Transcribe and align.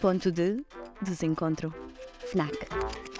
Ponto 0.00 0.30
de 0.30 0.64
desencontro. 1.00 1.72
FNAC. 2.30 3.13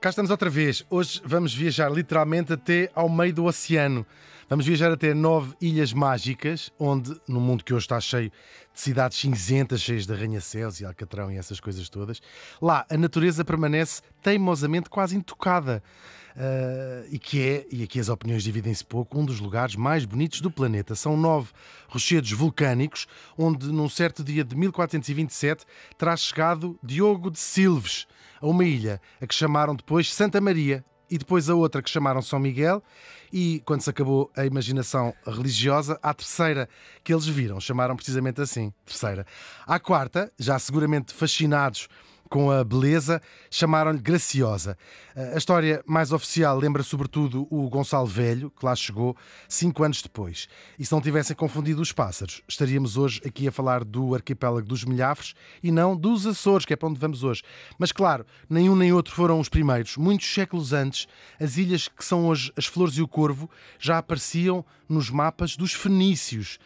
Cá 0.00 0.08
estamos 0.08 0.30
outra 0.30 0.48
vez. 0.48 0.82
Hoje 0.88 1.20
vamos 1.26 1.54
viajar 1.54 1.90
literalmente 1.90 2.54
até 2.54 2.90
ao 2.94 3.06
meio 3.06 3.34
do 3.34 3.44
oceano. 3.44 4.06
Vamos 4.48 4.64
viajar 4.64 4.90
até 4.90 5.12
nove 5.12 5.54
ilhas 5.60 5.92
mágicas, 5.92 6.72
onde, 6.78 7.14
no 7.28 7.38
mundo 7.38 7.62
que 7.62 7.74
hoje 7.74 7.84
está 7.84 8.00
cheio 8.00 8.30
de 8.72 8.80
cidades 8.80 9.18
cinzentas, 9.18 9.82
cheias 9.82 10.06
de 10.06 10.12
arranha-céus 10.14 10.80
e 10.80 10.86
alcatrão 10.86 11.30
e 11.30 11.36
essas 11.36 11.60
coisas 11.60 11.86
todas, 11.90 12.22
lá 12.62 12.86
a 12.88 12.96
natureza 12.96 13.44
permanece 13.44 14.00
teimosamente 14.22 14.88
quase 14.88 15.14
intocada. 15.14 15.82
Uh, 16.30 17.06
e 17.10 17.18
que 17.18 17.42
é, 17.42 17.66
e 17.70 17.82
aqui 17.82 18.00
as 18.00 18.08
opiniões 18.08 18.42
dividem-se 18.42 18.84
pouco, 18.84 19.18
um 19.18 19.24
dos 19.26 19.38
lugares 19.38 19.76
mais 19.76 20.06
bonitos 20.06 20.40
do 20.40 20.50
planeta. 20.50 20.94
São 20.94 21.14
nove 21.14 21.50
rochedos 21.88 22.32
vulcânicos, 22.32 23.06
onde 23.36 23.66
num 23.66 23.88
certo 23.88 24.24
dia 24.24 24.44
de 24.44 24.56
1427 24.56 25.66
terá 25.98 26.16
chegado 26.16 26.78
Diogo 26.82 27.30
de 27.30 27.38
Silves 27.38 28.06
a 28.40 28.46
uma 28.46 28.64
ilha, 28.64 29.00
a 29.20 29.26
que 29.26 29.34
chamaram 29.34 29.74
depois 29.74 30.12
Santa 30.12 30.40
Maria, 30.40 30.84
e 31.10 31.18
depois 31.18 31.50
a 31.50 31.54
outra 31.54 31.82
que 31.82 31.90
chamaram 31.90 32.22
São 32.22 32.38
Miguel, 32.38 32.82
e 33.32 33.60
quando 33.64 33.80
se 33.80 33.90
acabou 33.90 34.30
a 34.36 34.46
imaginação 34.46 35.12
religiosa, 35.26 35.98
a 36.02 36.14
terceira 36.14 36.68
que 37.02 37.12
eles 37.12 37.26
viram, 37.26 37.60
chamaram 37.60 37.96
precisamente 37.96 38.40
assim, 38.40 38.72
terceira. 38.84 39.26
À 39.66 39.78
quarta, 39.78 40.32
já 40.38 40.58
seguramente 40.58 41.12
fascinados 41.12 41.88
com 42.30 42.48
a 42.48 42.62
beleza, 42.62 43.20
chamaram-lhe 43.50 43.98
Graciosa. 43.98 44.78
A 45.34 45.36
história 45.36 45.82
mais 45.84 46.12
oficial 46.12 46.56
lembra 46.56 46.84
sobretudo 46.84 47.48
o 47.50 47.68
Gonçalo 47.68 48.06
Velho, 48.06 48.50
que 48.50 48.64
lá 48.64 48.74
chegou 48.76 49.16
cinco 49.48 49.82
anos 49.82 50.00
depois. 50.00 50.48
E 50.78 50.86
se 50.86 50.92
não 50.92 51.00
tivessem 51.00 51.34
confundido 51.34 51.82
os 51.82 51.90
pássaros, 51.90 52.40
estaríamos 52.46 52.96
hoje 52.96 53.20
aqui 53.26 53.48
a 53.48 53.52
falar 53.52 53.82
do 53.82 54.14
arquipélago 54.14 54.66
dos 54.66 54.84
Milhafres 54.84 55.34
e 55.60 55.72
não 55.72 55.96
dos 55.96 56.24
Açores, 56.24 56.64
que 56.64 56.72
é 56.72 56.76
para 56.76 56.88
onde 56.88 57.00
vamos 57.00 57.24
hoje. 57.24 57.42
Mas 57.76 57.90
claro, 57.90 58.24
nenhum 58.48 58.76
nem 58.76 58.92
outro 58.92 59.12
foram 59.12 59.40
os 59.40 59.48
primeiros. 59.48 59.96
Muitos 59.96 60.32
séculos 60.32 60.72
antes, 60.72 61.08
as 61.40 61.56
ilhas 61.56 61.88
que 61.88 62.04
são 62.04 62.28
hoje 62.28 62.52
as 62.56 62.66
Flores 62.66 62.94
e 62.94 63.02
o 63.02 63.08
Corvo 63.08 63.50
já 63.76 63.98
apareciam 63.98 64.64
nos 64.88 65.10
mapas 65.10 65.56
dos 65.56 65.72
fenícios. 65.72 66.60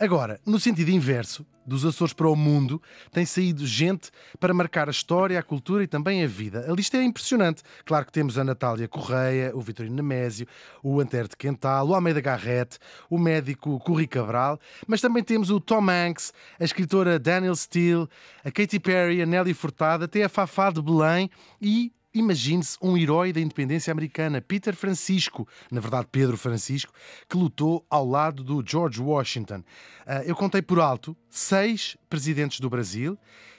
Agora, 0.00 0.40
no 0.44 0.58
sentido 0.58 0.90
inverso, 0.90 1.46
dos 1.66 1.84
Açores 1.84 2.14
para 2.14 2.28
o 2.28 2.36
mundo, 2.36 2.80
tem 3.10 3.26
saído 3.26 3.66
gente 3.66 4.10
para 4.38 4.54
marcar 4.54 4.88
a 4.88 4.90
história, 4.90 5.38
a 5.38 5.42
cultura 5.42 5.82
e 5.82 5.86
também 5.86 6.22
a 6.22 6.26
vida. 6.26 6.64
A 6.70 6.72
lista 6.72 6.96
é 6.96 7.02
impressionante. 7.02 7.62
Claro 7.84 8.06
que 8.06 8.12
temos 8.12 8.38
a 8.38 8.44
Natália 8.44 8.86
Correia, 8.86 9.50
o 9.54 9.60
Vitorino 9.60 9.96
Nemésio, 9.96 10.46
o 10.82 11.00
Antero 11.00 11.28
de 11.28 11.36
Quental, 11.36 11.88
o 11.88 11.94
Almeida 11.94 12.20
Garrett, 12.20 12.78
o 13.10 13.18
médico 13.18 13.80
Curri 13.80 14.06
Cabral, 14.06 14.58
mas 14.86 15.00
também 15.00 15.22
temos 15.22 15.50
o 15.50 15.60
Tom 15.60 15.90
Hanks, 15.90 16.32
a 16.60 16.64
escritora 16.64 17.18
Daniel 17.18 17.56
Steele, 17.56 18.06
a 18.44 18.50
Katy 18.50 18.78
Perry, 18.78 19.22
a 19.22 19.26
Nelly 19.26 19.54
Furtado, 19.54 20.04
até 20.04 20.22
a 20.22 20.28
Fafá 20.28 20.70
de 20.70 20.80
Belém 20.80 21.30
e 21.60 21.92
Imagine-se 22.16 22.78
um 22.80 22.96
herói 22.96 23.30
da 23.30 23.42
independência 23.42 23.90
americana, 23.90 24.40
Peter 24.40 24.74
Francisco, 24.74 25.46
na 25.70 25.82
verdade 25.82 26.08
Pedro 26.10 26.38
Francisco, 26.38 26.90
que 27.28 27.36
lutou 27.36 27.84
ao 27.90 28.08
lado 28.08 28.42
do 28.42 28.64
George 28.66 29.02
Washington. 29.02 29.62
Ah, 30.06 30.22
eu 30.24 30.34
contei 30.34 30.62
por 30.62 30.80
alto 30.80 31.14
seis 31.28 31.94
presidentes 32.08 32.58
do 32.58 32.70
Brasil 32.70 33.18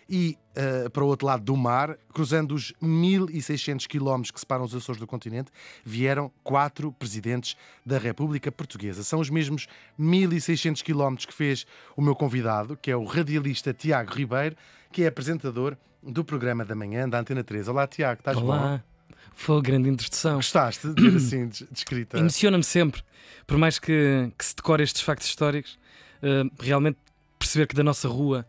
e 0.09 0.39
uh, 0.55 0.89
para 0.89 1.03
o 1.03 1.07
outro 1.07 1.27
lado 1.27 1.43
do 1.43 1.55
mar, 1.55 1.97
cruzando 2.11 2.55
os 2.55 2.73
1.600 2.81 3.85
quilómetros 3.85 4.31
que 4.31 4.39
separam 4.39 4.63
os 4.63 4.73
Açores 4.73 4.99
do 4.99 5.05
continente, 5.05 5.51
vieram 5.85 6.31
quatro 6.43 6.91
presidentes 6.93 7.55
da 7.85 7.99
República 7.99 8.51
Portuguesa. 8.51 9.03
São 9.03 9.19
os 9.19 9.29
mesmos 9.29 9.67
1.600 9.99 10.81
quilómetros 10.81 11.27
que 11.27 11.33
fez 11.33 11.65
o 11.95 12.01
meu 12.01 12.15
convidado, 12.15 12.75
que 12.75 12.89
é 12.89 12.95
o 12.95 13.03
radialista 13.03 13.71
Tiago 13.71 14.13
Ribeiro, 14.13 14.55
que 14.91 15.03
é 15.03 15.07
apresentador 15.07 15.77
do 16.01 16.23
programa 16.23 16.63
da 16.63 16.75
manhã 16.75 17.07
da 17.07 17.19
Antena 17.19 17.43
3. 17.43 17.67
Olá, 17.67 17.87
Tiago, 17.87 18.19
estás 18.19 18.37
Olá. 18.37 18.77
bom? 18.77 19.15
Foi 19.33 19.61
grande 19.61 19.89
introdução. 19.89 20.37
Gostaste 20.37 20.93
de 20.93 21.09
ver 21.09 21.17
assim 21.17 21.47
descrita? 21.71 22.17
Emociona-me 22.19 22.63
sempre. 22.63 23.03
Por 23.45 23.57
mais 23.57 23.77
que, 23.77 24.31
que 24.37 24.45
se 24.45 24.55
decore 24.55 24.83
estes 24.83 25.01
factos 25.01 25.27
históricos, 25.27 25.77
uh, 26.23 26.49
realmente 26.59 26.97
perceber 27.37 27.67
que 27.67 27.75
da 27.75 27.83
nossa 27.83 28.07
rua 28.07 28.47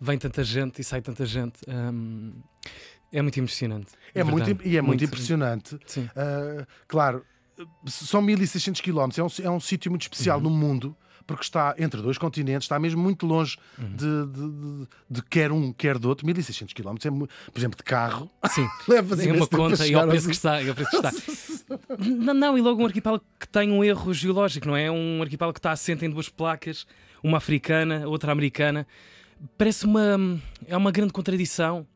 vem 0.00 0.16
tanta 0.18 0.42
gente 0.42 0.80
e 0.80 0.84
sai 0.84 1.02
tanta 1.02 1.26
gente. 1.26 1.58
Um, 1.68 2.32
é 3.12 3.20
muito 3.20 3.38
emocionante. 3.38 3.88
É 4.14 4.24
muito, 4.24 4.48
e 4.64 4.76
é 4.76 4.80
muito, 4.80 4.86
muito 4.86 5.04
impressionante. 5.04 5.78
Sim. 5.86 6.04
Uh, 6.04 6.66
claro, 6.88 7.24
são 7.86 8.22
1600 8.22 8.80
km, 8.80 9.08
é 9.18 9.22
um, 9.22 9.46
é 9.46 9.50
um 9.50 9.60
sítio 9.60 9.90
muito 9.90 10.02
especial 10.02 10.38
uhum. 10.38 10.44
no 10.44 10.50
mundo 10.50 10.96
porque 11.30 11.44
está 11.44 11.76
entre 11.78 12.02
dois 12.02 12.18
continentes, 12.18 12.64
está 12.64 12.76
mesmo 12.78 13.00
muito 13.00 13.24
longe 13.24 13.56
uhum. 13.78 13.94
de, 13.94 14.26
de, 14.26 14.50
de, 14.50 14.88
de, 15.08 15.22
quer 15.22 15.52
um, 15.52 15.72
quer 15.72 15.96
do 15.96 16.08
outro. 16.08 16.26
1600 16.26 16.74
km, 16.74 16.96
é, 17.04 17.10
por 17.10 17.58
exemplo, 17.58 17.76
de 17.76 17.84
carro. 17.84 18.28
Sim, 18.48 18.66
leva 18.88 19.14
assim 19.14 19.30
uma 19.30 19.46
conta 19.46 19.86
e 19.86 19.94
ao 19.94 20.08
preço 20.08 20.26
que 20.26 20.34
está. 20.34 20.58
Ao 20.58 20.74
preço 20.74 20.90
que 20.90 20.96
está. 20.96 21.12
não, 21.98 22.34
não, 22.34 22.58
e 22.58 22.60
logo 22.60 22.82
um 22.82 22.86
arquipélago 22.86 23.22
que 23.38 23.46
tem 23.46 23.70
um 23.70 23.84
erro 23.84 24.12
geológico, 24.12 24.66
não 24.66 24.76
é? 24.76 24.90
Um 24.90 25.22
arquipélago 25.22 25.54
que 25.54 25.60
está 25.60 25.70
assente 25.70 26.04
em 26.04 26.10
duas 26.10 26.28
placas, 26.28 26.84
uma 27.22 27.38
africana, 27.38 28.08
outra 28.08 28.32
americana. 28.32 28.86
Parece 29.56 29.84
uma. 29.84 30.18
É 30.66 30.76
uma 30.76 30.90
grande 30.90 31.12
contradição 31.12 31.86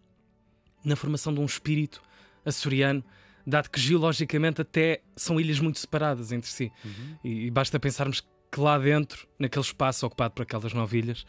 na 0.85 0.95
formação 0.95 1.35
de 1.35 1.41
um 1.41 1.45
espírito 1.45 2.01
açoriano 2.45 3.03
dado 3.47 3.69
que 3.69 3.81
geologicamente 3.81 4.61
até 4.61 5.03
são 5.17 5.39
ilhas 5.41 5.61
muito 5.61 5.79
separadas 5.79 6.33
entre 6.33 6.49
si. 6.49 6.73
Uhum. 6.85 7.17
E, 7.23 7.47
e, 7.47 7.51
basta 7.51 7.79
pensarmos 7.79 8.25
que 8.55 8.61
lá 8.61 8.79
dentro, 8.79 9.27
naquele 9.37 9.65
espaço 9.65 10.07
ocupado 10.07 10.33
por 10.33 10.43
aquelas 10.43 10.73
nove 10.73 10.99
ilhas, 10.99 11.27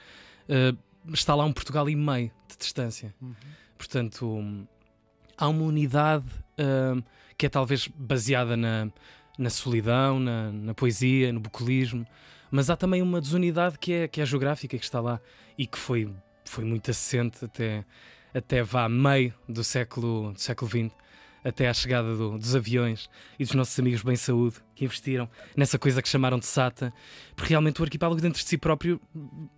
uh, 0.48 0.78
está 1.12 1.34
lá 1.34 1.44
um 1.44 1.52
Portugal 1.52 1.90
e 1.90 1.96
meio 1.96 2.32
de 2.48 2.56
distância. 2.56 3.16
Uhum. 3.20 3.34
Portanto, 3.76 4.28
um, 4.28 4.68
há 5.36 5.48
uma 5.48 5.64
unidade 5.64 6.28
uh, 6.60 7.04
que 7.36 7.48
é 7.48 7.50
talvez 7.50 7.88
baseada 7.88 8.56
na, 8.56 8.92
na 9.40 9.50
solidão, 9.50 10.20
na, 10.20 10.52
na, 10.52 10.76
poesia, 10.76 11.34
no 11.34 11.40
bucolismo, 11.40 12.06
mas 12.52 12.70
há 12.70 12.76
também 12.78 13.02
uma 13.02 13.20
desunidade 13.20 13.80
que 13.80 13.92
é, 13.92 14.08
que 14.08 14.22
é 14.22 14.26
geográfica, 14.26 14.78
que 14.78 14.84
está 14.84 15.02
lá 15.02 15.20
e 15.58 15.66
que 15.66 15.80
foi, 15.80 16.08
foi 16.44 16.64
muito 16.64 16.92
assente 16.92 17.44
até, 17.44 17.84
até 18.36 18.62
vá 18.62 18.88
meio 18.88 19.34
do 19.50 19.64
século, 19.64 20.32
do 20.32 20.40
século 20.40 20.70
XX 20.70 21.05
até 21.46 21.70
à 21.70 21.74
chegada 21.74 22.16
do, 22.16 22.40
dos 22.40 22.56
aviões 22.56 23.08
e 23.38 23.46
dos 23.46 23.54
nossos 23.54 23.78
amigos 23.78 24.02
bem 24.02 24.16
saúde 24.16 24.56
que 24.74 24.84
investiram 24.84 25.30
nessa 25.56 25.78
coisa 25.78 26.02
que 26.02 26.10
chamaram 26.10 26.40
de 26.40 26.48
SATA, 26.48 26.92
porque 27.36 27.50
realmente 27.50 27.80
o 27.80 27.84
arquipélago 27.84 28.20
dentro 28.20 28.42
de 28.42 28.50
si 28.50 28.58
próprio 28.58 29.00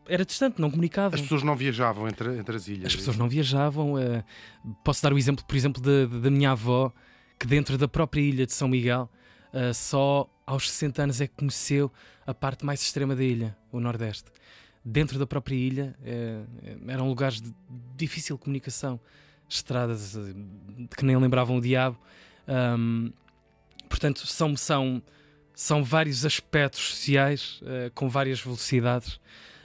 era 0.06 0.26
distante, 0.26 0.60
não 0.60 0.70
comunicava. 0.70 1.16
As 1.16 1.22
pessoas 1.22 1.44
não 1.44 1.56
viajavam 1.56 2.06
entre, 2.06 2.38
entre 2.38 2.58
as 2.58 2.68
ilhas. 2.68 2.88
As 2.88 2.96
pessoas 2.96 3.16
não 3.16 3.30
viajavam. 3.30 3.94
Uh, 3.94 4.24
posso 4.84 5.02
dar 5.02 5.14
o 5.14 5.18
exemplo, 5.18 5.46
por 5.46 5.56
exemplo, 5.56 5.82
da 5.82 6.30
minha 6.30 6.52
avó, 6.52 6.92
que 7.40 7.48
dentro 7.48 7.78
da 7.78 7.88
própria 7.88 8.22
ilha 8.22 8.46
de 8.46 8.54
São 8.54 8.68
Miguel, 8.68 9.10
uh, 9.54 9.74
só 9.74 10.30
aos 10.46 10.70
60 10.70 11.04
anos 11.04 11.22
é 11.22 11.28
que 11.28 11.36
conheceu 11.36 11.90
a 12.26 12.34
parte 12.34 12.66
mais 12.66 12.82
extrema 12.82 13.16
da 13.16 13.24
ilha, 13.24 13.56
o 13.72 13.80
Nordeste. 13.80 14.30
Dentro 14.84 15.18
da 15.18 15.26
própria 15.26 15.56
ilha 15.56 15.96
uh, 16.02 16.92
eram 16.92 17.08
lugares 17.08 17.42
de 17.42 17.54
difícil 17.96 18.38
comunicação 18.38 19.00
estradas 19.48 20.16
eh, 20.16 20.34
que 20.96 21.06
nem 21.06 21.18
lembravam 21.18 21.58
o 21.58 21.62
diabo. 21.62 21.98
Um, 22.48 23.12
portanto, 23.90 24.26
são, 24.26 24.56
são, 24.56 25.02
são 25.54 25.84
vários 25.84 26.26
aspectos 26.26 26.82
sociais 26.82 27.62
uh, 27.62 27.92
com 27.94 28.10
várias 28.10 28.40
velocidades 28.40 29.16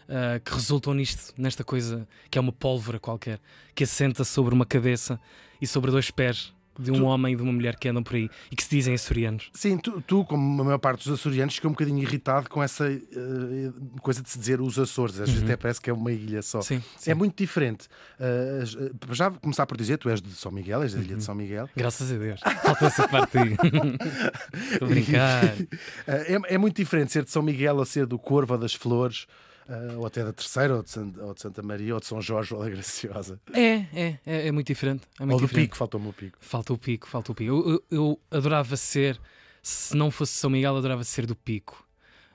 uh, 0.08 0.40
que 0.44 0.52
resultam 0.52 0.94
nisto, 0.94 1.32
nesta 1.36 1.64
coisa 1.64 2.06
que 2.30 2.38
é 2.38 2.40
uma 2.40 2.52
pólvora 2.52 2.98
qualquer, 2.98 3.40
que 3.74 3.84
assenta 3.84 4.24
sobre 4.24 4.54
uma 4.54 4.66
cabeça 4.66 5.20
e 5.60 5.66
sobre 5.66 5.90
dois 5.90 6.10
pés 6.10 6.52
de 6.78 6.90
um 6.90 6.94
tu... 6.94 7.04
homem 7.04 7.34
e 7.34 7.36
de 7.36 7.42
uma 7.42 7.52
mulher 7.52 7.76
que 7.76 7.88
andam 7.88 8.02
por 8.02 8.14
aí 8.14 8.30
e 8.50 8.56
que 8.56 8.62
se 8.62 8.70
dizem 8.70 8.94
açorianos. 8.94 9.50
Sim, 9.52 9.78
tu, 9.78 10.02
tu 10.02 10.24
como 10.24 10.62
a 10.62 10.64
maior 10.64 10.78
parte 10.78 11.04
dos 11.04 11.18
açorianos, 11.18 11.54
ficou 11.54 11.70
um 11.70 11.74
bocadinho 11.74 12.02
irritado 12.02 12.48
com 12.48 12.62
essa 12.62 12.88
uh, 12.90 14.00
coisa 14.00 14.22
de 14.22 14.30
se 14.30 14.38
dizer 14.38 14.60
os 14.60 14.78
Açores. 14.78 15.14
Às 15.14 15.28
vezes 15.28 15.42
uhum. 15.42 15.48
até 15.48 15.56
parece 15.56 15.80
que 15.80 15.90
é 15.90 15.92
uma 15.92 16.12
ilha 16.12 16.42
só. 16.42 16.60
Sim, 16.60 16.82
sim. 16.96 17.10
É 17.10 17.14
muito 17.14 17.36
diferente. 17.36 17.88
Uh, 18.18 19.14
já 19.14 19.30
começar 19.30 19.66
por 19.66 19.76
dizer, 19.76 19.98
tu 19.98 20.08
és 20.08 20.20
de 20.20 20.30
São 20.32 20.50
Miguel, 20.50 20.82
és 20.82 20.94
da 20.94 21.00
ilha 21.00 21.12
uhum. 21.12 21.18
de 21.18 21.24
São 21.24 21.34
Miguel. 21.34 21.68
Graças 21.76 22.10
a 22.10 22.16
Deus. 22.16 22.40
Falta 22.62 22.86
essa 22.86 23.08
parte 23.08 23.38
aí. 23.38 23.56
Estou 24.72 24.86
a 24.86 24.90
brincar. 24.90 25.44
é, 26.06 26.54
é 26.54 26.58
muito 26.58 26.76
diferente 26.76 27.12
ser 27.12 27.24
de 27.24 27.30
São 27.30 27.42
Miguel 27.42 27.76
ou 27.76 27.84
ser 27.84 28.06
do 28.06 28.18
Corvo 28.18 28.54
ou 28.54 28.58
das 28.58 28.74
Flores. 28.74 29.26
Uh, 29.72 30.00
ou 30.00 30.06
até 30.06 30.22
da 30.22 30.34
Terceira, 30.34 30.76
ou 30.76 30.82
de, 30.82 30.90
Santa, 30.90 31.24
ou 31.24 31.32
de, 31.32 31.40
Santa 31.40 31.62
Maria, 31.62 31.94
ou 31.94 32.00
de 32.00 32.04
São 32.04 32.20
Jorge, 32.20 32.52
ou 32.54 32.62
da 32.62 32.68
Graciosa. 32.68 33.40
É, 33.54 33.86
é, 33.94 34.18
é, 34.26 34.48
é 34.48 34.52
muito 34.52 34.66
diferente. 34.66 35.04
É 35.18 35.24
muito 35.24 35.32
ou 35.32 35.40
do 35.40 35.46
diferente. 35.46 35.68
Pico, 35.68 35.76
faltou-me 35.78 36.08
o 36.08 36.12
Pico. 36.12 36.36
Falta 36.40 36.72
o 36.74 36.78
Pico, 36.78 37.08
falta 37.08 37.32
o 37.32 37.34
Pico. 37.34 37.50
Eu, 37.50 37.70
eu, 37.70 37.84
eu, 37.90 38.20
adorava 38.30 38.76
ser, 38.76 39.18
se 39.62 39.96
não 39.96 40.10
fosse 40.10 40.34
São 40.34 40.50
Miguel, 40.50 40.76
adorava 40.76 41.02
ser 41.04 41.24
do 41.24 41.34
Pico. 41.34 41.86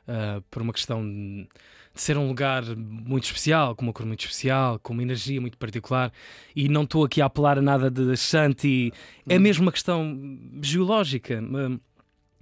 Uh, 0.08 0.42
por 0.50 0.64
uma 0.64 0.74
questão 0.74 1.04
de, 1.04 1.48
de, 1.94 2.02
ser 2.02 2.18
um 2.18 2.28
lugar 2.28 2.64
muito 2.76 3.26
especial, 3.26 3.76
com 3.76 3.84
uma 3.84 3.94
cor 3.94 4.06
muito 4.06 4.22
especial, 4.22 4.80
com 4.80 4.94
uma 4.94 5.04
energia 5.04 5.40
muito 5.40 5.60
particular. 5.60 6.12
E 6.56 6.68
não 6.68 6.86
estou 6.86 7.06
aqui 7.06 7.22
a 7.22 7.26
apelar 7.26 7.60
a 7.60 7.62
nada 7.62 7.92
de 7.92 8.18
Shanti. 8.18 8.92
É 9.30 9.38
hum. 9.38 9.42
mesmo 9.42 9.62
uma 9.64 9.72
questão 9.72 10.18
geológica. 10.60 11.40
Um, 11.40 11.80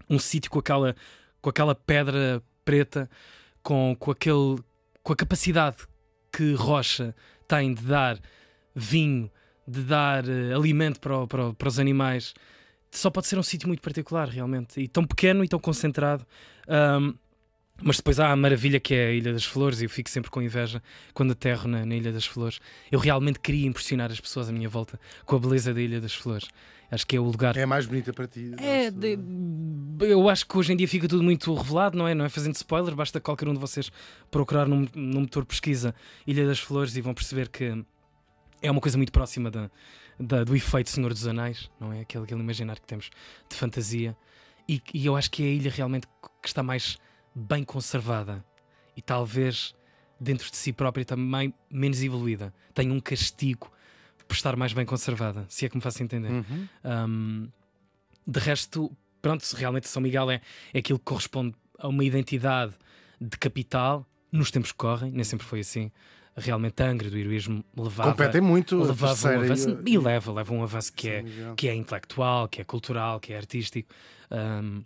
um 0.09 0.19
sítio 0.19 0.49
com 0.49 0.59
aquela, 0.59 0.95
com 1.41 1.49
aquela 1.49 1.75
pedra 1.75 2.41
preta, 2.63 3.09
com, 3.61 3.93
com 3.99 4.11
aquele 4.11 4.63
com 5.05 5.13
a 5.13 5.15
capacidade 5.15 5.77
que 6.31 6.53
Rocha 6.55 7.15
tem 7.47 7.75
de 7.75 7.83
dar 7.83 8.19
vinho, 8.73 9.31
de 9.65 9.83
dar 9.83 10.25
uh, 10.25 10.55
alimento 10.55 10.99
para, 10.99 11.27
para, 11.27 11.53
para, 11.53 11.67
os 11.67 11.77
animais, 11.77 12.33
só 12.89 13.11
pode 13.11 13.27
ser 13.27 13.37
um 13.37 13.43
sítio 13.43 13.67
muito 13.67 13.81
particular, 13.81 14.27
realmente. 14.27 14.81
E 14.81 14.87
tão 14.87 15.05
pequeno 15.05 15.43
e 15.43 15.47
tão 15.47 15.59
concentrado. 15.59 16.25
Um, 16.67 17.13
mas 17.81 17.97
depois 17.97 18.19
há 18.19 18.31
a 18.31 18.35
maravilha 18.35 18.79
que 18.79 18.93
é 18.93 19.07
a 19.07 19.11
Ilha 19.11 19.33
das 19.33 19.43
Flores, 19.43 19.81
e 19.81 19.85
eu 19.85 19.89
fico 19.89 20.09
sempre 20.09 20.31
com 20.31 20.41
inveja 20.41 20.81
quando 21.13 21.31
aterro 21.31 21.67
na, 21.67 21.85
na, 21.85 21.95
Ilha 21.95 22.11
das 22.11 22.25
Flores. 22.25 22.59
Eu 22.91 22.99
realmente 22.99 23.39
queria 23.39 23.67
impressionar 23.67 24.11
as 24.11 24.19
pessoas 24.19 24.49
à 24.49 24.51
minha 24.51 24.69
volta 24.69 24.99
com 25.25 25.35
a 25.35 25.39
beleza 25.39 25.73
da 25.73 25.81
Ilha 25.81 25.99
das 25.99 26.13
Flores. 26.13 26.47
Acho 26.89 27.05
que 27.05 27.15
é 27.15 27.19
o 27.19 27.23
lugar. 27.23 27.57
É 27.57 27.63
a 27.63 27.67
mais 27.67 27.85
bonita 27.85 28.13
para 28.13 28.27
ti. 28.27 28.51
É, 28.57 28.91
de... 28.91 29.17
eu 30.01 30.29
acho 30.29 30.47
que 30.47 30.57
hoje 30.57 30.71
em 30.71 30.77
dia 30.77 30.87
fica 30.87 31.07
tudo 31.07 31.23
muito 31.23 31.53
revelado, 31.53 31.97
não 31.97 32.07
é? 32.07 32.13
Não 32.13 32.23
é 32.23 32.29
fazendo 32.29 32.55
spoiler, 32.55 32.95
basta 32.95 33.19
qualquer 33.19 33.49
um 33.49 33.53
de 33.53 33.59
vocês 33.59 33.91
procurar 34.31 34.67
num, 34.67 34.87
num 34.93 35.21
motor 35.21 35.45
pesquisa 35.45 35.93
Ilha 36.25 36.45
das 36.45 36.59
Flores 36.59 36.95
e 36.95 37.01
vão 37.01 37.13
perceber 37.13 37.49
que 37.49 37.83
é 38.61 38.71
uma 38.71 38.79
coisa 38.79 38.97
muito 38.97 39.11
próxima 39.11 39.51
da, 39.51 39.69
da, 40.19 40.43
do 40.43 40.55
efeito 40.55 40.89
Senhor 40.89 41.11
dos 41.11 41.27
Anéis, 41.27 41.69
não 41.79 41.91
é? 41.91 42.01
Aquele, 42.01 42.23
aquele 42.23 42.39
imaginário 42.39 42.81
que 42.81 42.87
temos 42.87 43.09
de 43.49 43.55
fantasia. 43.55 44.15
E, 44.67 44.81
e 44.93 45.05
eu 45.05 45.15
acho 45.15 45.29
que 45.29 45.43
é 45.43 45.47
a 45.47 45.49
ilha 45.49 45.71
realmente 45.71 46.07
que 46.41 46.47
está 46.47 46.63
mais 46.63 46.97
bem 47.35 47.63
conservada 47.63 48.43
e 48.95 49.01
talvez 49.01 49.75
dentro 50.19 50.49
de 50.49 50.55
si 50.55 50.71
própria 50.71 51.03
também 51.03 51.53
menos 51.69 52.01
evoluída. 52.01 52.53
Tem 52.73 52.89
um 52.89 52.99
castigo 52.99 53.69
por 54.27 54.33
estar 54.33 54.55
mais 54.55 54.73
bem 54.73 54.85
conservada, 54.85 55.45
se 55.49 55.65
é 55.65 55.69
que 55.69 55.75
me 55.75 55.81
faço 55.81 56.01
entender. 56.01 56.31
Uhum. 56.31 56.67
Um, 56.83 57.49
de 58.25 58.39
resto, 58.39 58.91
pronto, 59.21 59.43
realmente 59.55 59.87
São 59.87 60.01
Miguel 60.01 60.31
é, 60.31 60.41
é 60.73 60.79
aquilo 60.79 60.97
que 60.97 61.05
corresponde 61.05 61.55
a 61.77 61.87
uma 61.87 62.03
identidade 62.03 62.73
de 63.19 63.37
capital 63.37 64.07
nos 64.31 64.49
tempos 64.49 64.71
que 64.71 64.77
correm, 64.77 65.11
nem 65.11 65.23
sempre 65.23 65.45
foi 65.45 65.59
assim. 65.59 65.91
Realmente 66.37 66.81
a 66.83 66.87
Angra 66.87 67.09
do 67.09 67.17
heroísmo 67.17 67.63
levava, 67.77 68.11
Competem 68.11 68.41
muito 68.41 68.77
levava 68.77 69.29
um 69.29 69.41
avanço, 69.41 69.79
e, 69.85 69.93
e 69.93 69.97
leva, 69.97 70.33
leva 70.33 70.53
um 70.53 70.63
avanço 70.63 70.91
que 70.91 71.07
é, 71.07 71.23
que 71.55 71.69
é 71.69 71.75
intelectual, 71.75 72.49
que 72.49 72.59
é 72.59 72.63
cultural, 72.63 73.19
que 73.19 73.31
é 73.31 73.37
artístico. 73.37 73.93
Um, 74.31 74.83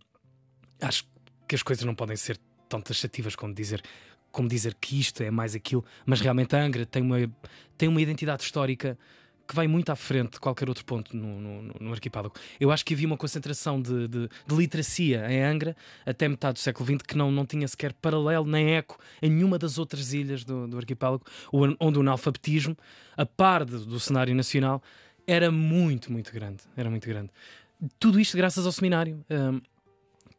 acho 0.80 1.04
que 1.04 1.10
as 1.56 1.64
coisas 1.64 1.84
não 1.86 1.96
podem 1.96 2.16
ser 2.16 2.40
tão 2.68 2.82
taxativas 2.82 3.36
como 3.36 3.54
dizer 3.54 3.82
como 4.32 4.48
dizer 4.48 4.76
que 4.80 5.00
isto 5.00 5.24
é 5.24 5.32
mais 5.32 5.56
aquilo, 5.56 5.84
mas 6.06 6.22
realmente 6.22 6.56
a 6.56 6.62
Angra 6.62 6.86
tem 6.86 7.02
uma, 7.02 7.18
tem 7.76 7.90
uma 7.90 8.00
identidade 8.00 8.44
histórica 8.44 8.96
que 9.50 9.56
vai 9.56 9.68
muito 9.68 9.90
à 9.90 9.96
frente 9.96 10.34
de 10.34 10.40
qualquer 10.40 10.70
outro 10.70 10.86
ponto 10.86 11.18
no, 11.18 11.42
no, 11.42 11.74
no 11.80 11.92
arquipélago. 11.92 12.36
Eu 12.60 12.70
acho 12.72 12.86
que 12.86 12.94
havia 12.94 13.08
uma 13.08 13.18
concentração 13.18 13.82
de, 13.82 14.08
de, 14.08 14.30
de, 14.46 14.56
literacia 14.56 15.26
em 15.28 15.44
Angra 15.44 15.76
até 16.06 16.28
metade 16.28 16.54
do 16.54 16.60
século 16.60 16.86
XX 16.86 17.02
que 17.02 17.18
não, 17.18 17.32
não 17.32 17.48
tinha 17.48 17.68
sequer 17.68 17.92
paralelo 17.94 18.46
nem 18.46 18.76
eco 18.76 19.00
em 19.20 19.32
nenhuma 19.32 19.58
das 19.58 19.80
outras 19.80 20.14
ilhas 20.14 20.44
do, 20.44 20.68
do 20.68 20.78
arquipélago, 20.78 21.26
onde 21.52 21.98
o 21.98 22.02
analfabetismo, 22.02 22.78
a 23.18 23.26
par 23.26 23.66
de, 23.66 23.80
do 23.80 24.00
cenário 24.00 24.36
nacional, 24.36 24.84
era 25.26 25.50
muito, 25.50 26.12
muito 26.12 26.32
grande. 26.32 26.62
Era 26.78 26.90
muito 26.92 27.08
grande. 27.08 27.32
Tudo 28.00 28.20
isto 28.20 28.38
graças 28.38 28.68
ao 28.68 28.72
seminário. 28.72 29.26
Um, 29.32 29.62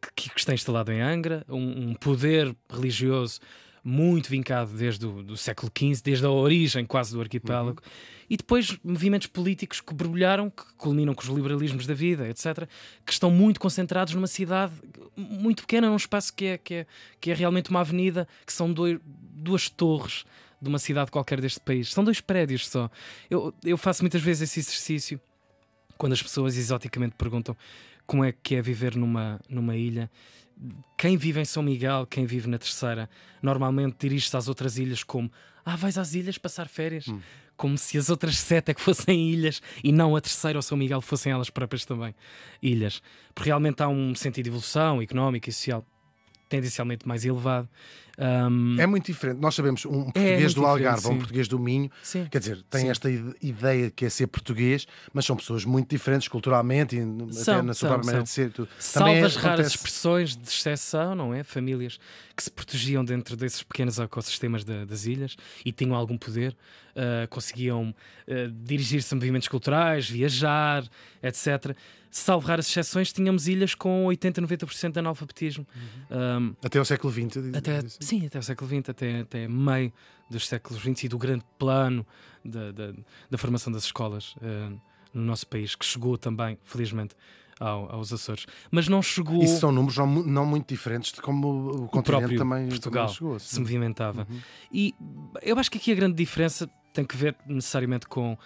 que, 0.00 0.30
que, 0.30 0.38
está 0.38 0.54
instalado 0.54 0.92
em 0.92 1.00
Angra, 1.00 1.44
um, 1.48 1.90
um 1.90 1.94
poder 1.94 2.54
religioso 2.68 3.40
muito 3.82 4.28
vincado 4.28 4.72
desde 4.72 5.06
o 5.06 5.36
século 5.36 5.72
XV, 5.76 6.02
desde 6.02 6.26
a 6.26 6.30
origem 6.30 6.84
quase 6.84 7.14
do 7.14 7.20
arquipélago, 7.20 7.80
uhum. 7.82 8.24
e 8.28 8.36
depois 8.36 8.78
movimentos 8.84 9.26
políticos 9.26 9.80
que 9.80 9.94
brilharam, 9.94 10.50
que 10.50 10.64
culminam 10.76 11.14
com 11.14 11.22
os 11.22 11.28
liberalismos 11.28 11.86
da 11.86 11.94
vida, 11.94 12.28
etc., 12.28 12.68
que 13.04 13.12
estão 13.12 13.30
muito 13.30 13.58
concentrados 13.58 14.14
numa 14.14 14.26
cidade 14.26 14.74
muito 15.16 15.62
pequena, 15.62 15.88
num 15.88 15.96
espaço 15.96 16.32
que 16.34 16.44
é, 16.44 16.58
que 16.58 16.74
é, 16.74 16.86
que 17.20 17.30
é 17.30 17.34
realmente 17.34 17.70
uma 17.70 17.80
avenida, 17.80 18.28
que 18.44 18.52
são 18.52 18.72
dois, 18.72 18.98
duas 19.04 19.68
torres 19.68 20.24
de 20.60 20.68
uma 20.68 20.78
cidade 20.78 21.10
qualquer 21.10 21.40
deste 21.40 21.60
país. 21.60 21.90
São 21.90 22.04
dois 22.04 22.20
prédios 22.20 22.68
só. 22.68 22.90
Eu, 23.30 23.54
eu 23.64 23.78
faço 23.78 24.02
muitas 24.02 24.20
vezes 24.20 24.42
esse 24.42 24.60
exercício 24.60 25.20
quando 25.96 26.12
as 26.12 26.22
pessoas 26.22 26.56
exoticamente 26.56 27.14
perguntam 27.16 27.56
como 28.10 28.24
é 28.24 28.32
que 28.32 28.56
é 28.56 28.60
viver 28.60 28.96
numa, 28.96 29.40
numa 29.48 29.76
ilha 29.76 30.10
quem 30.98 31.16
vive 31.16 31.40
em 31.40 31.44
São 31.44 31.62
Miguel, 31.62 32.04
quem 32.06 32.26
vive 32.26 32.48
na 32.48 32.58
Terceira, 32.58 33.08
normalmente 33.40 33.96
dirige-se 34.00 34.36
às 34.36 34.48
outras 34.48 34.78
ilhas 34.78 35.04
como 35.04 35.30
ah, 35.64 35.76
vais 35.76 35.96
às 35.96 36.12
ilhas 36.12 36.36
passar 36.36 36.66
férias. 36.66 37.06
Hum. 37.06 37.20
Como 37.56 37.78
se 37.78 37.96
as 37.96 38.10
outras 38.10 38.36
sete 38.36 38.72
é 38.72 38.74
que 38.74 38.80
fossem 38.80 39.30
ilhas 39.30 39.62
e 39.84 39.92
não 39.92 40.16
a 40.16 40.20
Terceira 40.20 40.58
ou 40.58 40.62
São 40.62 40.76
Miguel 40.76 41.00
fossem 41.00 41.30
elas 41.30 41.50
próprias 41.50 41.84
também 41.84 42.12
ilhas. 42.60 43.00
Porque 43.32 43.48
realmente 43.48 43.80
há 43.80 43.88
um 43.88 44.12
sentido 44.12 44.44
de 44.44 44.50
evolução 44.50 45.00
económica 45.00 45.48
e 45.48 45.52
social 45.52 45.86
tendencialmente 46.48 47.06
mais 47.06 47.24
elevado. 47.24 47.68
Um... 48.18 48.76
É 48.78 48.86
muito 48.86 49.06
diferente. 49.06 49.38
Nós 49.38 49.54
sabemos 49.54 49.84
um 49.84 50.00
é 50.00 50.04
português 50.04 50.52
é 50.52 50.54
do 50.54 50.66
Algarve 50.66 51.06
ou 51.06 51.12
um 51.12 51.18
português 51.18 51.48
do 51.48 51.58
Minho, 51.58 51.90
sim. 52.02 52.26
quer 52.30 52.38
dizer, 52.38 52.62
tem 52.68 52.82
sim. 52.82 52.90
esta 52.90 53.10
ideia 53.42 53.90
que 53.90 54.04
é 54.04 54.10
ser 54.10 54.26
português, 54.26 54.86
mas 55.12 55.24
são 55.24 55.36
pessoas 55.36 55.64
muito 55.64 55.88
diferentes 55.88 56.28
culturalmente 56.28 56.96
e 56.96 57.34
são, 57.34 57.54
até 57.54 57.62
na 57.62 57.74
sua 57.74 57.88
própria 57.90 58.06
maneira 58.06 58.24
de 58.24 58.30
ser. 58.30 58.52
Salvo 58.78 59.24
as 59.24 59.36
raras 59.36 59.68
expressões 59.68 60.36
de 60.36 60.48
exceção, 60.48 61.14
não 61.14 61.34
é? 61.34 61.42
Famílias 61.42 61.98
que 62.36 62.42
se 62.42 62.50
protegiam 62.50 63.04
dentro 63.04 63.36
desses 63.36 63.62
pequenos 63.62 63.98
ecossistemas 63.98 64.64
das 64.64 65.04
ilhas 65.04 65.36
e 65.64 65.72
tinham 65.72 65.94
algum 65.94 66.16
poder, 66.16 66.56
uh, 66.96 67.28
conseguiam 67.28 67.94
uh, 68.26 68.50
dirigir-se 68.64 69.12
a 69.12 69.16
movimentos 69.16 69.48
culturais, 69.48 70.08
viajar, 70.08 70.84
etc 71.22 71.76
salvo 72.10 72.46
raras 72.46 72.66
exceções, 72.66 73.12
tínhamos 73.12 73.46
ilhas 73.46 73.74
com 73.74 74.04
80, 74.06 74.42
90% 74.42 74.92
de 74.92 74.98
analfabetismo. 74.98 75.66
Uhum. 76.10 76.18
Um, 76.18 76.56
até 76.64 76.78
ao 76.78 76.84
século 76.84 77.12
XX? 77.12 77.54
Até, 77.54 77.82
sim, 78.00 78.09
até 78.26 78.38
ao 78.38 78.42
século 78.42 78.68
XX, 78.68 78.88
até, 78.88 79.20
até 79.20 79.48
meio 79.48 79.92
dos 80.28 80.46
séculos 80.46 80.80
XX 80.80 81.04
e 81.04 81.08
do 81.08 81.18
grande 81.18 81.44
plano 81.58 82.06
da, 82.44 82.70
da, 82.72 82.92
da 83.30 83.38
formação 83.38 83.72
das 83.72 83.84
escolas 83.84 84.34
uh, 84.36 84.80
no 85.12 85.22
nosso 85.22 85.46
país, 85.46 85.74
que 85.74 85.84
chegou 85.84 86.16
também, 86.16 86.58
felizmente, 86.62 87.14
ao, 87.60 87.92
aos 87.94 88.12
Açores. 88.12 88.46
Mas 88.70 88.88
não 88.88 89.02
chegou. 89.02 89.42
Isso 89.42 89.60
são 89.60 89.70
números 89.70 89.96
não, 89.98 90.06
não 90.06 90.46
muito 90.46 90.66
diferentes 90.68 91.12
de 91.12 91.20
como 91.20 91.48
o, 91.48 91.84
o 91.84 91.88
continente 91.88 92.36
também, 92.36 92.68
Portugal 92.68 93.04
também 93.04 93.14
chegou, 93.14 93.38
se 93.38 93.60
movimentava. 93.60 94.26
Uhum. 94.28 94.40
E 94.72 94.94
eu 95.42 95.58
acho 95.58 95.70
que 95.70 95.78
aqui 95.78 95.92
a 95.92 95.94
grande 95.94 96.14
diferença 96.14 96.68
tem 96.92 97.04
que 97.04 97.16
ver 97.16 97.36
necessariamente 97.46 98.08
com, 98.08 98.36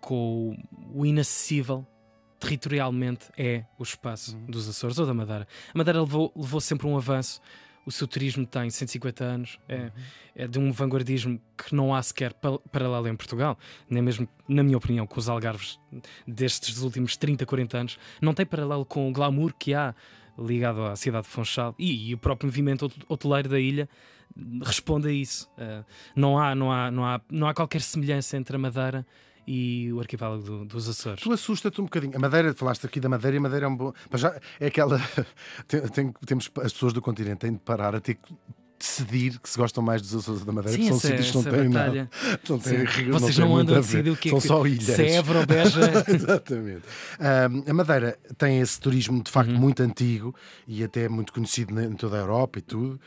com 0.00 0.56
o 0.92 1.06
inacessível 1.06 1.86
territorialmente 2.38 3.26
é 3.36 3.64
o 3.78 3.82
espaço 3.82 4.34
uhum. 4.34 4.46
dos 4.46 4.66
Açores 4.68 4.98
ou 4.98 5.06
da 5.06 5.12
Madeira. 5.12 5.46
A 5.74 5.78
Madeira 5.78 6.00
levou, 6.00 6.32
levou 6.34 6.60
sempre 6.60 6.86
um 6.86 6.96
avanço. 6.96 7.40
O 7.86 7.90
seu 7.90 8.06
turismo 8.06 8.46
tem 8.46 8.68
150 8.68 9.24
anos, 9.24 9.58
é, 9.68 9.76
uhum. 9.76 9.90
é 10.36 10.46
de 10.46 10.58
um 10.58 10.70
vanguardismo 10.70 11.40
que 11.56 11.74
não 11.74 11.94
há 11.94 12.02
sequer 12.02 12.34
paralelo 12.70 13.08
em 13.08 13.16
Portugal, 13.16 13.58
nem 13.88 14.02
mesmo, 14.02 14.28
na 14.48 14.62
minha 14.62 14.76
opinião, 14.76 15.06
com 15.06 15.18
os 15.18 15.28
algarves 15.28 15.78
destes 16.26 16.82
últimos 16.82 17.16
30, 17.16 17.46
40 17.46 17.78
anos, 17.78 17.98
não 18.20 18.34
tem 18.34 18.44
paralelo 18.44 18.84
com 18.84 19.08
o 19.08 19.12
glamour 19.12 19.54
que 19.58 19.74
há 19.74 19.94
ligado 20.38 20.84
à 20.84 20.96
cidade 20.96 21.26
de 21.26 21.32
Funchal 21.32 21.74
e, 21.78 22.10
e 22.10 22.14
o 22.14 22.18
próprio 22.18 22.48
movimento 22.48 22.90
hoteleiro 23.08 23.48
da 23.48 23.60
ilha 23.60 23.88
responde 24.62 25.08
a 25.08 25.12
isso. 25.12 25.50
Uh, 25.58 25.84
não, 26.14 26.38
há, 26.38 26.54
não, 26.54 26.72
há, 26.72 26.90
não, 26.90 27.04
há, 27.04 27.20
não 27.30 27.48
há 27.48 27.54
qualquer 27.54 27.80
semelhança 27.80 28.36
entre 28.36 28.56
a 28.56 28.58
Madeira 28.58 29.06
e 29.06 29.29
o 29.92 30.00
arquipélago 30.00 30.42
do, 30.42 30.64
dos 30.64 30.88
Açores. 30.88 31.22
Tu 31.22 31.32
assusta-te 31.32 31.80
um 31.80 31.84
bocadinho. 31.84 32.16
A 32.16 32.18
Madeira, 32.18 32.54
falaste 32.54 32.86
aqui 32.86 33.00
da 33.00 33.08
Madeira 33.08 33.36
e 33.36 33.38
a 33.38 33.40
Madeira 33.40 33.66
é 33.66 33.68
um 33.68 33.76
bom. 33.76 33.92
Mas 34.10 34.20
já 34.20 34.40
é 34.58 34.66
aquela. 34.66 35.00
tem, 35.66 35.80
tem, 35.88 36.12
temos, 36.26 36.50
as 36.62 36.72
pessoas 36.72 36.92
do 36.92 37.00
continente 37.00 37.38
têm 37.38 37.52
de 37.52 37.58
parar 37.58 37.94
a 37.94 38.00
ter 38.00 38.18
decidir 38.80 39.38
que 39.38 39.48
se 39.48 39.58
gostam 39.58 39.82
mais 39.82 40.00
dos 40.00 40.14
Açores 40.14 40.44
da 40.44 40.52
Madeira, 40.52 40.76
Sim, 40.76 40.88
são 40.88 40.98
sítios 40.98 41.30
que 41.30 41.36
não 41.36 41.44
têm 41.44 41.70
batalha. 41.70 42.08
nada. 42.10 42.40
Não 42.48 42.58
têm, 42.58 42.84
Vocês 43.10 43.38
não, 43.38 43.48
não, 43.48 43.54
têm 43.56 43.62
andam 43.62 43.76
a 43.76 43.80
decidir 43.80 44.10
o 44.10 44.16
que 44.16 44.28
é 44.28 44.30
São 44.32 44.40
que 44.40 44.48
só 44.48 44.66
ilhas. 44.66 44.84
se 44.96 45.02
é 45.02 45.14
Évora 45.16 45.40
ou 45.40 45.46
Beja. 45.46 45.80
Exatamente. 46.08 46.82
Um, 47.20 47.70
a 47.70 47.74
Madeira 47.74 48.18
tem 48.38 48.60
esse 48.60 48.80
turismo 48.80 49.22
de 49.22 49.30
facto 49.30 49.50
Uhum. 49.50 49.58
muito 49.58 49.82
antigo 49.82 50.34
e 50.66 50.82
até 50.82 51.08
muito 51.08 51.32
conhecido 51.32 51.78
em 51.80 51.92
toda 51.92 52.16
a 52.16 52.20
Europa 52.20 52.58
e 52.58 52.62
tudo, 52.62 53.00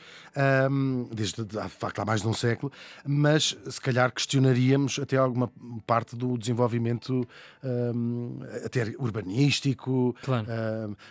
um, 0.72 1.08
desde 1.14 1.44
de 1.44 1.58
facto 1.70 2.00
há 2.00 2.06
mais 2.06 2.22
de 2.22 2.28
um 2.28 2.34
século, 2.34 2.72
mas 3.06 3.58
se 3.68 3.82
calhar 3.82 4.12
questionaríamos 4.12 5.00
até 5.00 5.18
alguma 5.18 5.52
parte 5.88 6.16
do 6.16 6.38
desenvolvimento 6.38 7.28
um, 7.64 8.40
até 8.66 8.84
urbanístico. 9.00 10.16
Claro. 10.24 10.46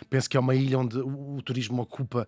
Penso 0.09 0.29
que 0.29 0.37
é 0.37 0.39
uma 0.39 0.55
ilha 0.55 0.77
onde 0.79 0.97
o, 0.99 1.35
o 1.37 1.41
turismo 1.41 1.81
ocupa 1.81 2.27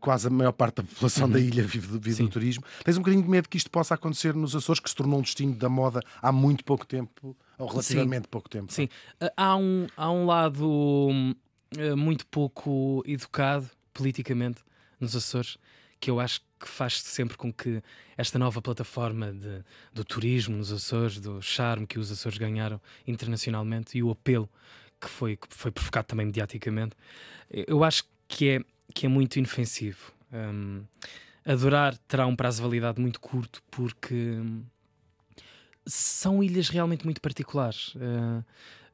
quase 0.00 0.26
a 0.28 0.30
maior 0.30 0.52
parte 0.52 0.76
da 0.76 0.82
população 0.84 1.28
da 1.28 1.38
ilha 1.40 1.62
vive, 1.64 1.86
do- 1.88 1.94
vive 2.00 2.10
Uhum. 2.10 2.16
Sim. 2.16 2.24
do 2.26 2.30
turismo. 2.30 2.64
Tens 2.84 2.96
um 2.96 3.00
bocadinho 3.00 3.22
de 3.22 3.28
medo 3.28 3.48
que 3.48 3.56
isto 3.56 3.70
possa 3.70 3.94
acontecer 3.94 4.34
nos 4.34 4.54
Açores, 4.54 4.80
que 4.80 4.88
se 4.88 4.94
tornou 4.96 5.18
um 5.18 5.22
destino 5.22 5.54
da 5.54 5.68
moda 5.68 6.00
há 6.22 6.30
muito 6.32 6.64
pouco 6.64 6.86
tempo, 6.86 7.36
ou 7.58 7.66
relativamente 7.68 8.28
pouco 8.28 8.48
tempo. 8.48 8.72
Sim, 8.72 8.88
Uh, 9.20 9.28
há 9.36 9.56
um, 9.56 9.86
há 9.96 10.10
um 10.10 10.26
lado 10.26 10.64
hum, 11.10 11.34
uh, 11.76 11.96
muito 11.96 12.26
pouco 12.26 13.02
educado 13.06 13.68
politicamente 13.92 14.60
nos 15.00 15.16
Açores 15.16 15.56
que 15.98 16.10
eu 16.10 16.20
acho 16.20 16.40
que 16.60 16.68
faz 16.68 17.00
sempre 17.00 17.36
com 17.38 17.50
que 17.52 17.82
esta 18.18 18.38
nova 18.38 18.60
plataforma 18.60 19.32
de, 19.32 19.62
do 19.94 20.04
turismo 20.04 20.54
nos 20.56 20.70
Açores, 20.70 21.18
do 21.18 21.40
charme 21.40 21.86
que 21.86 21.98
os 21.98 22.12
Açores 22.12 22.36
ganharam 22.38 22.78
internacionalmente 23.06 23.96
e 23.98 24.02
o 24.02 24.10
apelo 24.10 24.48
que 25.00 25.08
foi, 25.08 25.36
que 25.36 25.46
foi 25.50 25.70
provocado 25.70 26.06
também 26.06 26.26
mediaticamente, 26.26 26.94
eu 27.50 27.82
acho 27.82 28.04
que 28.28 28.48
é, 28.48 28.60
que 28.94 29.06
é 29.06 29.08
muito 29.08 29.38
inofensivo. 29.38 30.12
Um, 30.32 30.82
adorar 31.44 31.96
terá 32.08 32.26
um 32.26 32.34
prazo 32.34 32.56
de 32.58 32.62
validade 32.62 33.00
muito 33.00 33.20
curto 33.20 33.62
porque 33.70 34.14
hum, 34.14 34.62
são 35.86 36.42
ilhas 36.42 36.68
realmente 36.68 37.04
muito 37.04 37.20
particulares. 37.20 37.94
Uh, 37.94 38.44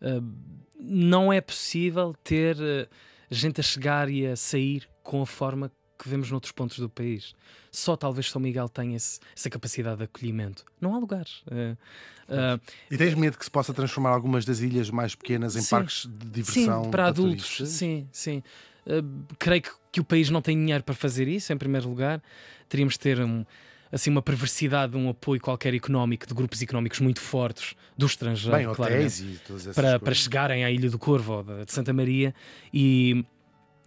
uh, 0.02 0.34
não 0.78 1.32
é 1.32 1.40
possível 1.40 2.14
ter 2.22 2.56
uh, 2.56 2.88
gente 3.30 3.60
a 3.60 3.62
chegar 3.62 4.10
e 4.10 4.26
a 4.26 4.36
sair 4.36 4.88
com 5.02 5.22
a 5.22 5.26
forma 5.26 5.70
que 5.98 6.08
vemos 6.08 6.30
noutros 6.30 6.52
pontos 6.52 6.78
do 6.78 6.88
país. 6.90 7.32
Só 7.70 7.96
talvez 7.96 8.28
São 8.30 8.40
Miguel 8.42 8.68
tenha 8.68 8.96
esse- 8.96 9.20
essa 9.36 9.48
capacidade 9.48 9.98
de 9.98 10.04
acolhimento. 10.04 10.64
Não 10.80 10.94
há 10.94 10.98
lugares. 10.98 11.42
Uh, 11.46 11.76
E 12.90 12.96
tens 12.98 13.14
medo 13.14 13.38
que 13.38 13.44
se 13.44 13.50
possa 13.50 13.72
transformar 13.72 14.10
algumas 14.10 14.44
das 14.44 14.60
ilhas 14.60 14.90
mais 14.90 15.14
pequenas 15.14 15.54
em 15.54 15.60
Sim. 15.60 15.70
parques 15.70 16.06
de 16.06 16.30
diversão 16.30 16.84
sim, 16.84 16.90
para 16.90 17.06
adultos. 17.06 17.44
turistas? 17.56 17.68
Sim, 17.68 18.08
sim. 18.10 18.42
Uh, 18.86 19.24
creio 19.38 19.62
que, 19.62 19.70
que 19.92 20.00
o 20.00 20.04
país 20.04 20.30
não 20.30 20.42
tem 20.42 20.56
dinheiro 20.56 20.82
para 20.82 20.94
fazer 20.94 21.28
isso, 21.28 21.52
em 21.52 21.56
primeiro 21.56 21.88
lugar. 21.88 22.22
Teríamos 22.68 22.94
de 22.94 23.00
ter 23.00 23.20
um, 23.20 23.44
assim, 23.92 24.10
uma 24.10 24.22
perversidade, 24.22 24.96
um 24.96 25.10
apoio 25.10 25.40
qualquer 25.40 25.74
económico 25.74 26.26
de 26.26 26.32
grupos 26.32 26.62
económicos 26.62 26.98
muito 26.98 27.20
fortes 27.20 27.74
do 27.96 28.06
estrangeiro. 28.06 28.56
Bem, 28.56 28.74
claramente. 28.74 29.40
para, 29.74 30.00
para 30.00 30.14
chegarem 30.14 30.64
à 30.64 30.70
Ilha 30.70 30.90
do 30.90 30.98
Corvo 30.98 31.34
ou 31.34 31.42
de 31.42 31.66
de 31.66 31.72
Santa 31.72 31.92
Maria 31.92 32.34
e, 32.72 33.24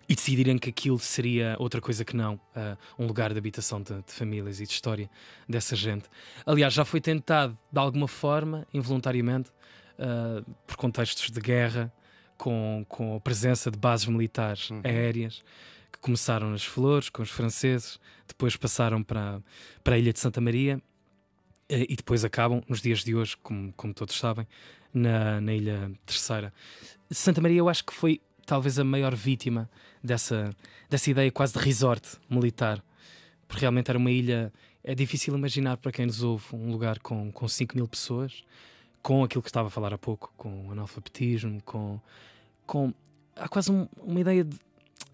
e 0.08 0.16
decidirem 0.16 0.58
que 0.60 0.70
aquilo 0.70 1.00
seria 1.00 1.56
outra 1.58 1.82
coisa 1.82 2.06
que 2.06 2.16
não 2.16 2.40
ah, 2.56 2.78
um 3.00 3.08
lugar 3.08 3.34
de 3.34 3.40
habitação 3.40 3.82
de, 3.82 3.96
de 3.96 4.14
famílias 4.14 4.60
e 4.62 4.64
de 4.66 4.72
história 4.72 5.10
dessa 5.50 5.76
gente. 5.76 6.06
Aliás, 6.46 6.74
já 6.74 6.86
foi 6.86 7.02
tentado 7.02 7.58
de 7.72 7.80
alguma 7.80 8.08
forma, 8.08 8.68
involuntariamente, 8.72 9.50
ah, 9.98 10.44
por 10.68 10.76
contextos 10.78 11.32
de 11.32 11.42
guerra, 11.42 11.92
com, 12.38 12.86
com 12.88 13.16
a 13.16 13.20
presença 13.20 13.70
de 13.72 13.78
bases 13.78 14.06
militares 14.08 14.70
Uhum. 14.70 14.82
aéreas 14.84 15.44
que 15.92 16.00
começaram 16.00 16.50
nas 16.52 16.64
Flores 16.64 17.10
com 17.10 17.22
os 17.22 17.30
franceses, 17.30 18.00
depois 18.28 18.56
passaram 18.56 19.02
para, 19.04 19.42
para 19.84 19.96
a 19.96 19.98
Ilha 19.98 20.12
de 20.14 20.20
Santa 20.20 20.42
Maria 20.42 20.82
eh, 21.70 21.86
e 21.90 21.96
depois 21.96 22.24
acabam, 22.26 22.62
nos 22.68 22.82
dias 22.82 23.04
de 23.04 23.16
hoje, 23.16 23.36
como, 23.42 23.72
como 23.74 23.94
todos 23.94 24.18
sabem, 24.18 24.48
na, 24.94 25.40
na 25.42 25.54
Ilha 25.54 25.92
Terceira. 26.06 26.54
Santa 27.12 27.42
Maria, 27.42 27.60
eu 27.60 27.70
acho 27.70 27.84
que 27.86 27.94
foi 27.94 28.22
talvez 28.46 28.78
a 28.80 28.84
maior 28.84 29.16
vítima 29.16 29.70
dessa, 30.04 30.56
dessa 30.90 31.10
ideia 31.10 31.32
quase 31.32 31.54
de 31.54 31.60
resort 31.60 32.18
militar, 32.30 32.84
porque 33.48 33.62
realmente 33.62 33.90
era 33.90 33.98
uma 33.98 34.12
ilha. 34.12 34.52
É 34.84 34.94
difícil 34.94 35.36
imaginar 35.36 35.78
para 35.78 35.92
quem 35.92 36.06
nos 36.06 36.22
ouve 36.22 36.46
um 36.54 36.72
lugar 36.72 37.00
com, 37.00 37.32
com 37.32 37.48
5 37.48 37.76
mil 37.76 37.88
pessoas, 37.88 38.44
com 39.06 39.24
aquilo 39.24 39.44
que 39.44 39.50
estava 39.50 39.68
a 39.68 39.72
falar 39.72 39.94
há 39.94 40.00
pouco, 40.00 40.34
com 40.36 40.72
analfabetismo, 40.72 41.62
com. 41.62 42.00
com 42.66 42.92
há 43.36 43.48
quase 43.48 43.72
um- 43.72 43.88
uma 44.02 44.20
ideia 44.20 44.44
de. 44.44 44.58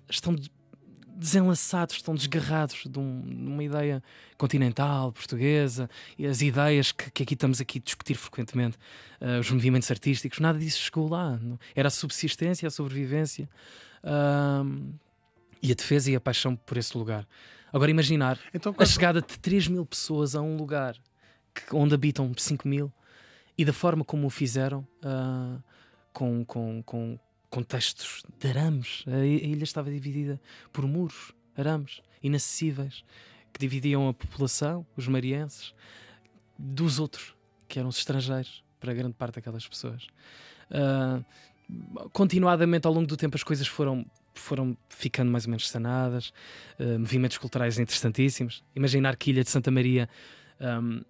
Estão 0.09 0.33
de- 0.33 0.49
desenlaçados, 1.13 1.97
estão 1.97 2.15
desgarrados 2.15 2.83
de, 2.89 2.97
um- 2.97 3.21
de 3.21 3.47
uma 3.47 3.61
ideia 3.63 4.01
continental, 4.37 5.11
portuguesa, 5.11 5.89
e 6.17 6.25
as 6.25 6.41
ideias 6.41 6.93
que, 6.93 7.11
que 7.11 7.23
aqui 7.23 7.33
estamos 7.33 7.59
aqui 7.59 7.79
a 7.79 7.81
discutir 7.81 8.15
frequentemente, 8.15 8.77
ah, 9.19 9.39
os 9.41 9.51
movimentos 9.51 9.91
artísticos, 9.91 10.39
nada 10.39 10.57
disso 10.57 10.79
chegou 10.79 11.09
lá. 11.09 11.37
não- 11.37 11.59
Era 11.75 11.89
a 11.89 11.91
subsistência, 11.91 12.65
a 12.67 12.71
sobrevivência 12.71 13.49
ahm, 14.03 14.93
e 15.61 15.69
a 15.71 15.75
defesa 15.75 16.09
e 16.09 16.15
a 16.15 16.21
paixão 16.21 16.55
por 16.55 16.77
esse 16.77 16.97
lugar. 16.97 17.27
Agora 17.73 17.91
imaginar 17.91 18.39
Então, 18.53 18.73
a 18.77 18.85
chegada 18.85 19.21
de 19.21 19.37
3 19.37 19.67
mil 19.67 19.85
pessoas 19.85 20.33
a 20.33 20.41
um 20.41 20.55
lugar 20.55 20.95
que- 21.53 21.75
onde 21.75 21.93
habitam 21.93 22.31
5 22.37 22.67
mil 22.69 22.91
e 23.57 23.65
da 23.65 23.73
forma 23.73 24.03
como 24.03 24.27
o 24.27 24.29
fizeram, 24.29 24.87
ah, 25.03 25.57
com, 26.13 26.43
com, 26.45 26.81
com 26.83 27.19
contextos 27.49 28.23
de 28.39 28.49
arames. 28.49 29.03
A 29.07 29.17
a 29.17 29.25
ilha 29.25 29.63
estava 29.63 29.91
dividida 29.91 30.39
por 30.71 30.85
muros, 30.85 31.33
arames, 31.55 32.01
inacessíveis, 32.23 33.03
que 33.53 33.59
dividiam 33.59 34.07
a 34.07 34.13
população, 34.13 34.85
os 34.95 35.07
marienses, 35.07 35.73
dos 36.57 36.99
outros, 36.99 37.35
que 37.67 37.79
eram 37.79 37.89
os 37.89 37.97
estrangeiros, 37.97 38.63
para 38.79 38.93
grande 38.93 39.13
parte 39.13 39.35
daquelas 39.35 39.67
pessoas. 39.67 40.07
Ah, 40.71 41.21
continuadamente, 42.11 42.87
ao 42.87 42.93
longo 42.93 43.07
do 43.07 43.17
tempo, 43.17 43.35
as 43.35 43.43
coisas 43.43 43.67
foram 43.67 44.05
foram 44.33 44.77
ficando 44.89 45.31
mais 45.31 45.45
ou 45.45 45.49
menos 45.49 45.69
sanadas, 45.69 46.31
uh, 46.79 46.97
movimentos 46.97 47.37
culturais 47.37 47.77
interessantíssimos. 47.77 48.63
Imaginar 48.75 49.15
que 49.17 49.29
Ilha 49.29 49.43
de 49.43 49.49
Santa 49.49 49.69
Maria, 49.69 50.09
um, 50.59 51.01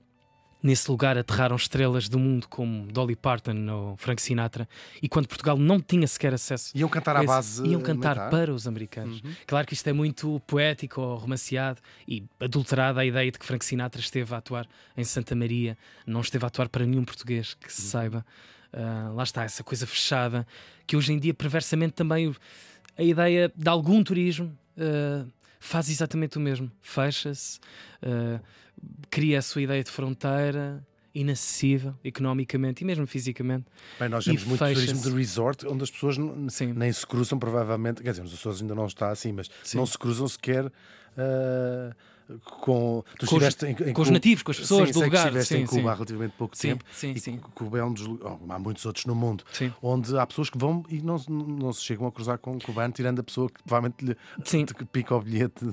nesse 0.64 0.90
lugar, 0.90 1.18
aterraram 1.18 1.56
estrelas 1.56 2.08
do 2.08 2.20
mundo 2.20 2.48
como 2.48 2.92
Dolly 2.92 3.16
Parton 3.16 3.68
ou 3.70 3.98
Frank 3.98 4.22
Sinatra, 4.22 4.68
e 5.02 5.10
quando 5.10 5.28
Portugal 5.28 5.58
não 5.58 5.80
tinha 5.80 6.08
sequer 6.08 6.34
acesso 6.34 6.78
Iam 6.78 6.90
cantar 6.90 7.16
à 7.16 7.24
base. 7.24 7.66
iam 7.66 7.82
cantar 7.82 8.16
militar? 8.16 8.30
para 8.30 8.54
os 8.54 8.68
americanos. 8.68 9.22
Uhum. 9.22 9.34
Claro 9.48 9.66
que 9.68 9.74
isto 9.74 9.88
é 9.88 9.94
muito 9.94 10.40
poético 10.46 11.02
ou 11.02 11.18
romanceado 11.18 11.80
e 12.08 12.24
adulterado 12.40 13.00
a 13.00 13.06
ideia 13.06 13.32
de 13.32 13.40
que 13.40 13.46
Frank 13.46 13.66
Sinatra 13.66 14.00
esteve 14.00 14.34
a 14.34 14.38
atuar 14.38 14.68
em 14.96 15.04
Santa 15.04 15.36
Maria, 15.36 15.78
não 16.06 16.22
esteve 16.22 16.46
a 16.46 16.48
atuar 16.48 16.70
para 16.70 16.86
nenhum 16.86 17.04
português 17.04 17.54
que 17.56 17.72
se 17.72 17.82
saiba. 17.82 18.26
Ah, 18.74 19.12
lá 19.14 19.24
está, 19.24 19.44
essa 19.44 19.64
coisa 19.64 19.86
fechada 19.86 20.48
que 20.88 20.96
hoje 20.96 21.12
em 21.14 21.20
dia, 21.20 21.34
perversamente, 21.34 21.94
também 21.94 22.34
a 22.98 23.04
ideia 23.04 23.52
de 23.56 23.70
algum 23.70 24.04
turismo 24.04 24.58
ah, 24.78 25.26
faz 25.60 25.90
exatamente 25.90 26.38
o 26.38 26.42
mesmo. 26.42 26.72
Fecha-se, 26.82 27.60
ah, 28.02 28.40
cria 29.10 29.40
a 29.40 29.42
sua 29.42 29.62
ideia 29.62 29.84
de 29.84 29.92
fronteira. 29.92 30.86
Inacessível 31.14 31.94
economicamente 32.06 32.84
e 32.84 32.86
mesmo 32.86 33.06
fisicamente. 33.06 33.66
Bem, 34.00 34.08
nós 34.08 34.24
temos 34.24 34.46
muito 34.46 34.64
turismo 34.64 35.02
de 35.02 35.10
resort 35.10 35.68
onde 35.68 35.84
as 35.84 35.92
pessoas 35.92 36.16
Sim. 36.48 36.72
nem 36.72 36.90
se 36.90 37.06
cruzam, 37.06 37.38
provavelmente. 37.38 38.02
Quer 38.02 38.12
dizer, 38.12 38.22
nos 38.22 38.34
Açores 38.34 38.62
ainda 38.62 38.74
não 38.74 38.86
está 38.86 39.12
assim, 39.12 39.34
mas 39.34 39.50
não 39.74 39.86
se 39.86 39.98
cruzam 39.98 40.26
sequer 40.26 40.72
ah, 41.18 41.94
com. 42.46 43.04
Tu 43.20 43.26
Com 43.26 43.36
os- 43.38 43.64
em, 43.64 43.72
em 43.90 43.94
com 43.94 44.02
os 44.02 44.10
nativos, 44.10 44.44
com 44.44 44.52
as 44.52 44.60
pessoas 44.60 44.88
sim, 44.90 44.94
do 44.94 45.00
sei 45.00 45.10
que 45.10 45.16
lugar. 45.16 45.26
estiveste 45.26 45.54
Sim, 45.56 45.62
em 45.62 45.66
Cuba 45.66 45.82
sim. 45.82 45.88
há 45.88 45.94
relativamente 45.94 46.34
pouco 46.38 46.58
Sim, 46.58 46.68
tempo. 46.70 46.84
sim, 46.92 47.12
e 47.12 47.20
sim. 47.20 47.38
Cuba 47.38 47.80
é 47.80 47.84
um 47.84 47.94
dos. 47.94 48.08
oh, 48.08 48.40
há 48.50 48.60
muitos 48.60 48.86
outros 48.86 49.06
no 49.06 49.16
mundo. 49.16 49.44
Onde 49.82 50.18
há 50.18 50.26
pessoas 50.26 50.50
que 50.50 50.58
vão 50.58 50.84
e 50.90 51.02
não, 51.02 51.18
não 51.30 51.72
se 51.74 51.82
chegam 51.84 52.08
a 52.08 52.12
cruzar 52.12 52.38
com 52.38 52.54
um 52.54 52.60
cubano, 52.60 52.94
tirando 52.94 53.20
a 53.20 53.24
pessoa 53.24 53.50
que 53.50 53.62
provavelmente 53.64 54.06
lhe 54.06 54.16
pica 54.92 55.16
o 55.16 55.22
bilhete, 55.22 55.66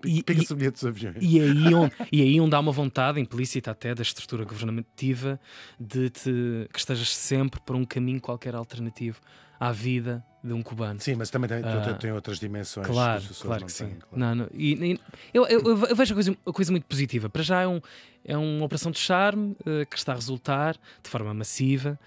pica-se 0.00 0.50
e- 0.50 0.52
o 0.52 0.56
bilhete 0.56 0.74
dos 0.74 0.84
aviões. 0.86 1.16
E 1.20 1.40
aí, 1.40 1.74
onde, 1.74 1.92
e 2.12 2.22
aí 2.22 2.40
onde 2.40 2.54
há 2.54 2.60
uma 2.60 2.72
vontade 2.72 3.20
implícita 3.20 3.70
até 3.70 3.94
da 3.94 4.02
estrutura 4.02 4.44
governativa 4.44 5.40
de 5.78 6.10
te- 6.10 6.68
que 6.72 6.78
estejas 6.78 7.14
sempre 7.14 7.60
por 7.60 7.76
um 7.76 7.84
caminho 7.84 8.20
qualquer 8.20 8.54
alternativo 8.54 9.20
à 9.60 9.70
vida 9.70 10.24
de 10.42 10.54
um 10.54 10.62
cubano. 10.62 10.98
Sim, 11.00 11.16
mas 11.16 11.28
também 11.28 11.46
tem, 11.48 11.62
Ah, 11.62 11.94
tem 12.00 12.10
outras 12.12 12.38
dimensões. 12.40 12.86
Claro, 12.86 13.20
que 13.20 13.34
claro 13.42 13.60
não 13.60 13.66
que 13.66 13.72
sim. 13.74 13.88
têm, 13.88 13.98
claro. 13.98 14.16
Não, 14.16 14.34
não, 14.34 14.48
e- 14.54 14.92
e- 14.94 15.00
eu, 15.34 15.46
eu- 15.46 15.60
eu 15.84 15.94
vejo 15.94 16.12
a 16.12 16.16
coisa, 16.16 16.36
a 16.46 16.52
coisa 16.52 16.70
muito 16.72 16.86
positiva. 16.86 17.28
Para 17.28 17.42
já 17.42 17.60
é, 17.60 17.68
um, 17.68 17.78
é 18.24 18.36
uma 18.38 18.64
operação 18.64 18.90
de 18.90 18.98
charme 18.98 19.54
eh, 19.66 19.84
que 19.84 19.98
está 19.98 20.12
a 20.12 20.14
resultar 20.14 20.76
de 21.02 21.10
forma 21.10 21.34
massiva, 21.34 22.00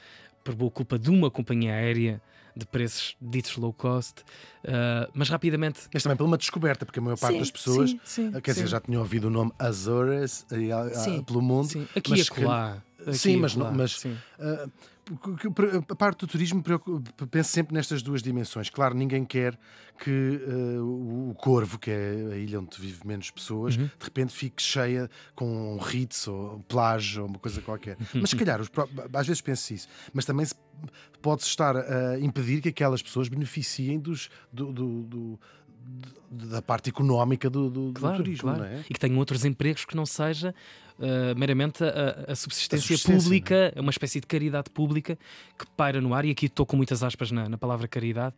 por 0.44 0.56
boa 0.56 0.72
culpa 0.72 0.98
de 0.98 1.12
uma 1.12 1.30
companhia 1.30 1.74
aérea 1.74 2.20
de 2.56 2.66
preços 2.66 3.16
ditos 3.22 3.56
low 3.58 3.72
cost, 3.72 4.24
eh, 4.64 5.08
mas 5.14 5.30
rapidamente. 5.30 5.82
Mas 5.94 6.02
também 6.02 6.18
pela 6.18 6.28
uma 6.30 6.38
descoberta, 6.38 6.86
porque 6.88 6.98
a 7.00 7.02
maior 7.04 7.18
parte 7.18 7.34
Sim, 7.34 7.40
das 7.40 7.52
pessoas, 7.52 7.92
sim, 7.92 8.00
sim, 8.04 8.32
quer 8.42 8.52
dizer, 8.54 8.68
já 8.68 8.80
tinham 8.82 9.02
ouvido 9.02 9.26
o 9.28 9.30
nome 9.30 9.52
Azores 9.60 10.46
ah, 10.52 11.24
pelo 11.24 11.42
mundo, 11.42 11.68
Sim, 11.68 11.88
aqui 11.96 12.12
mas 12.12 12.20
e 12.20 12.22
acolá. 12.24 12.84
sim, 13.14 13.38
mas, 13.38 13.56
não, 13.56 13.72
mas 13.72 14.00
sim. 14.00 14.18
Uh, 14.40 14.72
a 15.90 15.96
parte 15.96 16.20
do 16.20 16.28
turismo 16.28 16.64
penso 17.30 17.50
sempre 17.50 17.74
nestas 17.74 18.02
duas 18.02 18.22
dimensões. 18.22 18.70
Claro, 18.70 18.96
ninguém 18.96 19.26
quer 19.26 19.58
que 20.00 20.42
uh, 20.48 21.30
o 21.30 21.36
Corvo, 21.36 21.78
que 21.78 21.92
é 21.92 22.30
a 22.32 22.38
ilha 22.38 22.60
onde 22.60 22.80
vive 22.80 23.06
menos 23.06 23.30
pessoas, 23.30 23.76
uhum. 23.76 23.86
de 23.86 24.04
repente 24.04 24.34
fique 24.34 24.62
cheia 24.62 25.10
com 25.36 25.76
um 25.76 25.78
Ritz 25.78 26.28
ou 26.28 26.60
plágio 26.68 27.24
ou 27.24 27.30
uma 27.30 27.40
coisa 27.40 27.62
qualquer. 27.62 27.98
Mas 28.14 28.30
se 28.30 28.36
calhar, 28.36 28.60
às 28.62 29.28
vezes 29.28 29.42
penso 29.42 29.74
isso. 29.74 29.88
Mas 30.14 30.26
também 30.26 30.46
se 30.46 30.56
pode 31.22 31.44
estar 31.44 31.76
a 31.76 32.20
impedir 32.20 32.62
que 32.62 32.70
aquelas 32.70 33.02
pessoas 33.02 33.28
beneficiem 33.28 34.00
dos, 34.00 34.30
do, 34.52 34.72
do, 34.72 35.04
do 35.04 35.40
da 36.32 36.62
parte 36.62 36.90
económica 36.90 37.50
do, 37.50 37.70
do, 37.70 37.92
claro, 37.94 38.18
do 38.18 38.24
turismo. 38.24 38.54
Claro. 38.54 38.64
É? 38.64 38.80
E 38.90 38.94
que 38.94 39.00
tenham 39.00 39.18
outros 39.18 39.46
empregos 39.46 39.86
que 39.86 39.96
não 39.96 40.06
seja 40.06 40.56
uh, 41.00 41.38
meramente 41.38 41.84
a, 41.84 42.32
a, 42.32 42.36
subsistência 42.36 42.96
a, 42.96 43.18
pública, 43.18 43.74
é? 43.76 43.80
uma 43.80 43.90
espécie 43.90 44.20
de 44.20 44.28
caridade 44.28 44.70
pública 44.70 45.18
que 45.58 45.66
paira 45.78 46.02
no 46.02 46.14
ar. 46.14 46.26
E 46.26 46.32
aqui 46.32 46.48
estou 46.48 46.66
com 46.66 46.76
muitas 46.76 47.04
aspas 47.04 47.32
na, 47.32 47.48
na 47.50 47.58
palavra 47.58 47.88
caridade. 47.88 48.36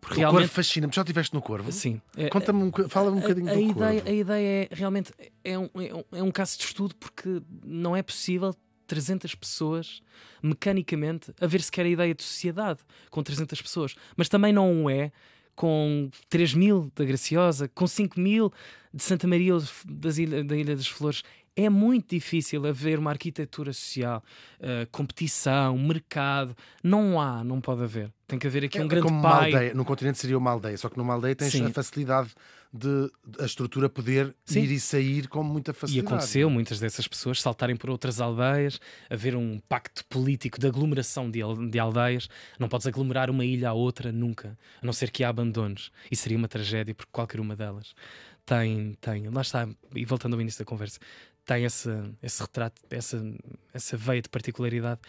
Porque 0.00 0.16
o 0.16 0.18
realmente... 0.18 0.42
corvo 0.42 0.54
fascina-me. 0.54 0.92
Já 0.92 1.02
estiveste 1.02 1.34
no 1.34 1.42
corvo? 1.42 1.72
Sim. 1.72 2.00
Conta-me 2.30 2.62
um, 2.62 2.88
fala-me 2.88 3.18
um 3.18 3.20
bocadinho 3.20 3.50
a, 3.50 3.54
do 3.54 3.60
ideia, 3.60 4.00
corvo. 4.00 4.08
A 4.08 4.12
ideia 4.12 4.68
é 4.70 4.74
realmente 4.74 5.12
é 5.42 5.58
um, 5.58 5.70
é, 5.74 5.94
um, 5.94 6.04
é 6.12 6.22
um 6.22 6.30
caso 6.30 6.58
de 6.58 6.64
estudo 6.64 6.94
porque 6.96 7.42
não 7.64 7.96
é 7.96 8.02
possível 8.02 8.54
300 8.86 9.34
pessoas 9.34 10.00
mecanicamente 10.42 11.32
haver 11.40 11.60
sequer 11.62 11.86
a 11.86 11.88
ideia 11.88 12.14
de 12.14 12.22
sociedade 12.22 12.80
com 13.10 13.22
300 13.22 13.60
pessoas. 13.60 13.94
Mas 14.16 14.28
também 14.28 14.52
não 14.52 14.88
é 14.88 15.10
com 15.54 16.10
3 16.28 16.54
mil 16.54 16.92
da 16.94 17.04
Graciosa, 17.04 17.68
com 17.68 17.86
5 17.86 18.20
mil 18.20 18.52
de 18.92 19.02
Santa 19.02 19.26
Maria 19.26 19.54
das 19.86 20.18
Ilha, 20.18 20.44
da 20.44 20.56
Ilha 20.56 20.76
das 20.76 20.86
Flores. 20.86 21.22
É 21.56 21.70
muito 21.70 22.10
difícil 22.10 22.66
haver 22.66 22.98
uma 22.98 23.10
arquitetura 23.10 23.72
social, 23.72 24.22
uh, 24.60 24.86
competição, 24.92 25.76
mercado. 25.78 26.54
Não 26.84 27.18
há, 27.18 27.42
não 27.42 27.62
pode 27.62 27.82
haver. 27.82 28.12
Tem 28.26 28.38
que 28.38 28.46
haver 28.46 28.64
aqui 28.64 28.76
é, 28.76 28.84
um 28.84 28.88
grande 28.88 29.06
como 29.06 29.22
pai. 29.22 29.50
Uma 29.50 29.56
aldeia. 29.58 29.74
No 29.74 29.84
continente 29.84 30.18
seria 30.18 30.36
uma 30.36 30.50
aldeia, 30.50 30.76
só 30.76 30.90
que 30.90 30.98
numa 30.98 31.14
aldeia 31.14 31.34
tens 31.34 31.52
Sim. 31.52 31.64
a 31.64 31.70
facilidade 31.70 32.30
de 32.72 33.10
a 33.40 33.46
estrutura 33.46 33.88
poder 33.88 34.34
Sim. 34.44 34.60
ir 34.60 34.72
e 34.72 34.80
sair 34.80 35.28
com 35.28 35.42
muita 35.42 35.72
facilidade. 35.72 36.04
E 36.04 36.06
aconteceu 36.06 36.50
muitas 36.50 36.78
dessas 36.78 37.08
pessoas 37.08 37.40
saltarem 37.40 37.74
por 37.74 37.88
outras 37.88 38.20
aldeias, 38.20 38.78
haver 39.08 39.34
um 39.34 39.58
pacto 39.68 40.04
político 40.06 40.60
de 40.60 40.66
aglomeração 40.66 41.30
de, 41.30 41.40
de 41.70 41.78
aldeias. 41.78 42.28
Não 42.58 42.68
podes 42.68 42.86
aglomerar 42.86 43.30
uma 43.30 43.44
ilha 43.44 43.70
à 43.70 43.72
outra 43.72 44.12
nunca, 44.12 44.58
a 44.82 44.84
não 44.84 44.92
ser 44.92 45.10
que 45.10 45.24
a 45.24 45.28
abandones. 45.30 45.90
E 46.10 46.16
seria 46.16 46.36
uma 46.36 46.48
tragédia, 46.48 46.94
porque 46.94 47.10
qualquer 47.10 47.40
uma 47.40 47.56
delas 47.56 47.94
tem, 48.46 48.94
tem, 49.00 49.28
lá 49.28 49.40
está, 49.40 49.68
e 49.94 50.04
voltando 50.04 50.34
ao 50.34 50.40
início 50.40 50.60
da 50.60 50.64
conversa, 50.64 51.00
tem 51.46 51.64
esse, 51.64 51.88
esse 52.22 52.42
retrato, 52.42 52.82
essa, 52.90 53.22
essa 53.72 53.96
veia 53.96 54.20
de 54.20 54.28
particularidade. 54.28 55.00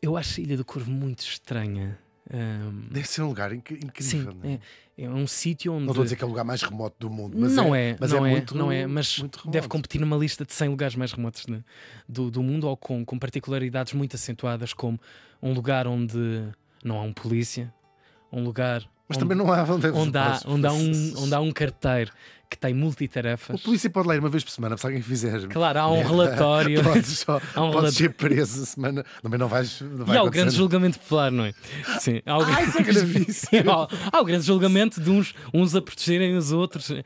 Eu 0.00 0.16
acho 0.16 0.40
a 0.40 0.42
Ilha 0.42 0.56
do 0.56 0.64
Corvo 0.64 0.90
muito 0.90 1.20
estranha. 1.20 1.98
Um... 2.32 2.88
Deve 2.90 3.06
ser 3.06 3.22
um 3.22 3.28
lugar 3.28 3.52
inc 3.52 3.70
incrível. 3.72 4.32
Sim, 4.32 4.58
é? 4.96 5.02
É, 5.02 5.04
é? 5.04 5.10
um 5.10 5.26
sítio 5.26 5.72
onde. 5.72 5.84
Não 5.84 5.90
estou 5.90 6.02
a 6.02 6.04
dizer 6.04 6.16
que 6.16 6.24
é 6.24 6.26
o 6.26 6.30
lugar 6.30 6.44
mais 6.44 6.62
remoto 6.62 6.96
do 6.98 7.10
mundo, 7.10 7.36
mas 7.38 7.54
não 7.54 7.74
é, 7.74 7.90
é, 7.90 7.96
mas 8.00 8.12
não 8.12 8.24
é, 8.24 8.30
é 8.30 8.32
muito, 8.32 8.56
não 8.56 8.72
é, 8.72 8.86
mas 8.86 9.22
deve 9.44 9.68
competir 9.68 10.00
numa 10.00 10.16
lista 10.16 10.44
de 10.44 10.52
100 10.52 10.68
lugares 10.68 10.96
mais 10.96 11.12
remotos 11.12 11.44
de, 11.44 11.62
do, 12.08 12.30
do 12.30 12.42
mundo 12.42 12.66
ou 12.66 12.76
com, 12.76 13.04
com 13.04 13.18
particularidades 13.18 13.92
muito 13.92 14.16
acentuadas, 14.16 14.72
como 14.72 14.98
um 15.42 15.52
lugar 15.52 15.86
onde 15.86 16.48
não 16.82 16.98
há 16.98 17.02
um 17.02 17.12
polícia, 17.12 17.72
um 18.32 18.42
lugar 18.42 18.88
mas 19.08 19.18
onde, 19.18 19.18
também 19.18 19.36
não 19.36 19.52
há 19.52 19.62
onde, 19.64 19.86
onde, 19.88 20.18
há, 20.18 20.40
onde, 20.46 20.66
há 20.66 20.72
um, 20.72 21.12
onde 21.18 21.34
há 21.34 21.40
um 21.40 21.52
carteiro 21.52 22.12
que 22.52 22.58
tem 22.58 22.74
multitarefas. 22.74 23.58
O 23.60 23.64
polícia 23.64 23.88
pode 23.88 24.08
ler 24.08 24.20
uma 24.20 24.28
vez 24.28 24.44
por 24.44 24.50
semana, 24.50 24.76
se 24.76 24.84
alguém 24.84 25.00
fizer. 25.00 25.48
Claro, 25.48 25.78
há 25.78 25.90
um 25.90 26.02
relatório. 26.06 26.82
podes 26.84 27.18
só, 27.18 27.40
há 27.54 27.64
um 27.64 27.70
podes 27.70 27.94
ser 27.94 28.10
preso 28.10 28.66
semana. 28.66 29.04
Também 29.22 29.38
não 29.38 29.48
vais. 29.48 29.80
Não 29.80 30.04
vai 30.04 30.16
e 30.16 30.18
há 30.18 30.22
o 30.22 30.30
grande 30.30 30.54
julgamento 30.54 30.98
popular, 30.98 31.32
não 31.32 31.46
é? 31.46 31.54
Sim. 31.98 32.20
Há 32.26 32.38
o, 32.38 32.42
Ai, 32.44 32.64
é 32.64 33.58
há, 34.12 34.16
há 34.18 34.20
o 34.20 34.24
grande 34.24 34.44
julgamento 34.44 35.00
de 35.00 35.10
uns, 35.10 35.34
uns 35.52 35.74
a 35.74 35.80
protegerem 35.80 36.36
os 36.36 36.52
outros. 36.52 36.90
Uh, 36.90 37.02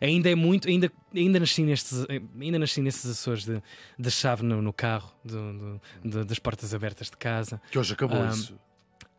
ainda 0.00 0.28
é 0.28 0.34
muito. 0.34 0.68
Ainda, 0.68 0.90
ainda, 1.14 1.38
nasci 1.38 1.62
nestes, 1.62 2.04
ainda 2.40 2.58
nasci 2.58 2.80
nesses 2.80 3.08
Açores 3.10 3.44
de, 3.44 3.62
de 3.96 4.10
chave 4.10 4.42
no, 4.42 4.60
no 4.60 4.72
carro, 4.72 5.12
do, 5.24 5.52
do, 5.52 5.80
de, 6.04 6.24
das 6.24 6.38
portas 6.40 6.74
abertas 6.74 7.10
de 7.10 7.16
casa. 7.16 7.60
Que 7.70 7.78
hoje 7.78 7.92
acabou 7.92 8.20
uh, 8.20 8.28
isso 8.28 8.58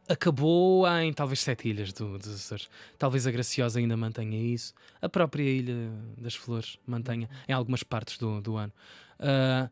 acabou 0.08 0.88
em 1.00 1.12
talvez 1.14 1.40
sete 1.42 1.70
ilhas 1.70 1.92
do, 1.94 2.18
dos 2.18 2.34
Açores. 2.34 2.70
Talvez 2.98 3.26
a 3.28 3.32
Graciosa 3.32 3.80
ainda 3.80 3.98
mantenha 3.98 4.38
isso. 4.38 4.74
A 5.02 5.10
própria 5.10 5.44
Ilha 5.44 5.92
das 6.18 6.36
Flores 6.36 6.78
mantenha 6.86 7.30
em 7.48 7.54
algumas 7.54 7.84
partes 7.84 8.18
do, 8.18 8.42
do 8.42 8.56
ano. 8.58 8.74
Uh, 9.20 9.70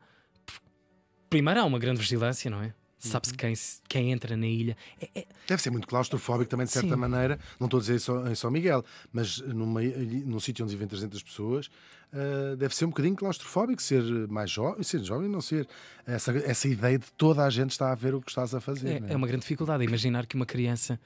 primeiro 1.30 1.60
há 1.60 1.66
uma 1.66 1.80
grande 1.80 2.00
vigilância, 2.00 2.50
não 2.50 2.62
é? 2.62 2.74
Sabe-se 3.08 3.34
uhum. 3.34 3.38
quem, 3.38 3.54
quem 3.90 4.12
entra 4.14 4.38
na 4.38 4.48
ilha. 4.48 4.78
É, 5.00 5.20
é... 5.20 5.26
Deve 5.46 5.62
ser 5.62 5.70
muito 5.72 5.88
claustrofóbico 5.88 6.50
também, 6.50 6.66
de 6.66 6.72
certa 6.72 6.90
Sim. 6.90 6.96
maneira. 6.96 7.38
Não 7.60 7.68
estou 7.68 7.78
a 7.78 7.82
dizer 7.82 8.00
só, 8.00 8.26
em 8.28 8.36
São 8.36 8.50
Miguel, 8.50 8.84
mas 9.12 9.40
numa, 9.40 9.82
num 9.82 10.40
sítio 10.40 10.64
onde 10.64 10.74
vivem 10.74 10.88
300 10.88 11.22
pessoas, 11.22 11.68
uh, 12.14 12.56
deve 12.56 12.74
ser 12.74 12.86
um 12.86 12.90
bocadinho 12.90 13.16
claustrofóbico 13.16 13.82
ser 13.82 14.02
mais 14.30 14.50
jovem, 14.50 14.82
ser 14.84 15.04
jovem 15.04 15.28
não 15.28 15.42
ser. 15.42 15.68
Essa, 16.08 16.32
essa 16.32 16.68
ideia 16.68 16.98
de 16.98 17.12
toda 17.12 17.44
a 17.44 17.50
gente 17.50 17.72
está 17.72 17.92
a 17.92 17.96
ver 17.96 18.16
o 18.16 18.22
que 18.22 18.32
estás 18.32 18.56
a 18.56 18.62
fazer. 18.62 19.04
É, 19.04 19.10
é? 19.10 19.14
é 19.14 19.16
uma 19.18 19.28
grande 19.28 19.42
dificuldade. 19.42 19.84
Imaginar 19.84 20.26
que 20.26 20.38
uma 20.38 20.46
criança, 20.46 20.98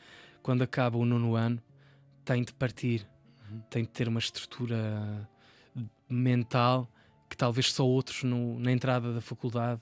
quando 0.43 0.61
acaba 0.61 0.99
o 0.99 1.05
nono 1.05 1.35
ano, 1.35 1.59
tem 2.23 2.43
de 2.43 2.53
partir, 2.53 3.07
uhum. 3.49 3.59
tem 3.71 3.83
de 3.83 3.89
ter 3.89 4.07
uma 4.07 4.19
estrutura 4.19 5.27
mental 6.07 6.87
que 7.27 7.35
talvez 7.35 7.73
só 7.73 7.85
outros 7.85 8.23
no, 8.23 8.59
na 8.59 8.71
entrada 8.71 9.13
da 9.13 9.19
faculdade 9.19 9.81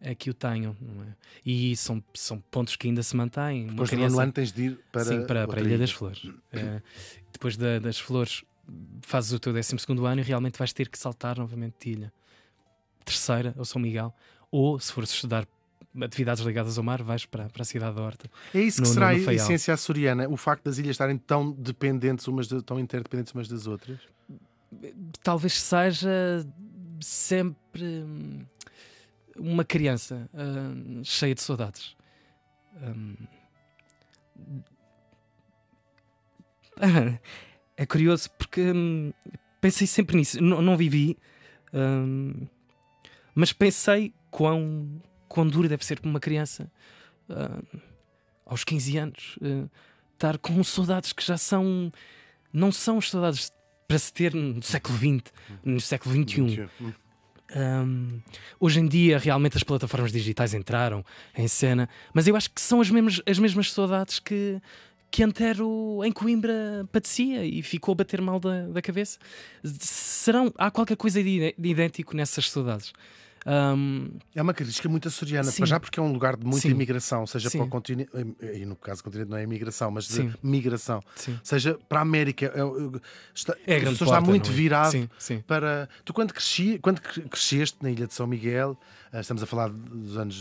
é 0.00 0.14
que 0.14 0.30
o 0.30 0.34
tenham. 0.34 0.76
É? 1.08 1.12
E 1.44 1.76
são, 1.76 2.02
são 2.14 2.40
pontos 2.50 2.76
que 2.76 2.88
ainda 2.88 3.02
se 3.02 3.16
mantêm. 3.16 3.66
Depois 3.66 3.90
criança... 3.90 4.16
do 4.16 4.20
ano 4.20 4.32
tens 4.32 4.52
de 4.52 4.62
ir 4.66 4.80
para, 4.92 5.04
Sim, 5.04 5.26
para, 5.26 5.46
para 5.46 5.60
a 5.60 5.64
Ilha 5.64 5.78
das 5.78 5.90
Flores. 5.90 6.22
é, 6.52 6.80
depois 7.32 7.56
da, 7.56 7.78
das 7.78 7.98
Flores 7.98 8.44
fazes 9.02 9.32
o 9.32 9.38
teu 9.38 9.52
12 9.52 9.76
ano 10.06 10.20
e 10.20 10.24
realmente 10.24 10.58
vais 10.58 10.72
ter 10.72 10.88
que 10.88 10.98
saltar 10.98 11.38
novamente 11.38 11.74
de 11.80 11.90
ilha. 11.90 12.12
Terceira, 13.04 13.54
ou 13.56 13.64
São 13.64 13.80
Miguel. 13.80 14.14
Ou, 14.50 14.78
se 14.78 14.92
fores 14.92 15.10
estudar 15.10 15.46
atividades 16.00 16.42
ligadas 16.44 16.76
ao 16.78 16.84
mar, 16.84 17.02
vais 17.02 17.24
para, 17.24 17.48
para 17.48 17.62
a 17.62 17.64
cidade 17.64 17.96
da 17.96 18.02
Horta. 18.02 18.30
É 18.54 18.60
isso 18.60 18.82
que 18.82 18.88
no, 18.88 18.94
será 18.94 19.12
no, 19.12 19.28
a 19.28 19.34
essência 19.34 19.72
açoriana? 19.72 20.28
O 20.28 20.36
facto 20.36 20.64
das 20.64 20.78
ilhas 20.78 20.90
estarem 20.90 21.16
tão 21.16 21.50
dependentes 21.52 22.28
umas 22.28 22.46
de, 22.46 22.62
tão 22.62 22.78
interdependentes 22.78 23.32
umas 23.32 23.48
das 23.48 23.66
outras? 23.66 23.98
Talvez 25.22 25.58
seja 25.58 26.46
sempre 27.00 27.82
hum, 27.82 28.44
uma 29.38 29.64
criança 29.64 30.28
uh, 30.34 31.04
cheia 31.04 31.34
de 31.34 31.42
saudades. 31.42 31.96
Um, 32.82 33.14
é 37.76 37.86
curioso 37.86 38.30
porque 38.32 38.60
um, 38.72 39.12
pensei 39.60 39.86
sempre 39.86 40.16
nisso. 40.16 40.38
N 40.38 40.62
não 40.62 40.76
vivi, 40.76 41.16
um, 41.72 42.46
mas 43.34 43.52
pensei 43.52 44.12
quão, 44.30 45.00
quão 45.28 45.46
duro 45.48 45.68
deve 45.68 45.84
ser 45.84 46.00
para 46.00 46.10
uma 46.10 46.20
criança 46.20 46.70
aos 48.46 48.64
15 48.64 48.96
anos 48.96 49.38
estar 50.14 50.38
com 50.38 50.62
saudades 50.64 51.12
que 51.12 51.24
já 51.24 51.36
são. 51.36 51.92
Não 52.52 52.72
são 52.72 53.00
saudades 53.00 53.52
para 53.86 53.98
se 53.98 54.12
ter 54.12 54.34
no 54.34 54.62
século 54.62 54.98
XX, 54.98 55.32
no 55.64 55.80
século 55.80 56.14
XXI. 56.14 56.68
Um, 57.56 58.20
hoje 58.60 58.80
em 58.80 58.86
dia, 58.86 59.18
realmente, 59.18 59.56
as 59.56 59.62
plataformas 59.62 60.12
digitais 60.12 60.52
entraram 60.52 61.04
em 61.36 61.48
cena, 61.48 61.88
mas 62.12 62.26
eu 62.26 62.36
acho 62.36 62.50
que 62.50 62.60
são 62.60 62.80
as 62.80 62.90
mesmas, 62.90 63.22
as 63.26 63.38
mesmas 63.38 63.72
saudades 63.72 64.18
que, 64.18 64.60
que 65.10 65.22
Antero 65.22 66.00
em 66.04 66.12
Coimbra 66.12 66.86
padecia 66.92 67.44
e 67.44 67.62
ficou 67.62 67.92
a 67.92 67.96
bater 67.96 68.20
mal 68.20 68.38
da, 68.38 68.68
da 68.68 68.82
cabeça. 68.82 69.18
Serão, 69.64 70.52
há 70.58 70.70
qualquer 70.70 70.96
coisa 70.96 71.22
de, 71.22 71.54
de 71.56 71.68
idêntico 71.68 72.14
nessas 72.14 72.50
saudades. 72.50 72.92
Um... 73.48 74.10
É 74.34 74.42
uma 74.42 74.52
característica 74.52 74.88
muito 74.90 75.08
açoriana, 75.08 75.50
para 75.50 75.64
já 75.64 75.80
porque 75.80 75.98
é 75.98 76.02
um 76.02 76.12
lugar 76.12 76.36
de 76.36 76.44
muita 76.44 76.60
Sim. 76.60 76.70
imigração, 76.70 77.26
seja 77.26 77.48
Sim. 77.48 77.58
para 77.58 77.66
o 77.66 77.70
continente, 77.70 78.10
e 78.42 78.66
no 78.66 78.76
caso 78.76 79.00
do 79.00 79.04
continente 79.04 79.30
não 79.30 79.38
é 79.38 79.42
imigração, 79.42 79.90
mas 79.90 80.04
de 80.04 80.12
Sim. 80.12 80.34
migração, 80.42 81.00
seja 81.42 81.78
para 81.88 82.00
a 82.00 82.02
América. 82.02 82.46
É, 82.46 82.60
está, 83.34 83.56
é 83.66 83.76
a 83.78 83.82
porta, 83.84 84.04
está 84.04 84.20
muito 84.20 84.50
é? 84.50 84.52
virado 84.52 85.10
para. 85.46 85.88
Tu, 86.04 86.12
quando, 86.12 86.34
cresci, 86.34 86.78
quando 86.82 87.00
cresceste 87.00 87.78
na 87.80 87.90
Ilha 87.90 88.06
de 88.06 88.12
São 88.12 88.26
Miguel, 88.26 88.78
eh, 89.12 89.20
estamos 89.20 89.42
a 89.42 89.46
falar 89.46 89.70
dos 89.70 90.18
anos 90.18 90.36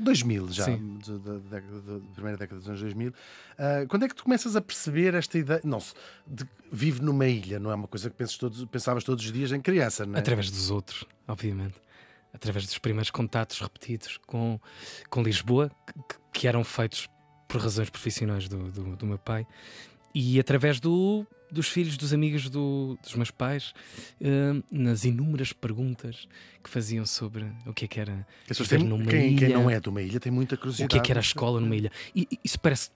2000 0.00 0.52
já, 0.52 0.66
da, 0.66 0.76
da, 0.76 1.58
da, 1.58 2.00
primeira 2.14 2.38
década 2.38 2.60
dos 2.60 2.68
anos 2.68 2.80
2000, 2.80 3.10
uh, 3.10 3.14
eh, 3.58 3.86
quando 3.86 4.04
é 4.04 4.08
que 4.08 4.14
tu 4.14 4.22
começas 4.22 4.54
a 4.54 4.60
perceber 4.60 5.14
esta 5.14 5.36
ideia? 5.36 5.60
Não, 5.64 5.78
de, 6.26 6.46
vive 6.70 7.02
numa 7.02 7.26
ilha, 7.26 7.58
não 7.58 7.72
é 7.72 7.74
uma 7.74 7.88
coisa 7.88 8.08
que 8.08 8.38
todos, 8.38 8.64
pensavas 8.66 9.02
todos 9.02 9.24
os 9.24 9.32
dias 9.32 9.50
em 9.50 9.60
criança, 9.60 10.06
não 10.06 10.14
é? 10.14 10.18
Através 10.20 10.48
dos 10.48 10.70
outros, 10.70 11.04
obviamente 11.26 11.74
através 12.32 12.66
dos 12.66 12.78
primeiros 12.78 13.10
contatos 13.10 13.60
repetidos 13.60 14.18
com, 14.26 14.60
com 15.08 15.22
Lisboa, 15.22 15.70
que, 16.08 16.40
que 16.40 16.48
eram 16.48 16.64
feitos 16.64 17.08
por 17.48 17.60
razões 17.60 17.90
profissionais 17.90 18.48
do, 18.48 18.70
do, 18.70 18.96
do, 18.96 19.06
meu 19.06 19.18
pai, 19.18 19.46
e 20.14 20.38
através 20.38 20.78
do 20.80 21.26
dos 21.50 21.68
filhos, 21.68 21.96
dos 21.96 22.12
amigos 22.12 22.48
do, 22.48 22.96
dos 23.02 23.14
meus 23.14 23.30
pais, 23.30 23.74
uh, 24.20 24.62
nas 24.70 25.04
inúmeras 25.04 25.52
perguntas 25.52 26.28
que 26.62 26.70
faziam 26.70 27.04
sobre 27.04 27.44
o 27.66 27.72
que 27.72 27.86
é 27.86 27.88
que 27.88 28.00
era. 28.00 28.26
Tem, 28.68 28.78
numa 28.78 29.04
quem, 29.04 29.32
ilha, 29.32 29.46
quem 29.48 29.56
não 29.56 29.68
é 29.68 29.80
de 29.80 29.88
uma 29.88 30.00
ilha 30.00 30.20
tem 30.20 30.30
muita 30.30 30.56
curiosidade. 30.56 30.86
O 30.86 30.88
que 30.88 30.98
é 30.98 31.00
que 31.00 31.10
era 31.10 31.18
a 31.18 31.22
escola 31.22 31.60
numa 31.60 31.74
ilha. 31.74 31.90
E, 32.14 32.28
isso 32.44 32.58
parece 32.60 32.90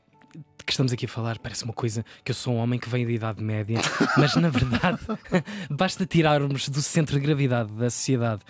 que 0.65 0.73
estamos 0.73 0.93
aqui 0.93 1.05
a 1.05 1.09
falar 1.09 1.39
parece 1.39 1.65
uma 1.65 1.75
coisa 1.75 2.05
que 2.25 2.31
eu 2.31 2.35
sou 2.35 2.55
um 2.55 2.57
homem 2.59 2.79
que 2.79 2.89
vem 2.89 3.05
da 3.05 3.13
Idade 3.13 3.43
Média, 3.43 3.79
mas 4.17 4.35
na 4.37 4.49
verdade 4.49 4.99
basta 5.71 6.07
tirarmos 6.07 6.69
do 6.69 6.81
centro 6.81 7.19
de 7.19 7.25
gravidade 7.25 7.73
da 7.73 7.91
sociedade 7.91 8.43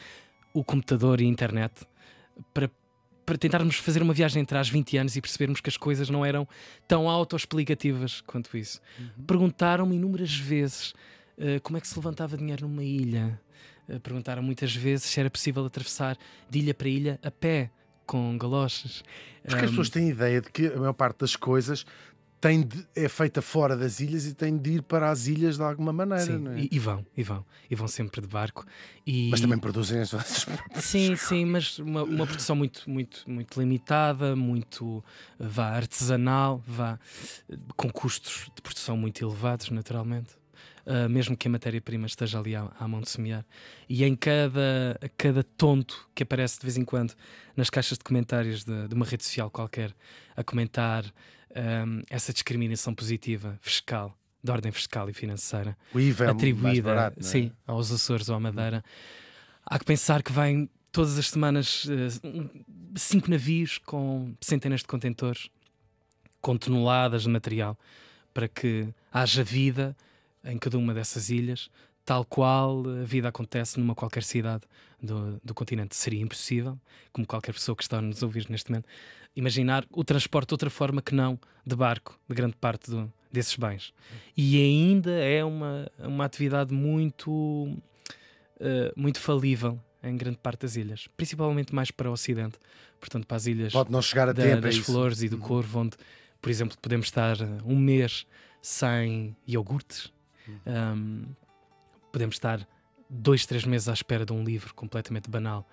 o 0.55 0.65
computador 0.65 1.21
e 1.21 1.25
a 1.25 1.29
internet 1.29 1.87
para 2.55 2.71
para 3.25 3.39
tentarmos 3.39 3.77
fazer 3.77 4.03
uma 4.03 4.13
viagem 4.13 4.43
entre 4.43 4.57
as 4.59 4.69
20 4.69 4.99
anos 4.99 5.17
e 5.17 5.21
percebermos 5.21 5.61
que 5.61 5.69
as 5.69 5.77
coisas 5.77 6.11
não 6.11 6.25
eram 6.25 6.47
tão 6.87 7.09
autoexplicativas 7.09 8.21
quanto 8.21 8.57
isso. 8.57 8.81
Uhum. 8.99 9.25
Perguntaram-me 9.25 9.97
inúmeras 9.97 10.37
vezes 10.37 10.91
uh, 11.39 11.61
como 11.63 11.79
é 11.79 11.81
que 11.81 11.89
se 11.89 11.97
levantava 11.97 12.37
dinheiro 12.37 12.69
numa 12.69 12.85
ilha. 12.85 13.41
Uh, 13.89 13.99
perguntaram 14.01 14.43
muitas 14.43 14.75
vezes 14.75 15.07
se 15.07 15.19
era 15.19 15.31
possível 15.31 15.65
atravessar 15.65 16.19
de 16.51 16.59
ilha 16.59 16.75
para 16.75 16.89
ilha 16.89 17.19
a 17.23 17.31
pé, 17.31 17.71
com 18.05 18.37
galoches. 18.37 19.03
Porque 19.43 19.63
um, 19.63 19.65
as 19.65 19.71
pessoas 19.71 19.91
têm 19.91 20.11
ideia 20.11 20.41
de 20.41 20.51
que 20.51 20.67
a 20.67 20.79
maior 20.79 20.93
parte 20.93 21.21
das 21.21 21.35
coisas 21.35 21.87
tem 22.45 22.61
de, 22.61 22.87
é 22.95 23.09
feita 23.09 23.41
fora 23.41 23.75
das 23.75 24.01
ilhas 24.01 24.27
e 24.27 24.35
tem 24.35 24.59
de 24.59 24.73
ir 24.73 24.83
para 24.83 25.11
as 25.11 25.27
ilhas 25.27 25.57
de 25.57 25.63
alguma 25.63 25.95
maneira. 25.95 26.27
Sim, 26.27 26.47
é? 26.49 26.59
e, 26.59 26.69
e, 26.73 26.79
vão, 26.79 27.07
e 27.17 27.23
vão, 27.23 27.43
e 27.71 27.75
vão 27.75 27.89
sempre 27.89 28.21
de 28.21 28.27
barco. 28.27 28.67
E... 29.07 29.31
Mas 29.31 29.41
também 29.41 29.59
produzem 29.59 30.01
as 30.01 30.13
vossas 30.13 30.47
Sim, 30.75 31.17
sim, 31.17 31.47
mas 31.47 31.79
uma, 31.79 32.03
uma, 32.03 32.27
produção 32.27 32.55
muito, 32.55 32.83
muito, 32.87 33.25
muito 33.27 33.59
limitada, 33.59 34.37
muito 34.37 35.03
vá, 35.41 35.71
artesanal, 35.71 36.63
vá, 36.67 37.01
com 37.79 37.91
custos 37.91 38.51
de 38.55 38.61
produção 38.61 38.95
muito 38.95 39.25
elevados, 39.25 39.71
naturalmente. 39.71 40.35
Uh, 40.87 41.09
mesmo 41.09 41.35
que 41.35 41.49
a 41.49 41.51
matéria-prima 41.51 42.05
esteja 42.05 42.39
ali 42.39 42.55
à, 42.55 42.71
à, 42.79 42.87
mão 42.87 43.01
de 43.01 43.09
semear. 43.09 43.43
E 43.89 44.05
em 44.05 44.15
cada, 44.15 45.01
cada 45.17 45.43
tonto 45.43 46.11
que 46.15 46.25
aparece 46.25 46.59
de 46.59 46.67
vez 46.67 46.77
em 46.77 46.85
quando 46.85 47.15
nas 47.57 47.71
caixas 47.71 47.97
de 47.97 48.05
comentários 48.05 48.65
de, 48.65 48.87
de 48.87 48.95
uma 48.95 49.07
rede 49.07 49.25
social 49.25 49.51
qualquer, 49.51 49.95
a 50.37 50.45
comentar 50.45 51.11
um, 51.55 52.03
essa 52.11 52.33
discriminação 52.33 52.95
positiva 52.95 53.59
fiscal, 53.61 54.17
de 54.43 54.51
ordem 54.51 54.73
fiscal 54.73 55.09
e 55.09 55.13
financeira, 55.13 55.77
IVA 55.95 56.31
atribuída 56.31 56.91
é 56.91 56.95
barato, 56.95 57.21
é? 57.21 57.23
sim, 57.23 57.53
aos 57.67 57.91
Açores 57.91 58.29
ou 58.29 58.37
à 58.37 58.41
Madeira. 58.41 58.85
Há 59.65 59.79
que 59.79 59.85
pensar 59.85 60.23
que 60.23 60.33
vêm 60.33 60.69
todas 60.93 61.19
as 61.19 61.31
semanas 61.31 61.85
uh, 61.85 62.51
cinco 62.95 63.31
navios 63.31 63.79
com 63.79 64.35
centenas 64.41 64.81
de 64.81 64.87
contentores, 64.87 65.49
com 66.41 66.57
toneladas 66.57 67.23
de 67.23 67.29
material, 67.29 67.79
para 68.33 68.49
que 68.49 68.89
haja 69.13 69.43
vida 69.43 69.97
em 70.45 70.59
cada 70.59 70.77
uma 70.77 70.93
dessas 70.93 71.31
ilhas, 71.31 71.71
tal 72.05 72.25
qual 72.25 72.83
a 73.01 73.05
vida 73.05 73.29
acontece 73.29 73.79
numa 73.79 73.95
qualquer 73.95 74.23
cidade 74.23 74.63
do, 75.01 75.41
do 75.43 75.55
continente. 75.55 75.97
Seria 75.97 76.21
impossível, 76.21 76.79
como 77.13 77.27
qualquer 77.27 77.53
pessoa 77.53 77.75
que 77.75 77.83
está 77.83 77.99
a 77.99 78.03
nos 78.03 78.23
ouvir 78.23 78.47
neste 78.51 78.71
momento, 78.71 78.87
imaginar 79.35 79.85
o 79.91 80.05
transporte 80.05 80.49
de 80.49 80.55
outra 80.55 80.71
forma 80.71 81.01
que 81.03 81.15
não 81.15 81.39
de 81.67 81.75
barco, 81.75 82.19
de 82.29 82.35
grande 82.35 82.57
parte 82.57 82.91
do, 82.91 83.13
desses 83.33 83.57
bens. 83.57 83.93
E 84.37 84.61
ainda 84.61 85.13
é 85.13 85.45
uma, 85.45 85.91
uma 85.99 86.25
atividade 86.25 86.73
muito, 86.73 87.31
uh, 87.31 88.93
muito 88.97 89.19
falível 89.19 89.81
em 90.03 90.17
grande 90.17 90.39
parte 90.39 90.61
das 90.61 90.77
ilhas, 90.77 91.09
principalmente 91.17 91.75
mais 91.75 91.91
para 91.91 92.11
o 92.11 92.13
Ocidente, 92.13 92.59
portanto, 93.01 93.27
para 93.27 93.39
as 93.39 93.47
ilhas 93.47 93.73
Pode 93.73 93.91
não 93.91 94.03
chegar 94.03 94.29
a 94.29 94.33
da, 94.33 94.43
tempo, 94.43 94.61
das 94.61 94.77
é 94.77 94.81
Flores 94.81 95.23
e 95.23 95.29
do 95.29 95.37
uhum. 95.37 95.43
Corvo, 95.43 95.81
onde, 95.81 95.97
por 96.43 96.51
exemplo, 96.51 96.77
podemos 96.81 97.07
estar 97.07 97.37
um 97.65 97.77
mês 97.77 98.27
sem 98.61 99.35
iogurtes, 99.47 100.13
uhum. 100.47 100.55
um, 100.67 101.25
podemos 102.15 102.37
estar 102.37 102.65
dois, 103.11 103.45
três 103.45 103.65
meses 103.65 103.89
à 103.89 103.93
espera 103.93 104.25
de 104.25 104.33
um 104.33 104.45
livro 104.45 104.73
completamente 104.73 105.29
banal 105.29 105.69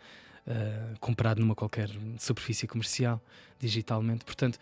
uh, 0.47 0.99
comprado 0.99 1.39
numa 1.39 1.53
qualquer 1.53 1.87
superfície 2.17 2.65
comercial, 2.65 3.23
digitalmente. 3.59 4.25
Portanto, 4.25 4.55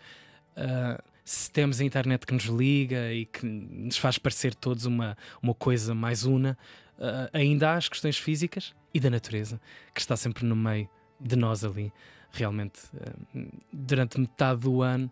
uh, 0.58 1.02
se 1.24 1.50
temos 1.50 1.80
a 1.80 1.84
internet 1.84 2.26
que 2.26 2.34
nos 2.34 2.44
liga 2.44 3.10
e 3.14 3.24
que 3.24 3.46
nos 3.46 3.96
faz 3.96 4.18
parecer 4.18 4.54
todos 4.54 4.84
uma, 4.84 5.16
uma 5.42 5.54
coisa 5.54 5.94
mais 5.94 6.24
una, 6.24 6.58
uh, 6.98 7.30
ainda 7.32 7.70
há 7.70 7.76
as 7.76 7.88
questões 7.88 8.18
físicas 8.18 8.74
e 8.92 9.00
da 9.00 9.08
natureza, 9.08 9.58
que 9.94 10.02
está 10.02 10.18
sempre 10.18 10.44
no 10.44 10.54
meio 10.54 10.86
de 11.18 11.34
nós 11.34 11.64
ali. 11.64 11.90
Realmente, 12.30 12.78
durante 13.72 14.20
metade 14.20 14.60
do 14.60 14.82
ano, 14.82 15.10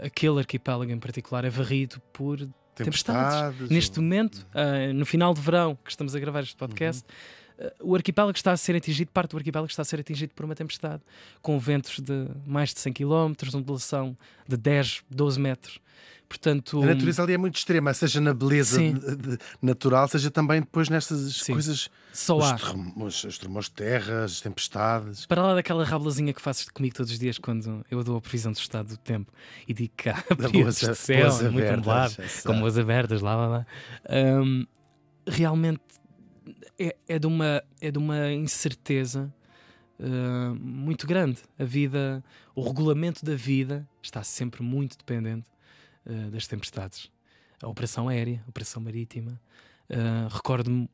aquele 0.00 0.38
arquipélago 0.38 0.92
em 0.92 0.98
particular 0.98 1.44
é 1.44 1.50
varrido 1.50 2.00
por 2.12 2.48
tempestades. 2.84 3.34
tempestades. 3.34 3.70
Neste 3.70 4.00
momento, 4.00 4.46
no 4.94 5.04
final 5.06 5.34
de 5.34 5.40
verão, 5.40 5.76
que 5.84 5.90
estamos 5.90 6.14
a 6.14 6.20
gravar 6.20 6.42
este 6.42 6.56
podcast. 6.56 7.02
Uhum 7.08 7.45
o 7.80 7.94
arquipélago 7.94 8.36
está 8.36 8.52
a 8.52 8.56
ser 8.56 8.76
atingido, 8.76 9.10
parte 9.10 9.30
do 9.30 9.38
arquipélago 9.38 9.70
está 9.70 9.82
a 9.82 9.84
ser 9.84 10.00
atingido 10.00 10.34
por 10.34 10.44
uma 10.44 10.54
tempestade, 10.54 11.02
com 11.40 11.58
ventos 11.58 11.98
de 12.00 12.28
mais 12.46 12.72
de 12.74 12.80
100 12.80 12.92
km, 12.92 13.32
ondulação 13.54 14.16
de 14.46 14.56
10, 14.56 15.02
12 15.10 15.40
metros. 15.40 15.80
Portanto, 16.28 16.82
a 16.82 16.86
natureza 16.86 17.22
ali 17.22 17.34
é 17.34 17.38
muito 17.38 17.54
extrema, 17.54 17.94
seja 17.94 18.20
na 18.20 18.34
beleza 18.34 18.80
de, 18.80 19.16
de, 19.16 19.38
natural, 19.62 20.08
seja 20.08 20.28
também 20.28 20.60
depois 20.60 20.88
nestas 20.88 21.36
sim. 21.36 21.52
coisas. 21.52 21.88
Só 22.12 22.36
os 22.38 23.24
os 23.24 23.38
tremores 23.38 23.68
de 23.68 23.74
terra, 23.76 24.24
as 24.24 24.40
tempestades. 24.40 25.24
Para 25.26 25.42
lá 25.42 25.54
daquela 25.54 25.84
rablazinha 25.84 26.32
que 26.32 26.42
fazes 26.42 26.68
comigo 26.68 26.96
todos 26.96 27.12
os 27.12 27.18
dias 27.18 27.38
quando 27.38 27.84
eu 27.88 28.02
dou 28.02 28.16
a 28.16 28.20
previsão 28.20 28.50
do 28.50 28.58
estado 28.58 28.88
do 28.88 28.96
tempo 28.96 29.30
e 29.68 29.72
digo 29.72 29.92
que 29.96 30.08
há 30.08 30.20
períodos 30.36 30.80
de 30.80 30.94
céu 30.96 31.30
muito 31.52 31.76
nublado, 31.76 32.16
com 32.44 32.58
boas 32.58 32.76
abertas, 32.76 33.22
lá, 33.22 33.36
lá, 33.36 33.46
lá. 33.46 33.66
Um, 34.10 34.66
realmente 35.28 35.80
é, 36.78 36.96
é, 37.08 37.18
de, 37.18 37.26
uma, 37.26 37.62
é 37.80 37.90
de 37.90 37.98
uma 37.98 38.32
incerteza 38.32 39.32
uh, 39.98 40.54
muito 40.54 41.06
grande. 41.06 41.42
A 41.58 41.64
vida, 41.64 42.22
o 42.54 42.62
regulamento 42.62 43.24
da 43.24 43.34
vida 43.34 43.88
está 44.02 44.22
sempre 44.22 44.62
muito 44.62 44.96
dependente 44.96 45.46
uh, 46.06 46.30
das 46.30 46.46
tempestades. 46.46 47.10
A 47.62 47.68
operação 47.68 48.08
aérea, 48.08 48.42
a 48.46 48.50
operação 48.50 48.82
marítima. 48.82 49.40
Uh, 49.88 50.28
Recordo-me 50.32 50.88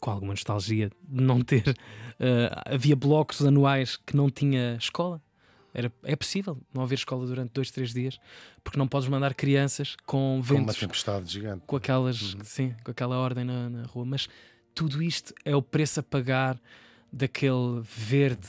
com 0.00 0.10
alguma 0.10 0.32
nostalgia 0.32 0.90
de 0.90 1.22
não 1.22 1.40
ter. 1.40 1.74
havia 2.66 2.94
blocos 2.94 3.40
anuais 3.42 3.96
que 3.96 4.14
não 4.14 4.28
tinha 4.28 4.76
escola. 4.76 5.20
Era, 5.72 5.90
é 6.04 6.14
possível 6.14 6.56
não 6.72 6.82
haver 6.82 6.94
escola 6.96 7.26
durante 7.26 7.52
dois, 7.52 7.70
três 7.70 7.92
dias, 7.92 8.20
porque 8.62 8.78
não 8.78 8.86
podes 8.86 9.08
mandar 9.08 9.34
crianças 9.34 9.96
com 10.06 10.40
ventos. 10.42 10.56
Com 10.56 10.62
uma 10.62 10.74
tempestade 10.74 11.32
gigante. 11.32 11.64
Com 11.66 11.76
aquelas, 11.76 12.34
uhum. 12.34 12.44
sim, 12.44 12.74
com 12.84 12.90
aquela 12.90 13.16
ordem 13.18 13.44
na, 13.44 13.68
na 13.70 13.82
rua. 13.84 14.04
Mas 14.04 14.28
tudo 14.74 15.02
isto 15.02 15.32
é 15.44 15.54
o 15.54 15.62
preço 15.62 16.00
a 16.00 16.02
pagar 16.02 16.58
daquele 17.12 17.80
verde 17.82 18.46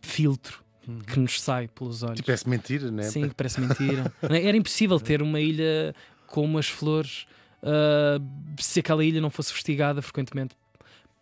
filtro 0.00 0.62
que 1.06 1.18
nos 1.18 1.40
sai 1.40 1.68
pelos 1.68 2.02
olhos. 2.02 2.20
Que 2.20 2.26
parece 2.26 2.48
mentira, 2.48 2.90
não 2.90 3.02
é? 3.02 3.06
Sim, 3.06 3.28
que 3.28 3.34
parece 3.34 3.60
mentira. 3.60 4.12
Era 4.22 4.56
impossível 4.56 5.00
ter 5.00 5.22
uma 5.22 5.40
ilha 5.40 5.94
com 6.26 6.44
umas 6.44 6.68
flores 6.68 7.26
uh, 7.62 8.22
se 8.60 8.80
aquela 8.80 9.04
ilha 9.04 9.20
não 9.20 9.30
fosse 9.30 9.50
investigada 9.52 10.02
frequentemente. 10.02 10.54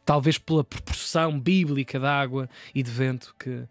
Talvez 0.04 0.36
pela 0.36 0.64
proporção 0.64 1.38
bíblica 1.38 1.98
de 1.98 2.06
água 2.06 2.48
e 2.74 2.82
de 2.82 2.90
vento 2.90 3.34
que, 3.38 3.64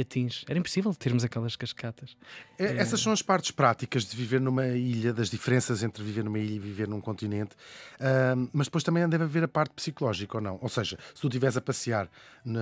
atinge. 0.00 0.44
Era 0.48 0.58
impossível 0.58 0.94
termos 0.94 1.24
aquelas 1.24 1.56
cascatas. 1.56 2.16
É, 2.58 2.76
essas 2.76 3.00
são 3.00 3.12
as 3.12 3.22
partes 3.22 3.50
práticas 3.50 4.04
de 4.04 4.16
viver 4.16 4.40
numa 4.40 4.66
ilha, 4.68 5.12
das 5.12 5.28
diferenças 5.28 5.82
entre 5.82 6.02
viver 6.02 6.24
numa 6.24 6.38
ilha 6.38 6.54
e 6.54 6.58
viver 6.58 6.88
num 6.88 7.00
continente. 7.00 7.54
Uh, 7.96 8.48
mas 8.52 8.66
depois 8.66 8.84
também 8.84 9.08
deve 9.08 9.24
haver 9.24 9.44
a 9.44 9.48
parte 9.48 9.72
psicológica 9.74 10.36
ou 10.36 10.42
não. 10.42 10.58
Ou 10.62 10.68
seja, 10.68 10.98
se 11.14 11.20
tu 11.20 11.28
estiveres 11.28 11.56
a 11.56 11.60
passear 11.60 12.08
na, 12.44 12.60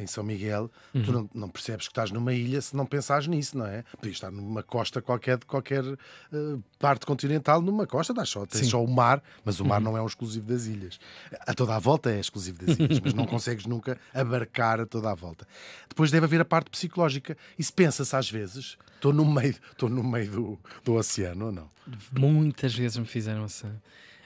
em 0.00 0.06
São 0.06 0.22
Miguel, 0.22 0.70
uhum. 0.94 1.02
tu 1.02 1.12
não, 1.12 1.30
não, 1.34 1.48
percebes 1.48 1.86
que 1.86 1.92
estás 1.92 2.10
numa 2.10 2.32
ilha 2.32 2.60
se 2.60 2.76
não 2.76 2.86
pensares 2.86 3.26
nisso, 3.26 3.56
não 3.58 3.66
é? 3.66 3.84
Podias 3.96 4.16
estar 4.16 4.30
numa 4.30 4.62
costa 4.62 5.02
qualquer 5.02 5.38
de 5.38 5.46
qualquer 5.46 5.84
uh, 5.84 6.62
parte 6.78 7.06
continental, 7.06 7.60
numa 7.60 7.86
costa, 7.86 8.14
dás 8.14 8.28
só, 8.28 8.46
tens 8.46 8.64
Sim. 8.64 8.70
só 8.70 8.82
o 8.82 8.88
mar, 8.88 9.22
mas 9.44 9.60
o 9.60 9.64
mar 9.64 9.78
uhum. 9.78 9.84
não 9.84 9.96
é 9.96 10.02
um 10.02 10.06
exclusivo 10.06 10.46
das 10.46 10.66
ilhas. 10.66 10.98
A 11.46 11.54
toda 11.54 11.74
a 11.74 11.78
volta 11.78 12.10
é 12.10 12.20
exclusivo 12.20 12.64
das 12.64 12.78
ilhas, 12.78 13.00
mas 13.00 13.14
não 13.14 13.26
consegues 13.26 13.66
nunca 13.66 13.98
abarcar 14.12 14.80
a 14.80 14.86
toda 14.86 15.10
a 15.10 15.14
volta. 15.14 15.46
Depois 15.88 16.10
deve 16.14 16.26
haver 16.26 16.40
a 16.40 16.44
parte 16.44 16.70
psicológica. 16.70 17.36
E 17.58 17.62
se 17.62 17.72
pensa-se 17.72 18.14
às 18.14 18.30
vezes, 18.30 18.78
estou 18.94 19.12
no 19.12 19.24
meio, 19.24 19.54
estou 19.70 19.88
no 19.88 20.02
meio 20.02 20.30
do, 20.30 20.60
do 20.84 20.94
oceano 20.94 21.46
ou 21.46 21.52
não? 21.52 21.70
Muitas 22.12 22.74
vezes 22.74 22.96
me 22.96 23.06
fizeram 23.06 23.44
essa, 23.44 23.82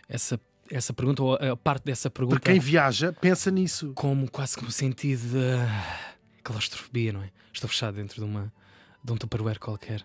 essa, 0.08 0.40
essa 0.70 0.92
pergunta, 0.92 1.22
ou 1.22 1.34
a 1.34 1.56
parte 1.56 1.84
dessa 1.84 2.10
pergunta. 2.10 2.40
Para 2.40 2.52
quem 2.52 2.60
viaja, 2.60 3.12
pensa 3.12 3.50
nisso. 3.50 3.92
Como 3.94 4.30
quase 4.30 4.56
como 4.56 4.70
sentido 4.70 5.22
de 5.32 6.42
claustrofobia, 6.42 7.12
não 7.12 7.22
é? 7.22 7.30
Estou 7.52 7.68
fechado 7.68 7.96
dentro 7.96 8.16
de, 8.16 8.24
uma, 8.24 8.52
de 9.02 9.12
um 9.12 9.16
tupperware 9.16 9.58
qualquer. 9.58 10.04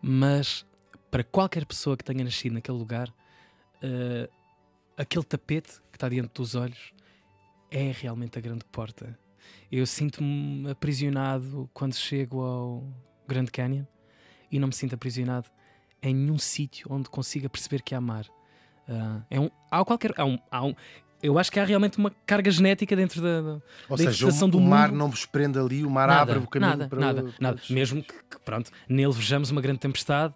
Mas 0.00 0.64
para 1.10 1.22
qualquer 1.22 1.64
pessoa 1.66 1.96
que 1.96 2.04
tenha 2.04 2.24
nascido 2.24 2.54
naquele 2.54 2.78
lugar, 2.78 3.08
uh, 3.08 4.28
aquele 4.96 5.24
tapete 5.24 5.80
que 5.90 5.96
está 5.96 6.08
diante 6.08 6.30
dos 6.34 6.54
olhos 6.54 6.92
é 7.70 7.92
realmente 7.92 8.38
a 8.38 8.40
grande 8.40 8.64
porta 8.64 9.18
eu 9.70 9.86
sinto-me 9.86 10.70
aprisionado 10.70 11.68
quando 11.72 11.94
chego 11.94 12.40
ao 12.40 12.84
Grand 13.26 13.46
Canyon 13.46 13.84
e 14.50 14.58
não 14.58 14.68
me 14.68 14.74
sinto 14.74 14.94
aprisionado 14.94 15.48
em 16.02 16.14
nenhum 16.14 16.38
sítio 16.38 16.86
onde 16.90 17.08
consiga 17.08 17.48
perceber 17.48 17.82
que 17.82 17.94
há 17.94 18.00
mar. 18.00 18.26
Uh, 18.88 19.22
é 19.30 19.40
um, 19.40 19.50
há 19.70 19.84
qualquer. 19.84 20.12
Há 20.16 20.24
um, 20.24 20.38
há 20.50 20.64
um, 20.64 20.74
eu 21.22 21.38
acho 21.38 21.50
que 21.50 21.58
há 21.58 21.64
realmente 21.64 21.96
uma 21.96 22.10
carga 22.26 22.50
genética 22.50 22.94
dentro 22.94 23.22
da, 23.22 23.40
da 23.40 23.62
Ou 23.88 23.96
da 23.96 24.04
seja, 24.04 24.28
o, 24.28 24.48
do 24.48 24.58
o 24.58 24.60
mar 24.60 24.92
não 24.92 25.08
vos 25.08 25.24
prende 25.24 25.58
ali, 25.58 25.82
o 25.82 25.88
mar 25.88 26.06
nada, 26.06 26.32
abre 26.32 26.44
o 26.44 26.46
caminho 26.46 26.70
nada, 26.70 26.88
para 26.88 27.00
nada, 27.00 27.22
para 27.22 27.32
nada. 27.40 27.62
Mesmo 27.70 28.02
que, 28.02 28.12
que, 28.12 28.38
pronto, 28.44 28.70
nele 28.86 29.12
vejamos 29.12 29.50
uma 29.50 29.62
grande 29.62 29.80
tempestade 29.80 30.34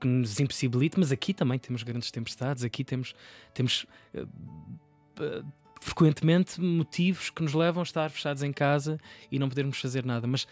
que 0.00 0.06
nos 0.06 0.40
impossibilite, 0.40 0.98
mas 0.98 1.12
aqui 1.12 1.34
também 1.34 1.58
temos 1.58 1.82
grandes 1.82 2.10
tempestades, 2.10 2.64
aqui 2.64 2.82
temos, 2.82 3.14
temos 3.52 3.86
uh, 4.14 4.22
uh, 4.22 5.44
frequentemente 5.82 6.60
motivos 6.60 7.28
que 7.28 7.42
nos 7.42 7.54
levam 7.54 7.80
a 7.80 7.82
estar 7.82 8.08
fechados 8.08 8.44
em 8.44 8.52
casa 8.52 9.00
e 9.32 9.38
não 9.38 9.48
podermos 9.48 9.80
fazer 9.80 10.06
nada. 10.06 10.28
Mas 10.28 10.46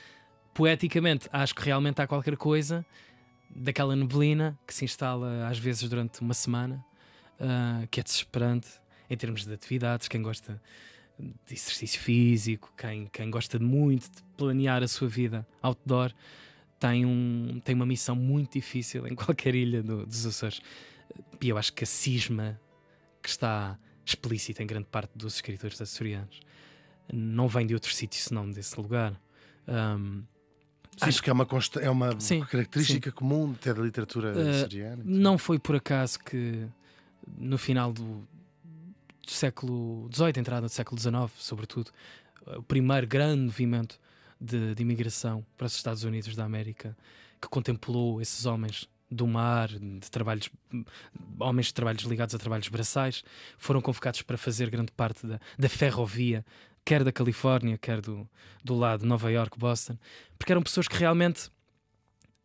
poeticamente 0.52 1.28
acho 1.32 1.54
que 1.54 1.62
realmente 1.62 2.02
há 2.02 2.06
qualquer 2.06 2.36
coisa 2.36 2.84
daquela 3.48 3.94
neblina 3.94 4.58
que 4.66 4.74
se 4.74 4.84
instala 4.84 5.46
às 5.48 5.56
vezes 5.56 5.88
durante 5.88 6.20
uma 6.20 6.34
semana, 6.34 6.84
uh, 7.38 7.86
que 7.92 8.00
é 8.00 8.02
desesperante 8.02 8.68
em 9.08 9.16
termos 9.16 9.46
de 9.46 9.54
atividades. 9.54 10.08
Quem 10.08 10.20
gosta 10.20 10.60
de 11.16 11.54
exercício 11.54 12.00
físico, 12.00 12.72
quem, 12.76 13.06
quem 13.06 13.30
gosta 13.30 13.56
muito 13.60 14.10
de 14.10 14.22
planear 14.36 14.82
a 14.82 14.88
sua 14.88 15.06
vida 15.06 15.46
outdoor, 15.62 16.12
tem, 16.80 17.06
um, 17.06 17.60
tem 17.64 17.76
uma 17.76 17.86
missão 17.86 18.16
muito 18.16 18.54
difícil 18.54 19.06
em 19.06 19.14
qualquer 19.16 19.54
ilha 19.54 19.80
do, 19.80 20.04
dos 20.04 20.26
Açores. 20.26 20.60
E 21.40 21.48
eu 21.48 21.56
acho 21.56 21.72
que 21.72 21.84
a 21.84 21.86
cisma 21.86 22.60
que 23.22 23.28
está 23.28 23.78
explícita 24.10 24.62
em 24.62 24.66
grande 24.66 24.86
parte 24.86 25.12
dos 25.16 25.34
escritores 25.34 25.80
açorianos 25.80 26.40
não 27.12 27.48
vem 27.48 27.66
de 27.66 27.74
outro 27.74 27.92
sítio 27.92 28.20
senão 28.20 28.50
desse 28.50 28.78
lugar. 28.80 29.20
Um, 29.66 30.22
Sim, 30.96 31.06
acho 31.06 31.22
que 31.22 31.30
é 31.30 31.32
uma, 31.32 31.46
é 31.80 31.90
uma 31.90 32.20
sim, 32.20 32.40
característica 32.44 33.10
sim. 33.10 33.16
comum 33.16 33.52
até 33.52 33.72
da 33.72 33.80
literatura 33.80 34.36
uh, 34.36 34.50
açoriana. 34.50 35.02
Não 35.04 35.38
foi 35.38 35.58
por 35.58 35.76
acaso 35.76 36.18
que 36.18 36.66
no 37.38 37.56
final 37.56 37.92
do, 37.92 38.26
do 39.24 39.30
século 39.30 40.10
XVIII, 40.12 40.32
entrada 40.38 40.66
do 40.66 40.68
século 40.68 41.00
XIX, 41.00 41.30
sobretudo, 41.36 41.90
o 42.44 42.62
primeiro 42.62 43.06
grande 43.06 43.42
movimento 43.42 43.98
de, 44.38 44.74
de 44.74 44.82
imigração 44.82 45.46
para 45.56 45.66
os 45.66 45.74
Estados 45.74 46.04
Unidos 46.04 46.34
da 46.34 46.44
América 46.44 46.96
que 47.40 47.48
contemplou 47.48 48.20
esses 48.20 48.44
homens 48.44 48.88
do 49.10 49.26
mar, 49.26 49.68
de 49.68 50.10
trabalhos, 50.10 50.48
homens 51.38 51.66
de 51.66 51.74
trabalhos 51.74 52.02
ligados 52.04 52.34
a 52.34 52.38
trabalhos 52.38 52.68
braçais, 52.68 53.24
foram 53.58 53.80
convocados 53.80 54.22
para 54.22 54.38
fazer 54.38 54.70
grande 54.70 54.92
parte 54.92 55.26
da, 55.26 55.40
da 55.58 55.68
ferrovia 55.68 56.44
quer 56.84 57.04
da 57.04 57.12
Califórnia, 57.12 57.78
quer 57.78 58.00
do, 58.00 58.28
do 58.64 58.74
lado 58.74 59.00
de 59.00 59.06
Nova 59.06 59.30
York, 59.30 59.58
Boston, 59.58 59.96
porque 60.38 60.52
eram 60.52 60.62
pessoas 60.62 60.88
que 60.88 60.96
realmente 60.96 61.50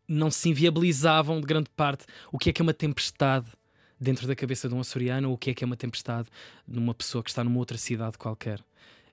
não 0.08 0.30
se 0.30 0.50
inviabilizavam 0.50 1.42
de 1.42 1.48
grande 1.48 1.70
parte 1.76 2.06
o 2.32 2.38
que 2.38 2.50
é 2.50 2.54
que 2.54 2.62
é 2.62 2.64
uma 2.64 2.74
tempestade 2.74 3.48
dentro 4.00 4.28
da 4.28 4.36
cabeça 4.36 4.70
de 4.70 4.76
um 4.76 4.80
açoriano 4.80 5.30
ou 5.30 5.36
o 5.36 5.38
que 5.38 5.50
é 5.50 5.54
que 5.54 5.64
é 5.64 5.68
uma 5.68 5.78
tempestade 5.78 6.28
numa 6.68 6.94
pessoa 6.94 7.24
que 7.24 7.30
está 7.30 7.44
numa 7.44 7.58
outra 7.58 7.78
cidade 7.78 8.18
qualquer. 8.18 8.64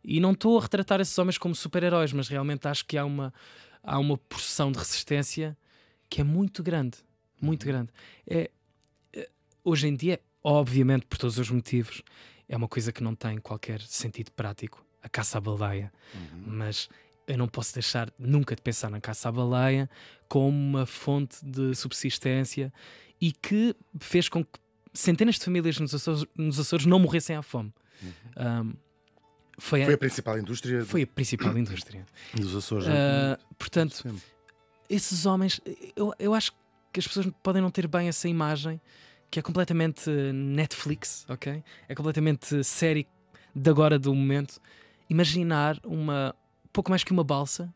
E 0.04 0.20
não 0.20 0.32
estou 0.32 0.58
a 0.58 0.62
retratar 0.62 1.00
esses 1.00 1.16
homens 1.16 1.38
como 1.38 1.54
super-heróis, 1.54 2.12
mas 2.12 2.28
realmente 2.28 2.66
acho 2.66 2.84
que 2.84 2.98
há 2.98 3.04
uma, 3.04 3.32
há 3.82 3.98
uma 3.98 4.18
porção 4.18 4.72
de 4.72 4.78
resistência 4.78 5.56
que 6.10 6.20
é 6.20 6.24
muito 6.24 6.62
grande. 6.62 6.98
Muito 7.42 7.66
grande. 7.66 7.90
É, 8.26 8.50
é, 9.12 9.28
hoje 9.64 9.88
em 9.88 9.94
dia, 9.94 10.20
obviamente, 10.42 11.06
por 11.06 11.18
todos 11.18 11.38
os 11.38 11.50
motivos, 11.50 12.02
é 12.48 12.56
uma 12.56 12.68
coisa 12.68 12.92
que 12.92 13.02
não 13.02 13.14
tem 13.14 13.38
qualquer 13.38 13.80
sentido 13.80 14.30
prático 14.32 14.84
a 15.02 15.08
caça 15.08 15.38
à 15.38 15.40
baleia. 15.40 15.92
Uhum. 16.14 16.44
Mas 16.46 16.88
eu 17.26 17.36
não 17.36 17.48
posso 17.48 17.74
deixar 17.74 18.12
nunca 18.18 18.54
de 18.54 18.62
pensar 18.62 18.90
na 18.90 19.00
caça 19.00 19.28
à 19.28 19.32
baleia 19.32 19.90
como 20.28 20.48
uma 20.48 20.86
fonte 20.86 21.44
de 21.44 21.74
subsistência 21.74 22.72
e 23.20 23.32
que 23.32 23.74
fez 24.00 24.28
com 24.28 24.44
que 24.44 24.58
centenas 24.92 25.36
de 25.36 25.44
famílias 25.44 25.78
nos 25.78 25.94
Açores, 25.94 26.24
nos 26.36 26.58
Açores 26.58 26.86
não 26.86 26.98
morressem 26.98 27.36
à 27.36 27.42
fome. 27.42 27.72
Uhum. 28.02 28.10
Um, 28.36 28.74
foi, 29.58 29.82
a, 29.82 29.84
foi, 29.86 29.94
a, 29.94 29.98
principal 29.98 30.38
indústria. 30.38 30.84
Foi 30.84 31.02
a 31.02 31.06
principal 31.06 31.56
indústria 31.56 32.06
dos 32.34 32.54
Açores. 32.54 32.86
Uh, 32.86 33.54
portanto, 33.56 34.04
esses 34.88 35.24
homens, 35.24 35.60
eu, 35.94 36.12
eu 36.18 36.34
acho 36.34 36.52
que 36.52 36.58
as 37.00 37.06
pessoas 37.06 37.26
podem 37.42 37.62
não 37.62 37.70
ter 37.70 37.86
bem 37.86 38.08
essa 38.08 38.28
imagem 38.28 38.80
que 39.30 39.38
é 39.38 39.42
completamente 39.42 40.10
Netflix, 40.10 41.24
ok? 41.28 41.64
É 41.88 41.94
completamente 41.94 42.62
série 42.62 43.06
de 43.54 43.70
agora 43.70 43.98
do 43.98 44.14
momento 44.14 44.60
imaginar 45.08 45.78
uma 45.84 46.34
pouco 46.72 46.90
mais 46.90 47.04
que 47.04 47.12
uma 47.12 47.22
balsa 47.22 47.72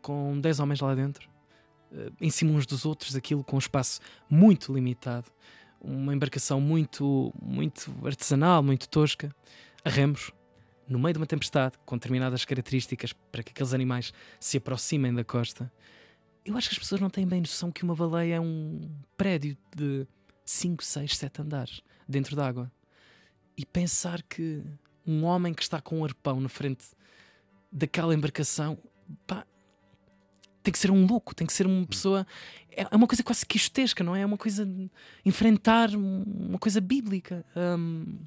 com 0.00 0.38
10 0.40 0.60
homens 0.60 0.80
lá 0.80 0.94
dentro, 0.94 1.28
uh, 1.92 2.12
em 2.20 2.30
cima 2.30 2.52
uns 2.52 2.66
dos 2.66 2.84
outros, 2.84 3.14
aquilo 3.14 3.44
com 3.44 3.56
um 3.56 3.58
espaço 3.58 4.00
muito 4.28 4.72
limitado, 4.72 5.30
uma 5.80 6.14
embarcação 6.14 6.60
muito, 6.60 7.32
muito 7.40 7.94
artesanal, 8.04 8.62
muito 8.62 8.88
tosca, 8.88 9.34
a 9.84 9.90
remos, 9.90 10.30
no 10.88 10.98
meio 10.98 11.14
de 11.14 11.18
uma 11.18 11.26
tempestade, 11.26 11.76
com 11.84 11.96
determinadas 11.96 12.44
características 12.44 13.12
para 13.32 13.42
que 13.42 13.52
aqueles 13.52 13.72
animais 13.72 14.12
se 14.38 14.56
aproximem 14.56 15.14
da 15.14 15.24
costa. 15.24 15.70
Eu 16.44 16.56
acho 16.56 16.68
que 16.68 16.74
as 16.74 16.78
pessoas 16.78 17.00
não 17.00 17.08
têm 17.08 17.26
bem 17.26 17.40
noção 17.40 17.72
que 17.72 17.82
uma 17.82 17.94
baleia 17.94 18.34
é 18.34 18.40
um 18.40 18.90
prédio 19.16 19.56
de 19.74 20.06
5, 20.44 20.84
6, 20.84 21.16
7 21.16 21.42
andares 21.42 21.80
dentro 22.06 22.36
d'água. 22.36 22.70
E 23.56 23.64
pensar 23.64 24.22
que 24.22 24.62
um 25.06 25.24
homem 25.24 25.54
que 25.54 25.62
está 25.62 25.80
com 25.80 26.00
um 26.00 26.04
arpão 26.04 26.40
na 26.40 26.48
frente 26.48 26.84
daquela 27.72 28.14
embarcação, 28.14 28.76
pá, 29.26 29.46
tem 30.62 30.72
que 30.72 30.78
ser 30.78 30.90
um 30.90 31.06
louco, 31.06 31.34
tem 31.34 31.46
que 31.46 31.52
ser 31.52 31.66
uma 31.66 31.86
pessoa. 31.86 32.26
É, 32.70 32.82
é 32.90 32.96
uma 32.96 33.06
coisa 33.06 33.22
quase 33.22 33.46
quistesca, 33.46 34.04
não 34.04 34.14
é? 34.14 34.20
É 34.20 34.26
uma 34.26 34.38
coisa 34.38 34.68
enfrentar 35.24 35.90
uma 35.94 36.58
coisa 36.58 36.80
bíblica. 36.80 37.44
Um, 37.56 38.18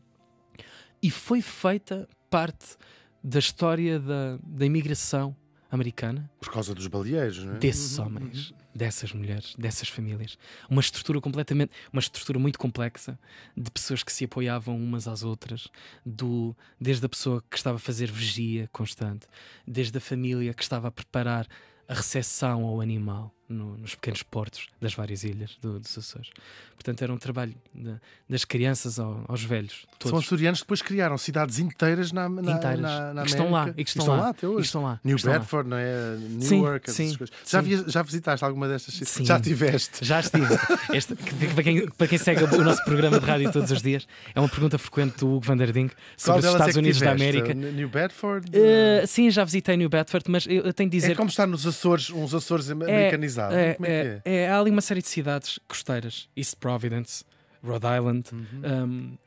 e 1.01 1.11
foi 1.11 1.41
feita 1.41 2.09
parte 2.31 2.77
da 3.23 3.37
história 3.37 3.99
da, 3.99 4.39
da 4.43 4.65
imigração 4.65 5.35
americana. 5.71 6.29
Por 6.39 6.51
causa 6.51 6.73
dos 6.73 6.87
baleeiros, 6.87 7.43
não 7.43 7.55
é? 7.55 7.57
Desses 7.59 7.99
homens, 7.99 8.53
dessas 8.73 9.13
mulheres, 9.13 9.55
dessas 9.57 9.89
famílias. 9.89 10.37
Uma 10.69 10.81
estrutura 10.81 11.19
completamente, 11.19 11.71
uma 11.91 11.99
estrutura 11.99 12.39
muito 12.39 12.57
complexa 12.57 13.19
de 13.55 13.69
pessoas 13.71 14.03
que 14.03 14.11
se 14.11 14.25
apoiavam 14.25 14.77
umas 14.77 15.07
às 15.07 15.23
outras, 15.23 15.67
do, 16.05 16.55
desde 16.79 17.05
a 17.05 17.09
pessoa 17.09 17.43
que 17.49 17.57
estava 17.57 17.77
a 17.77 17.79
fazer 17.79 18.11
vigia 18.11 18.69
constante, 18.71 19.27
desde 19.65 19.97
a 19.97 20.01
família 20.01 20.53
que 20.53 20.63
estava 20.63 20.87
a 20.87 20.91
preparar 20.91 21.47
a 21.87 21.93
recepção 21.93 22.65
ao 22.65 22.81
animal 22.81 23.33
no, 23.49 23.77
nos 23.77 23.95
pequenos 23.95 24.23
portos 24.23 24.67
das 24.81 24.93
várias 24.93 25.23
ilhas 25.23 25.57
do, 25.61 25.79
dos 25.79 25.97
Açores. 25.97 26.29
Portanto, 26.75 27.01
era 27.01 27.11
um 27.11 27.17
trabalho 27.17 27.55
de, 27.73 27.95
das 28.29 28.45
crianças 28.45 28.99
ao, 28.99 29.25
aos 29.27 29.43
velhos. 29.43 29.85
Todos. 29.97 30.11
São 30.11 30.19
açorianos 30.19 30.59
que 30.59 30.65
depois 30.65 30.81
criaram 30.81 31.17
cidades 31.17 31.57
inteiras 31.57 32.11
na, 32.11 32.29
na, 32.29 32.51
inteiras. 32.51 32.79
na, 32.79 33.13
na 33.15 33.21
que 33.23 33.29
estão 33.29 33.51
lá, 33.51 33.69
e 33.75 33.83
que 33.83 33.89
estão, 33.89 34.03
estão 34.03 34.17
lá, 34.17 34.29
até 34.29 34.47
hoje. 34.47 34.65
estão 34.65 34.83
lá. 34.83 34.99
New 35.03 35.15
estão 35.15 35.33
Bedford, 35.33 35.69
lá. 35.69 35.75
não 35.75 35.81
é? 35.81 36.17
Newark, 36.17 36.91
sim, 36.91 37.09
sim, 37.09 37.25
Já, 37.45 37.61
via, 37.61 37.83
já 37.87 38.01
visitaste 38.03 38.45
alguma 38.45 38.67
destas 38.67 38.93
cidades? 38.93 39.13
Sim. 39.13 39.25
Já 39.25 39.39
tiveste? 39.39 40.05
Já 40.05 40.19
estive. 40.19 40.47
Este, 40.93 41.15
para, 41.15 41.63
quem, 41.63 41.89
para 41.89 42.07
quem 42.07 42.17
segue 42.17 42.43
o 42.43 42.63
nosso 42.63 42.83
programa 42.83 43.19
de 43.19 43.25
rádio 43.25 43.51
todos 43.51 43.71
os 43.71 43.81
dias, 43.81 44.07
é 44.35 44.39
uma 44.39 44.49
pergunta 44.49 44.77
frequente 44.77 45.17
do 45.17 45.35
Hugo 45.35 45.45
Vanderding 45.45 45.89
sobre 46.15 46.45
os 46.45 46.53
Estados 46.53 46.75
é 46.75 46.79
Unidos 46.79 46.99
da 46.99 47.11
América. 47.11 47.53
New 47.53 47.89
Bedford? 47.89 48.51
Uh, 48.51 49.07
sim, 49.07 49.29
já 49.31 49.43
visitei 49.43 49.75
New 49.77 49.89
Bedford, 49.89 50.29
mas 50.29 50.45
eu, 50.45 50.63
eu 50.63 50.73
tenho 50.73 50.89
de 50.89 50.97
dizer. 50.97 51.13
É 51.13 51.15
como 51.15 51.29
estar 51.29 51.47
nos 51.47 51.65
Açores, 51.65 52.09
uns 52.09 52.33
Açores 52.33 52.69
americanizados. 52.69 53.36
É, 53.36 53.36
como 53.43 53.55
é, 53.57 53.77
é, 53.83 54.21
é, 54.25 54.35
é, 54.43 54.49
há 54.49 54.59
ali 54.59 54.71
uma 54.71 54.81
série 54.81 55.01
de 55.01 55.07
cidades 55.07 55.59
costeiras, 55.67 56.29
East 56.35 56.55
Providence, 56.59 57.23
Rhode 57.63 57.85
Island, 57.85 58.29
uhum. 58.31 58.85
um, 58.85 59.17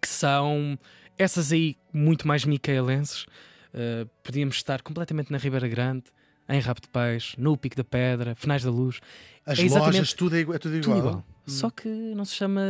que 0.00 0.08
são 0.08 0.78
essas 1.18 1.52
aí 1.52 1.76
muito 1.92 2.26
mais 2.26 2.44
micaelenses. 2.44 3.26
Uh, 3.74 4.08
podíamos 4.22 4.56
estar 4.56 4.80
completamente 4.82 5.30
na 5.30 5.38
Ribeira 5.38 5.68
Grande, 5.68 6.04
em 6.48 6.60
Rabo 6.60 6.80
de 6.80 6.88
Peixe, 6.88 7.38
no 7.38 7.56
Pico 7.56 7.76
da 7.76 7.84
Pedra, 7.84 8.34
Finais 8.34 8.62
da 8.62 8.70
Luz. 8.70 9.00
As 9.44 9.58
é 9.58 9.68
lojas, 9.68 10.12
tudo 10.12 10.36
é, 10.36 10.40
igual. 10.40 10.56
É 10.56 10.58
tudo 10.58 10.76
igual. 10.76 10.96
Tudo 10.96 11.08
igual. 11.08 11.24
Hum. 11.46 11.50
Só 11.50 11.70
que 11.70 11.88
não 11.88 12.24
se 12.24 12.34
chama 12.34 12.60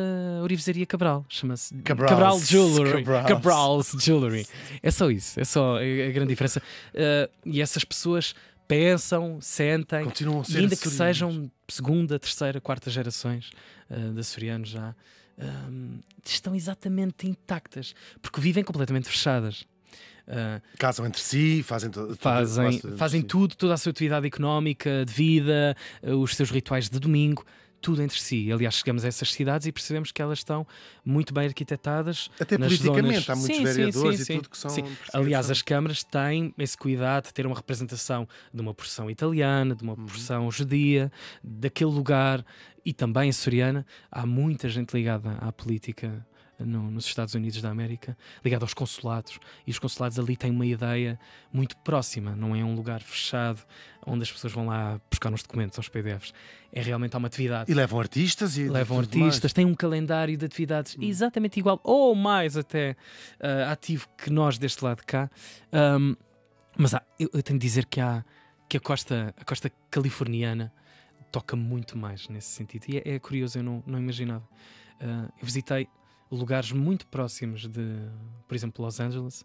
Orivesaria 0.43 0.85
Cabral, 0.85 1.25
chama-se 1.29 1.75
Cabral 1.83 2.39
Jewelry. 2.39 3.05
Cabral's 3.05 3.93
Jewelry. 3.99 4.47
É 4.83 4.91
só 4.91 5.11
isso, 5.11 5.41
é 5.41 5.45
só 5.45 5.79
a 5.79 6.13
grande 6.13 6.29
diferença. 6.29 6.61
Uh, 6.95 7.31
e 7.47 7.63
essas 7.63 7.85
pessoas 7.85 8.35
pensam, 8.67 9.39
sentem, 9.41 10.05
Continuam 10.05 10.41
a 10.41 10.45
ser 10.45 10.59
ainda 10.59 10.77
que 10.77 10.89
sejam 10.89 11.51
segunda, 11.69 12.19
terceira, 12.19 12.61
quarta 12.61 12.91
gerações 12.91 13.51
uh, 13.91 14.13
de 14.13 14.21
açorianos 14.21 14.69
já, 14.69 14.95
um, 15.39 16.01
estão 16.25 16.55
exatamente 16.55 17.27
intactas, 17.27 17.95
porque 18.21 18.41
vivem 18.41 18.65
completamente 18.65 19.09
fechadas. 19.09 19.67
Uh, 20.27 20.61
Casam 20.79 21.07
entre 21.07 21.21
si, 21.21 21.63
fazem, 21.63 21.91
fazem, 22.19 22.81
fazem 22.97 23.21
si. 23.21 23.27
tudo, 23.27 23.55
toda 23.55 23.75
a 23.75 23.77
sua 23.77 23.91
atividade 23.91 24.27
económica, 24.27 25.05
de 25.05 25.13
vida, 25.13 25.77
uh, 26.03 26.17
os 26.17 26.35
seus 26.35 26.51
rituais 26.51 26.89
de 26.89 26.99
domingo 26.99 27.45
tudo 27.81 28.03
entre 28.03 28.19
si. 28.21 28.51
Aliás, 28.51 28.77
chegamos 28.77 29.05
a 29.05 29.09
essas 29.09 29.33
cidades 29.33 29.67
e 29.67 29.73
percebemos 29.73 30.13
que 30.13 30.21
elas 30.21 30.39
estão 30.39 30.67
muito 31.05 31.33
bem 31.33 31.47
arquitetadas. 31.47 32.31
Até 32.41 32.59
politicamente, 32.59 33.25
zonas... 33.25 33.31
há 33.31 33.37
muitos 33.37 33.57
sim, 33.57 33.65
vereadores 33.65 34.19
sim, 34.19 34.25
sim, 34.25 34.33
e 34.33 34.37
tudo 34.37 34.51
que 34.51 34.59
são. 34.59 34.71
Aliás, 35.13 35.51
as 35.51 35.63
câmaras 35.63 36.03
têm 36.03 36.55
esse 36.59 36.77
cuidado 36.77 37.27
de 37.27 37.35
ter 37.35 37.47
uma 37.47 37.57
representação 37.57 38.29
de 38.53 38.61
uma 38.61 38.75
porção 38.75 39.11
italiana, 39.11 39.75
de 39.75 39.83
uma 39.83 39.95
uhum. 39.95 40.07
porção 40.07 40.51
judia, 40.51 41.11
daquele 41.43 41.91
lugar 41.91 42.45
e 42.85 42.93
também 42.93 43.29
açoriana. 43.29 43.87
Há 44.11 44.27
muita 44.27 44.69
gente 44.69 44.93
ligada 44.93 45.33
à 45.41 45.53
política 45.53 46.27
no, 46.59 46.91
nos 46.91 47.07
Estados 47.07 47.35
Unidos 47.35 47.61
da 47.61 47.71
América, 47.71 48.17
ligado 48.45 48.63
aos 48.63 48.75
consulados. 48.75 49.39
E 49.67 49.71
os 49.71 49.79
consulados 49.79 50.19
ali 50.19 50.37
têm 50.37 50.51
uma 50.51 50.67
ideia 50.67 51.19
muito 51.53 51.77
próxima, 51.79 52.35
não 52.35 52.55
é 52.55 52.65
um 52.65 52.75
lugar 52.75 53.03
fechado 53.03 53.63
onde 54.07 54.23
as 54.23 54.31
pessoas 54.31 54.53
vão 54.53 54.67
lá 54.67 55.01
buscar 55.11 55.33
uns 55.33 55.43
documentos, 55.43 55.79
aos 55.79 55.89
PDFs. 55.89 56.33
É 56.73 56.81
realmente 56.81 57.15
há 57.15 57.19
uma 57.19 57.27
atividade. 57.27 57.71
E 57.71 57.75
levam 57.75 57.99
artistas 57.99 58.57
e 58.57 58.69
levam 58.69 58.99
artistas, 58.99 59.53
têm 59.53 59.67
um 59.67 59.75
calendário 59.75 60.37
de 60.37 60.45
atividades 60.45 60.97
hum. 60.97 61.03
exatamente 61.03 61.59
igual, 61.59 61.81
ou 61.83 62.15
mais 62.15 62.57
até 62.57 62.97
uh, 63.41 63.71
ativo 63.71 64.09
que 64.17 64.31
nós 64.31 64.59
deste 64.59 64.85
lado 64.85 64.99
de 64.99 65.07
cá. 65.07 65.31
Um, 65.73 66.15
mas 66.77 66.95
há, 66.95 67.03
eu, 67.19 67.31
eu, 67.33 67.43
tenho 67.43 67.59
de 67.59 67.67
dizer 67.67 67.87
que 67.87 68.01
há 68.01 68.25
que 68.69 68.77
a 68.77 68.81
costa, 68.81 69.35
a 69.39 69.45
costa 69.45 69.71
californiana 69.91 70.73
toca 71.33 71.57
muito 71.57 71.97
mais 71.97 72.29
nesse 72.29 72.49
sentido. 72.49 72.85
E 72.89 72.99
é, 72.99 73.15
é 73.15 73.19
curioso, 73.19 73.59
eu 73.59 73.63
não, 73.63 73.83
não 73.87 73.99
imaginava. 73.99 74.45
Uh, 75.01 75.33
eu 75.41 75.45
visitei 75.45 75.89
lugares 76.31 76.73
muito 76.73 77.07
próximos 77.07 77.67
de, 77.67 77.85
por 78.47 78.55
exemplo, 78.55 78.85
Los 78.85 79.01
Angeles. 79.01 79.45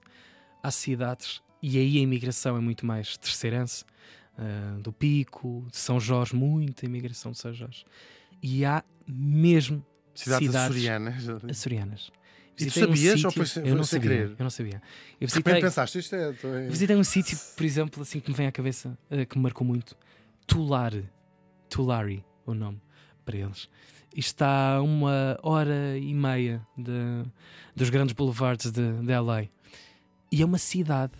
Há 0.63 0.71
cidades, 0.71 1.41
e 1.61 1.77
aí 1.77 1.97
a 1.97 2.01
imigração 2.01 2.57
é 2.57 2.59
muito 2.59 2.85
mais 2.85 3.17
terceirense, 3.17 3.83
uh, 4.37 4.79
do 4.79 4.91
Pico, 4.91 5.65
de 5.69 5.77
São 5.77 5.99
Jorge, 5.99 6.35
muita 6.35 6.85
imigração 6.85 7.31
de 7.31 7.37
São 7.37 7.53
Jorge. 7.53 7.85
E 8.41 8.65
há 8.65 8.83
mesmo 9.07 9.85
cidades, 10.13 10.47
cidades 10.47 10.71
açorianas. 10.71 11.29
açorianas. 11.49 12.11
E 12.59 12.65
tu 12.65 12.79
sabias 12.79 13.23
um 13.23 13.27
ou 13.27 13.31
foi, 13.31 13.63
eu 13.63 13.75
não 13.75 13.83
sem 13.83 13.99
sabia, 13.99 14.17
querer? 14.17 14.35
Eu 14.37 14.43
não 14.43 14.49
sabia. 14.49 14.81
Eu 15.19 15.27
visitei, 15.27 15.61
pensaste, 15.61 15.97
isto 15.97 16.15
é... 16.15 16.31
Visitei 16.69 16.95
um 16.95 17.03
sítio, 17.03 17.37
por 17.55 17.65
exemplo, 17.65 18.03
assim 18.03 18.19
que 18.19 18.29
me 18.29 18.37
vem 18.37 18.45
à 18.45 18.51
cabeça, 18.51 18.97
uh, 19.09 19.25
que 19.25 19.37
me 19.37 19.43
marcou 19.43 19.65
muito. 19.65 19.97
Tulare. 20.45 21.09
Tulare, 21.69 22.23
o 22.45 22.53
nome 22.53 22.79
para 23.25 23.37
eles. 23.37 23.69
Está 24.15 24.75
a 24.75 24.81
uma 24.81 25.37
hora 25.41 25.97
e 25.97 26.13
meia 26.13 26.65
de, 26.77 27.23
dos 27.75 27.89
grandes 27.89 28.13
boulevards 28.13 28.71
de, 28.71 28.93
de 28.93 29.19
LA. 29.19 29.43
E 30.31 30.41
é 30.41 30.45
uma 30.45 30.57
cidade 30.57 31.13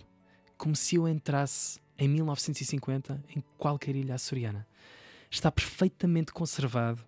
como 0.58 0.76
se 0.76 0.96
eu 0.96 1.08
entrasse 1.08 1.80
em 1.98 2.08
1950 2.08 3.24
em 3.36 3.44
qualquer 3.58 3.96
ilha 3.96 4.16
açoriana. 4.16 4.68
Está 5.30 5.52
perfeitamente 5.52 6.32
conservado. 6.34 7.02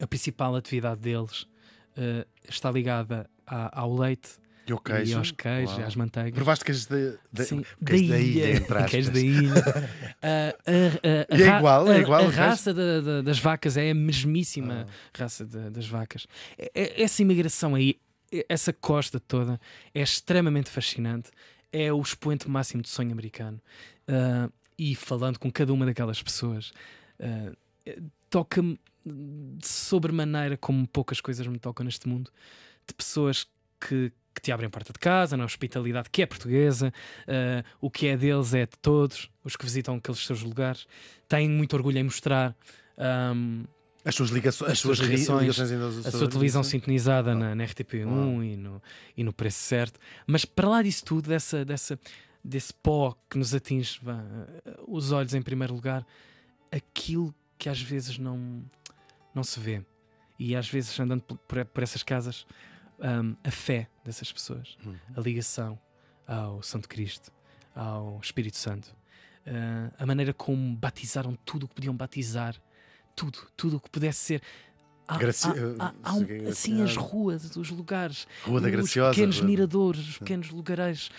A 0.00 0.06
principal 0.06 0.54
atividade 0.54 1.00
deles 1.00 1.42
uh, 1.42 2.26
está 2.48 2.70
ligada 2.70 3.28
a, 3.46 3.80
ao 3.80 3.94
leite 3.94 4.38
e, 4.66 4.80
queijo. 4.80 5.12
e 5.12 5.14
aos 5.14 5.30
queijos, 5.30 5.78
e 5.78 5.82
às 5.82 5.96
manteigas. 5.96 6.34
Provaste 6.34 6.64
queijos 6.64 6.86
da, 6.86 7.44
Sim, 7.44 7.64
queijo 7.84 8.08
da, 8.08 8.18
ilha, 8.18 8.50
ilha 8.50 8.84
queijo 8.88 9.10
da 9.10 9.20
ilha. 9.20 9.52
uh, 10.22 11.36
e 11.36 11.42
é 11.42 11.56
igual, 11.58 11.90
é 11.90 12.00
igual. 12.00 12.22
A, 12.22 12.26
a 12.26 12.30
raça 12.30 12.74
das 13.22 13.38
vacas 13.38 13.76
é 13.76 13.90
a 13.90 13.94
mesmíssima 13.94 14.86
ah. 14.88 15.18
raça 15.18 15.44
de, 15.44 15.70
das 15.70 15.86
vacas. 15.86 16.26
É, 16.58 16.70
é, 16.74 17.02
essa 17.02 17.22
imigração 17.22 17.74
aí, 17.74 17.98
essa 18.48 18.72
costa 18.72 19.18
toda, 19.18 19.60
é 19.94 20.00
extremamente 20.00 20.70
fascinante. 20.70 21.30
É 21.72 21.92
o 21.92 22.00
expoente 22.00 22.48
máximo 22.48 22.82
do 22.82 22.88
sonho 22.88 23.12
americano. 23.12 23.60
Uh, 24.08 24.52
e 24.78 24.94
falando 24.94 25.38
com 25.38 25.50
cada 25.50 25.72
uma 25.72 25.86
daquelas 25.86 26.22
pessoas, 26.22 26.72
uh, 27.20 27.56
toca-me 28.28 28.78
de 29.04 29.66
sobremaneira 29.66 30.56
como 30.56 30.86
poucas 30.86 31.20
coisas 31.20 31.46
me 31.46 31.58
tocam 31.58 31.84
neste 31.84 32.08
mundo, 32.08 32.30
de 32.86 32.94
pessoas 32.94 33.46
que, 33.80 34.12
que 34.34 34.40
te 34.40 34.52
abrem 34.52 34.68
porta 34.70 34.92
de 34.92 34.98
casa, 34.98 35.36
na 35.36 35.44
hospitalidade 35.44 36.08
que 36.10 36.22
é 36.22 36.26
portuguesa, 36.26 36.92
uh, 37.28 37.64
o 37.80 37.90
que 37.90 38.06
é 38.06 38.16
deles 38.16 38.54
é 38.54 38.66
de 38.66 38.78
todos, 38.80 39.30
os 39.44 39.56
que 39.56 39.64
visitam 39.64 39.96
aqueles 39.96 40.24
seus 40.24 40.42
lugares, 40.42 40.86
têm 41.28 41.48
muito 41.48 41.74
orgulho 41.74 41.98
em 41.98 42.04
mostrar. 42.04 42.56
Um, 42.98 43.64
as 44.04 44.16
suas 44.16 44.30
ligações, 44.30 44.70
as, 44.70 44.72
as 44.72 44.80
suas 44.80 44.98
ligações, 44.98 46.06
a 46.06 46.10
sua 46.10 46.28
televisão 46.28 46.64
sintonizada 46.64 47.34
na, 47.34 47.54
na, 47.54 47.64
RTP1 47.64 48.06
oh. 48.06 48.42
e, 48.42 48.56
no, 48.56 48.82
e 49.16 49.22
no 49.22 49.32
preço 49.32 49.60
certo. 49.60 50.00
Mas 50.26 50.44
para 50.44 50.68
lá 50.68 50.82
disso 50.82 51.04
tudo, 51.04 51.28
dessa, 51.28 51.64
dessa, 51.64 51.98
desse 52.42 52.74
pó 52.74 53.16
que 53.30 53.38
nos 53.38 53.54
atinge 53.54 54.00
vá, 54.02 54.20
os 54.88 55.12
olhos 55.12 55.34
em 55.34 55.42
primeiro 55.42 55.72
lugar, 55.72 56.04
aquilo 56.70 57.32
que 57.56 57.68
às 57.68 57.80
vezes 57.80 58.18
não, 58.18 58.64
não 59.32 59.44
se 59.44 59.60
vê. 59.60 59.84
E 60.36 60.56
às 60.56 60.68
vezes, 60.68 60.98
andando 60.98 61.22
por, 61.22 61.64
por 61.64 61.82
essas 61.84 62.02
casas, 62.02 62.44
um, 63.02 63.36
a 63.44 63.50
fé 63.50 63.88
dessas 64.04 64.32
pessoas, 64.32 64.76
uhum. 64.84 64.94
a 65.16 65.20
ligação 65.20 65.78
ao 66.26 66.62
Santo 66.62 66.88
Cristo, 66.88 67.32
ao 67.74 68.20
Espírito 68.22 68.56
Santo, 68.56 68.94
uh, 69.46 69.92
a 69.98 70.06
maneira 70.06 70.32
como 70.32 70.76
batizaram 70.76 71.36
tudo 71.44 71.64
o 71.64 71.68
que 71.68 71.74
podiam 71.74 71.94
batizar, 71.94 72.56
tudo, 73.14 73.38
tudo 73.56 73.76
o 73.76 73.80
que 73.80 73.90
pudesse 73.90 74.18
ser. 74.20 74.42
Há, 75.06 75.18
Graci... 75.18 75.48
há, 75.48 75.86
há, 75.86 75.94
há 76.02 76.14
um, 76.14 76.48
assim 76.48 76.80
as 76.80 76.96
ruas, 76.96 77.56
os 77.56 77.70
lugares, 77.70 78.26
Rua 78.44 78.60
da 78.60 78.70
Graciosa, 78.70 79.10
os 79.10 79.16
pequenos 79.16 79.40
miradores, 79.40 80.08
os 80.08 80.18
pequenos 80.18 80.50
lugares 80.50 81.10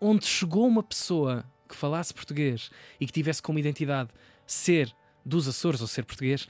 onde 0.00 0.24
chegou 0.26 0.66
uma 0.66 0.82
pessoa 0.82 1.44
que 1.68 1.74
falasse 1.74 2.14
português 2.14 2.70
e 3.00 3.06
que 3.06 3.12
tivesse 3.12 3.42
como 3.42 3.58
identidade 3.58 4.10
ser 4.46 4.94
dos 5.24 5.48
Açores 5.48 5.80
ou 5.80 5.86
ser 5.86 6.04
português, 6.04 6.46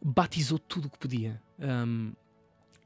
batizou 0.00 0.58
tudo 0.58 0.86
o 0.86 0.90
que 0.90 0.98
podia. 0.98 1.42
Um, 1.58 2.12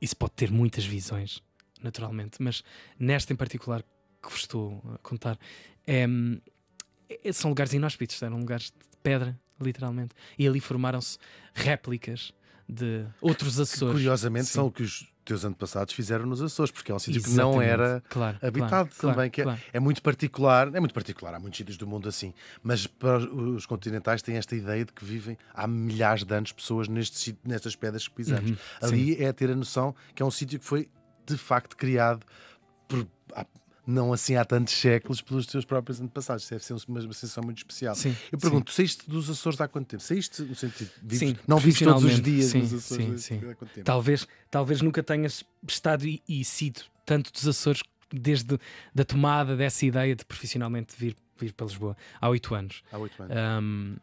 isso 0.04 0.16
pode 0.16 0.32
ter 0.32 0.50
muitas 0.50 0.84
visões, 0.84 1.42
naturalmente, 1.82 2.42
mas 2.42 2.62
nesta 2.98 3.32
em 3.32 3.36
particular 3.36 3.82
que 4.22 4.30
vos 4.30 4.40
estou 4.40 4.82
a 4.94 4.98
contar, 4.98 5.38
é, 5.86 6.06
é, 7.24 7.32
são 7.32 7.50
lugares 7.50 7.72
inóspitos, 7.72 8.22
eram 8.22 8.38
lugares 8.38 8.66
de 8.66 8.98
pedra, 9.02 9.38
literalmente, 9.60 10.14
e 10.38 10.46
ali 10.46 10.60
formaram-se 10.60 11.18
réplicas 11.54 12.32
de 12.68 13.06
outros 13.20 13.58
Açores. 13.58 13.92
curiosamente, 13.94 14.46
Sim. 14.46 14.52
são 14.52 14.66
o 14.66 14.72
que 14.72 14.82
os 14.82 15.06
teus 15.24 15.44
antepassados 15.44 15.94
fizeram 15.94 16.26
nos 16.26 16.42
Açores, 16.42 16.70
porque 16.70 16.92
é 16.92 16.94
um 16.94 16.98
sítio 16.98 17.22
que 17.22 17.30
não 17.30 17.60
era 17.60 18.02
claro, 18.08 18.38
habitado 18.42 18.90
claro, 18.96 19.16
também, 19.16 19.30
claro, 19.30 19.58
que 19.58 19.68
é, 19.70 19.76
é, 19.78 19.80
muito 19.80 20.02
particular, 20.02 20.68
é 20.74 20.80
muito 20.80 20.94
particular, 20.94 21.34
há 21.34 21.40
muitos 21.40 21.58
sítios 21.58 21.76
do 21.76 21.86
mundo 21.86 22.08
assim, 22.08 22.34
mas 22.62 22.86
para 22.86 23.18
os 23.18 23.66
continentais 23.66 24.22
têm 24.22 24.36
esta 24.36 24.54
ideia 24.54 24.84
de 24.84 24.92
que 24.92 25.04
vivem 25.04 25.38
há 25.54 25.66
milhares 25.66 26.24
de 26.24 26.34
anos 26.34 26.52
pessoas 26.52 26.88
nestes, 26.88 27.34
nestas 27.44 27.74
pedras 27.74 28.06
que 28.06 28.14
pisamos. 28.14 28.50
Uhum, 28.50 28.56
Ali 28.82 29.22
é 29.22 29.32
ter 29.32 29.50
a 29.50 29.54
noção 29.54 29.94
que 30.14 30.22
é 30.22 30.26
um 30.26 30.30
sítio 30.30 30.58
que 30.58 30.64
foi 30.64 30.88
de 31.26 31.36
facto 31.36 31.76
criado 31.76 32.24
por, 32.86 33.06
não 33.86 34.12
assim 34.12 34.36
há 34.36 34.44
tantos 34.44 34.74
séculos 34.74 35.20
pelos 35.20 35.46
teus 35.46 35.64
próprios 35.64 36.00
antepassados. 36.00 36.48
Deve 36.48 36.64
ser 36.64 36.74
uma 36.88 37.00
sensação 37.12 37.42
muito 37.44 37.58
especial. 37.58 37.94
Sim, 37.94 38.16
eu 38.32 38.38
pergunto, 38.38 38.70
sim. 38.70 38.76
saíste 38.76 39.08
dos 39.08 39.28
Açores 39.28 39.60
há 39.60 39.68
quanto 39.68 39.88
tempo? 39.88 40.02
Saíste 40.02 40.42
no 40.42 40.54
sentido 40.54 40.90
vives, 41.02 41.18
sim, 41.18 41.36
não 41.46 41.58
vives 41.58 41.80
todos 41.80 42.04
os 42.04 42.20
dias 42.20 42.46
sim, 42.46 42.60
nos 42.60 42.74
Açores 42.74 43.22
sim, 43.22 43.40
sim. 43.40 43.50
há 43.50 43.54
quanto 43.54 43.72
tempo? 43.72 43.84
Talvez, 43.84 44.26
talvez 44.50 44.80
nunca 44.80 45.02
tenhas 45.02 45.44
estado 45.66 46.06
e, 46.06 46.22
e 46.28 46.44
sido 46.44 46.82
tanto 47.04 47.32
dos 47.32 47.46
Açores 47.46 47.82
desde 48.12 48.58
da 48.94 49.04
tomada 49.04 49.56
dessa 49.56 49.84
ideia 49.84 50.14
de 50.14 50.24
profissionalmente 50.24 50.94
vir, 50.96 51.16
vir 51.38 51.52
para 51.52 51.66
Lisboa 51.66 51.96
há 52.20 52.28
oito 52.28 52.54
anos. 52.54 52.82
Há 52.92 52.98
oito 52.98 53.22
anos. 53.22 53.36
Um... 53.62 53.96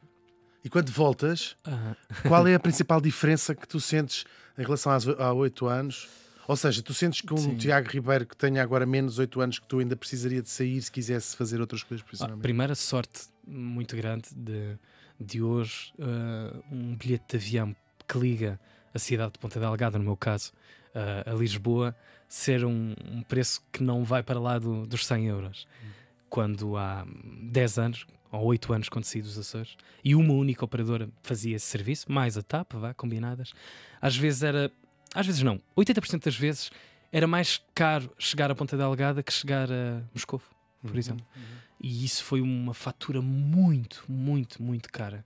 E 0.63 0.69
quando 0.69 0.91
voltas, 0.91 1.55
uh 1.65 1.95
qual 2.27 2.47
é 2.47 2.53
a 2.53 2.59
principal 2.59 3.01
diferença 3.01 3.55
que 3.55 3.67
tu 3.67 3.79
sentes 3.79 4.25
em 4.57 4.63
relação 4.63 4.91
a 5.17 5.33
oito 5.33 5.65
anos? 5.65 6.07
Ou 6.51 6.57
seja, 6.57 6.83
tu 6.83 6.93
sentes 6.93 7.21
que 7.21 7.33
um 7.33 7.37
Sim. 7.37 7.55
Tiago 7.55 7.87
Ribeiro 7.87 8.25
que 8.25 8.35
tenha 8.35 8.61
agora 8.61 8.85
menos 8.85 9.17
8 9.17 9.39
anos 9.39 9.57
que 9.57 9.65
tu 9.65 9.79
ainda 9.79 9.95
precisaria 9.95 10.41
de 10.41 10.49
sair 10.49 10.81
se 10.81 10.91
quisesse 10.91 11.33
fazer 11.37 11.61
outras 11.61 11.81
coisas 11.81 12.03
profissionalmente? 12.03 12.41
Ah, 12.41 12.43
primeira 12.43 12.75
sorte 12.75 13.29
muito 13.47 13.95
grande 13.95 14.27
de, 14.35 14.77
de 15.17 15.41
hoje, 15.41 15.93
uh, 15.97 16.61
um 16.69 16.93
bilhete 16.97 17.23
de 17.29 17.37
avião 17.37 17.75
que 18.05 18.19
liga 18.19 18.59
a 18.93 18.99
cidade 18.99 19.31
de 19.31 19.39
Ponta 19.39 19.61
Delgada, 19.61 19.97
no 19.97 20.03
meu 20.03 20.17
caso, 20.17 20.51
uh, 20.93 21.31
a 21.31 21.33
Lisboa, 21.33 21.95
ser 22.27 22.65
um, 22.65 22.95
um, 23.09 23.21
preço 23.21 23.63
que 23.71 23.81
não 23.81 24.03
vai 24.03 24.21
para 24.21 24.37
lá 24.37 24.59
do, 24.59 24.85
dos 24.85 25.05
100 25.05 25.27
euros. 25.27 25.65
Hum. 25.81 25.87
Quando 26.29 26.75
há 26.75 27.07
10 27.43 27.79
anos, 27.79 28.05
ou 28.29 28.43
8 28.43 28.73
anos, 28.73 28.89
quando 28.89 29.05
saí 29.05 29.21
dos 29.21 29.37
Açores, 29.37 29.77
e 30.03 30.13
uma 30.13 30.33
única 30.33 30.65
operadora 30.65 31.07
fazia 31.23 31.55
esse 31.55 31.67
serviço, 31.67 32.11
mais 32.11 32.37
a 32.37 32.41
TAP, 32.41 32.73
vá, 32.73 32.93
combinadas, 32.93 33.53
às 34.01 34.17
vezes 34.17 34.43
era 34.43 34.69
às 35.13 35.25
vezes 35.25 35.41
não, 35.41 35.61
80% 35.77 36.25
das 36.25 36.35
vezes 36.35 36.71
era 37.11 37.27
mais 37.27 37.61
caro 37.75 38.11
chegar 38.17 38.49
a 38.49 38.55
Ponta 38.55 38.77
Delgada 38.77 39.21
que 39.21 39.33
chegar 39.33 39.69
a 39.71 40.01
Moscovo, 40.13 40.43
por 40.81 40.91
uhum, 40.91 40.97
exemplo. 40.97 41.25
Uhum. 41.35 41.43
E 41.81 42.05
isso 42.05 42.23
foi 42.23 42.41
uma 42.41 42.73
fatura 42.73 43.21
muito, 43.21 44.05
muito, 44.07 44.61
muito 44.61 44.89
cara. 44.89 45.25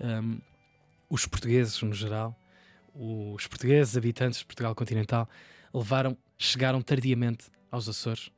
Um, 0.00 0.38
os 1.10 1.26
portugueses, 1.26 1.80
no 1.82 1.92
geral, 1.92 2.38
os 2.94 3.46
portugueses 3.46 3.96
habitantes 3.96 4.38
de 4.38 4.46
Portugal 4.46 4.74
continental, 4.74 5.28
levaram, 5.74 6.16
chegaram 6.38 6.80
tardiamente 6.80 7.46
aos 7.70 7.88
Açores, 7.88 8.30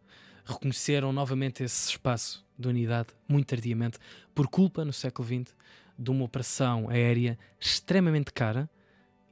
reconheceram 0.45 1.13
novamente 1.13 1.63
esse 1.63 1.91
espaço 1.91 2.45
de 2.59 2.67
unidade 2.69 3.09
muito 3.29 3.47
tardiamente, 3.47 3.99
por 4.35 4.49
culpa, 4.49 4.85
no 4.85 4.93
século 4.93 5.29
XX, 5.29 5.55
de 5.97 6.11
uma 6.11 6.25
operação 6.25 6.89
aérea 6.89 7.39
extremamente 7.61 8.33
cara 8.33 8.69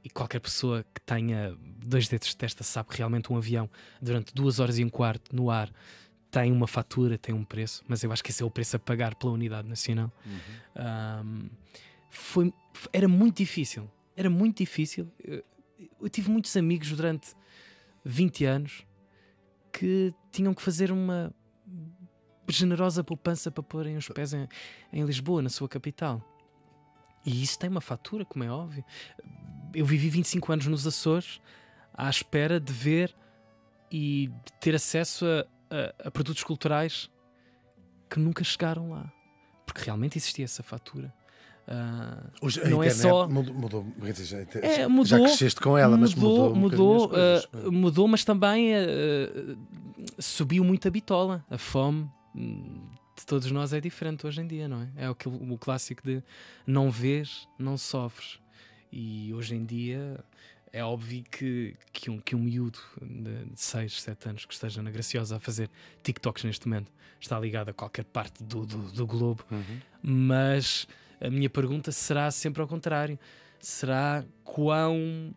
e 0.03 0.09
qualquer 0.09 0.39
pessoa 0.39 0.85
que 0.93 1.01
tenha 1.01 1.57
dois 1.85 2.07
dedos 2.07 2.29
de 2.29 2.37
testa 2.37 2.63
sabe 2.63 2.89
que 2.89 2.97
realmente 2.97 3.31
um 3.31 3.37
avião 3.37 3.69
durante 4.01 4.33
duas 4.33 4.59
horas 4.59 4.77
e 4.77 4.83
um 4.83 4.89
quarto 4.89 5.35
no 5.35 5.49
ar 5.49 5.71
tem 6.29 6.51
uma 6.51 6.67
fatura, 6.67 7.17
tem 7.17 7.33
um 7.33 7.43
preço, 7.43 7.83
mas 7.87 8.03
eu 8.03 8.11
acho 8.11 8.23
que 8.23 8.31
esse 8.31 8.43
é 8.43 8.45
o 8.45 8.51
preço 8.51 8.75
a 8.75 8.79
pagar 8.79 9.15
pela 9.15 9.31
unidade 9.31 9.67
nacional. 9.67 10.11
Uhum. 10.25 10.35
Um, 11.25 11.49
foi, 12.09 12.53
era 12.91 13.07
muito 13.07 13.37
difícil, 13.37 13.89
era 14.15 14.29
muito 14.29 14.57
difícil. 14.57 15.11
Eu, 15.23 15.43
eu, 16.01 16.09
tive 16.09 16.29
muitos 16.29 16.55
amigos 16.57 16.89
durante 16.91 17.33
20 18.03 18.45
anos 18.45 18.85
que 19.71 20.13
tinham 20.31 20.53
que 20.53 20.61
fazer 20.61 20.91
uma 20.91 21.33
generosa 22.47 23.03
poupança 23.03 23.51
para 23.51 23.63
porem 23.63 23.97
os 23.97 24.07
pés 24.09 24.33
em, 24.33 24.47
em 24.91 25.03
Lisboa, 25.05 25.41
na 25.41 25.49
sua 25.49 25.67
capital. 25.67 26.21
E 27.25 27.43
isso 27.43 27.59
tem 27.59 27.69
uma 27.69 27.81
fatura, 27.81 28.23
como 28.23 28.43
é 28.43 28.49
óbvio. 28.49 28.83
Eu 29.73 29.85
vivi 29.85 30.09
25 30.09 30.51
anos 30.51 30.67
nos 30.67 30.87
Açores 30.87 31.39
à 31.93 32.09
espera 32.09 32.59
de 32.59 32.71
ver 32.71 33.15
e 33.91 34.29
de 34.45 34.53
ter 34.59 34.75
acesso 34.75 35.25
a, 35.25 35.45
a, 35.75 36.07
a 36.07 36.11
produtos 36.11 36.43
culturais 36.43 37.09
que 38.09 38.19
nunca 38.19 38.43
chegaram 38.43 38.91
lá. 38.91 39.11
Porque 39.65 39.81
realmente 39.83 40.17
existia 40.17 40.45
essa 40.45 40.63
fatura. 40.63 41.13
Uh, 41.67 42.31
Hoje, 42.41 42.63
não 42.69 42.81
é 42.81 42.89
só 42.89 43.27
mudou, 43.27 43.53
mudou, 43.53 43.85
já, 44.13 44.37
é, 44.61 44.87
mudou, 44.87 45.05
já 45.05 45.19
cresceste 45.19 45.59
com 45.59 45.77
ela, 45.77 45.97
mudou, 45.97 45.99
mas 45.99 46.15
mudou, 46.15 46.55
mudou, 46.55 47.09
coisas, 47.09 47.43
uh, 47.45 47.71
mudou, 47.71 48.07
mas 48.07 48.23
também 48.23 48.71
uh, 48.73 49.57
subiu 50.17 50.63
muito 50.63 50.87
a 50.87 50.91
bitola, 50.91 51.43
a 51.49 51.57
fome 51.57 52.09
de 53.17 53.25
todos 53.25 53.51
nós 53.51 53.73
é 53.73 53.81
diferente 53.81 54.25
hoje 54.25 54.41
em 54.41 54.47
dia, 54.47 54.67
não 54.67 54.81
é? 54.81 54.89
É 54.95 55.09
o, 55.09 55.15
que, 55.15 55.27
o 55.27 55.57
clássico 55.57 56.03
de 56.03 56.23
não 56.65 56.91
vês, 56.91 57.47
não 57.57 57.77
sofres. 57.77 58.39
E 58.91 59.33
hoje 59.33 59.55
em 59.55 59.65
dia 59.65 60.23
é 60.71 60.83
óbvio 60.83 61.23
que, 61.29 61.75
que, 61.91 62.09
um, 62.09 62.19
que 62.19 62.35
um 62.35 62.39
miúdo 62.39 62.79
de 63.01 63.47
6, 63.55 64.01
7 64.01 64.29
anos 64.29 64.45
que 64.45 64.53
esteja 64.53 64.81
na 64.81 64.91
Graciosa 64.91 65.37
a 65.37 65.39
fazer 65.39 65.69
TikToks 66.03 66.43
neste 66.43 66.67
momento 66.67 66.91
está 67.19 67.39
ligado 67.39 67.69
a 67.69 67.73
qualquer 67.73 68.05
parte 68.05 68.43
do, 68.43 68.65
do, 68.65 68.77
do 68.91 69.07
globo, 69.07 69.43
uhum. 69.49 69.79
mas 70.01 70.87
a 71.19 71.29
minha 71.29 71.49
pergunta 71.49 71.91
será 71.91 72.29
sempre 72.29 72.61
ao 72.61 72.67
contrário: 72.67 73.17
será 73.59 74.23
quão 74.43 75.33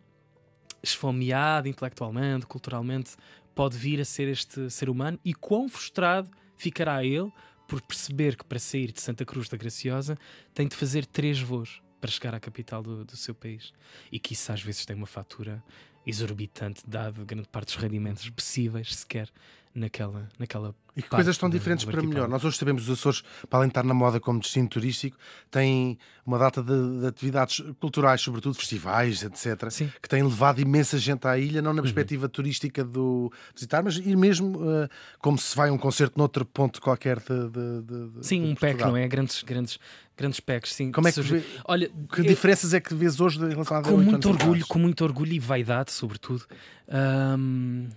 esfomeado 0.83 1.67
intelectualmente, 1.67 2.45
culturalmente, 2.45 3.15
pode 3.55 3.77
vir 3.77 3.99
a 4.01 4.05
ser 4.05 4.27
este 4.27 4.69
ser 4.69 4.89
humano 4.89 5.19
e 5.23 5.33
quão 5.33 5.67
frustrado 5.69 6.29
ficará 6.55 7.03
ele 7.03 7.31
por 7.67 7.81
perceber 7.81 8.35
que 8.35 8.43
para 8.43 8.59
sair 8.59 8.91
de 8.91 9.01
Santa 9.01 9.25
Cruz 9.25 9.47
da 9.47 9.57
Graciosa 9.57 10.17
tem 10.53 10.67
de 10.67 10.75
fazer 10.75 11.05
três 11.05 11.39
voos 11.39 11.81
para 12.01 12.09
chegar 12.09 12.33
à 12.33 12.39
capital 12.39 12.81
do, 12.81 13.05
do 13.05 13.15
seu 13.15 13.35
país 13.35 13.71
e 14.11 14.19
que 14.19 14.33
isso 14.33 14.51
às 14.51 14.61
vezes 14.61 14.85
tem 14.85 14.95
uma 14.95 15.07
fatura 15.07 15.63
exorbitante, 16.05 16.81
dado 16.85 17.23
grande 17.23 17.47
parte 17.47 17.67
dos 17.67 17.75
rendimentos 17.75 18.27
possíveis 18.29 18.95
sequer 18.95 19.29
naquela, 19.73 20.27
naquela 20.37 20.75
e 20.95 21.01
que 21.01 21.07
coisas 21.07 21.37
tão 21.37 21.49
diferentes 21.49 21.85
para 21.85 22.01
melhor. 22.01 22.27
Nós 22.27 22.43
hoje 22.43 22.57
sabemos 22.57 22.83
os 22.83 22.99
Açores, 22.99 23.23
para 23.49 23.59
além 23.59 23.69
de 23.69 23.71
estar 23.71 23.83
na 23.83 23.93
moda 23.93 24.19
como 24.19 24.41
destino 24.41 24.67
turístico, 24.67 25.17
têm 25.49 25.97
uma 26.25 26.37
data 26.37 26.61
de, 26.61 26.99
de 26.99 27.07
atividades 27.07 27.63
culturais, 27.79 28.19
sobretudo 28.19 28.55
festivais, 28.55 29.23
etc., 29.23 29.69
Sim. 29.69 29.89
que 30.01 30.09
têm 30.09 30.21
levado 30.21 30.59
imensa 30.59 30.97
gente 30.97 31.25
à 31.25 31.37
ilha, 31.37 31.61
não 31.61 31.71
na 31.71 31.77
uhum. 31.77 31.83
perspectiva 31.83 32.25
uhum. 32.25 32.29
turística 32.29 32.83
do 32.83 33.31
visitar, 33.55 33.81
mas 33.81 33.95
ir 33.95 34.17
mesmo 34.17 34.57
uh, 34.57 34.89
como 35.19 35.37
se 35.37 35.55
vai 35.55 35.69
a 35.69 35.73
um 35.73 35.77
concerto 35.77 36.17
noutro 36.17 36.45
ponto 36.45 36.81
qualquer 36.81 37.19
de. 37.19 37.49
de, 37.49 38.09
de 38.09 38.27
sim, 38.27 38.51
um 38.51 38.55
pack, 38.55 38.81
não 38.81 38.97
é? 38.97 39.07
Grandes, 39.07 39.41
grandes, 39.43 39.79
grandes 40.21 40.39
packs, 40.39 40.73
sim. 40.73 40.91
Como 40.91 41.07
é 41.07 41.11
que, 41.11 41.21
vê, 41.21 41.43
Olha, 41.65 41.89
que 42.13 42.21
eu, 42.21 42.25
diferenças 42.25 42.73
é 42.73 42.79
que 42.79 42.93
vês 42.93 43.19
hoje 43.19 43.43
em 43.43 43.49
relação 43.49 43.77
a 43.77 43.81
Com 43.81 43.97
muito 43.97 44.29
orgulho, 44.29 44.65
com 44.67 44.79
muito 44.79 45.03
orgulho 45.03 45.33
e 45.33 45.39
vaidade, 45.39 45.91
sobretudo. 45.91 46.45
Um 46.87 47.87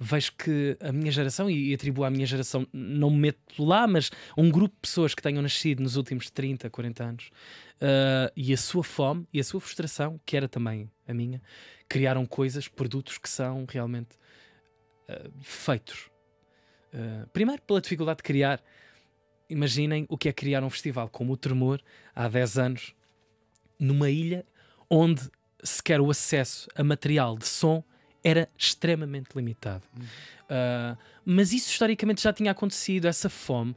vejo 0.00 0.32
que 0.32 0.78
a 0.80 0.90
minha 0.90 1.12
geração, 1.12 1.50
e 1.50 1.74
atribuo 1.74 2.04
à 2.04 2.10
minha 2.10 2.24
geração, 2.24 2.66
não 2.72 3.10
me 3.10 3.18
meto 3.18 3.62
lá, 3.62 3.86
mas 3.86 4.10
um 4.36 4.50
grupo 4.50 4.74
de 4.74 4.80
pessoas 4.80 5.14
que 5.14 5.20
tenham 5.20 5.42
nascido 5.42 5.82
nos 5.82 5.96
últimos 5.96 6.30
30, 6.30 6.70
40 6.70 7.04
anos, 7.04 7.30
uh, 7.76 8.32
e 8.34 8.50
a 8.54 8.56
sua 8.56 8.82
fome 8.82 9.28
e 9.30 9.38
a 9.38 9.44
sua 9.44 9.60
frustração, 9.60 10.18
que 10.24 10.38
era 10.38 10.48
também 10.48 10.90
a 11.06 11.12
minha, 11.12 11.42
criaram 11.86 12.24
coisas, 12.24 12.66
produtos 12.66 13.18
que 13.18 13.28
são 13.28 13.66
realmente 13.68 14.16
uh, 15.10 15.30
feitos. 15.42 16.08
Uh, 16.94 17.28
primeiro, 17.30 17.60
pela 17.62 17.80
dificuldade 17.80 18.18
de 18.18 18.22
criar. 18.22 18.62
Imaginem 19.50 20.06
o 20.08 20.16
que 20.16 20.28
é 20.28 20.32
criar 20.32 20.62
um 20.62 20.70
festival 20.70 21.08
como 21.08 21.32
o 21.32 21.36
Tremor, 21.36 21.80
há 22.14 22.28
10 22.28 22.58
anos, 22.58 22.94
numa 23.78 24.08
ilha 24.08 24.46
onde 24.88 25.28
sequer 25.62 26.00
o 26.00 26.10
acesso 26.10 26.68
a 26.74 26.82
material 26.82 27.36
de 27.36 27.46
som 27.46 27.82
era 28.22 28.48
extremamente 28.56 29.30
limitado. 29.34 29.82
Uh, 29.96 30.96
mas 31.24 31.52
isso 31.52 31.70
historicamente 31.70 32.22
já 32.22 32.32
tinha 32.32 32.50
acontecido, 32.50 33.06
essa 33.06 33.28
fome, 33.28 33.74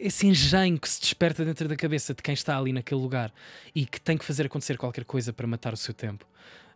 esse 0.00 0.26
engenho 0.26 0.78
que 0.78 0.88
se 0.88 1.00
desperta 1.00 1.44
dentro 1.44 1.68
da 1.68 1.76
cabeça 1.76 2.14
de 2.14 2.22
quem 2.22 2.32
está 2.32 2.56
ali 2.56 2.72
naquele 2.72 3.00
lugar 3.00 3.32
e 3.74 3.84
que 3.84 4.00
tem 4.00 4.16
que 4.16 4.24
fazer 4.24 4.46
acontecer 4.46 4.78
qualquer 4.78 5.04
coisa 5.04 5.32
para 5.32 5.46
matar 5.46 5.74
o 5.74 5.76
seu 5.76 5.92
tempo. 5.92 6.26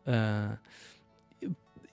Uh, 0.07 0.59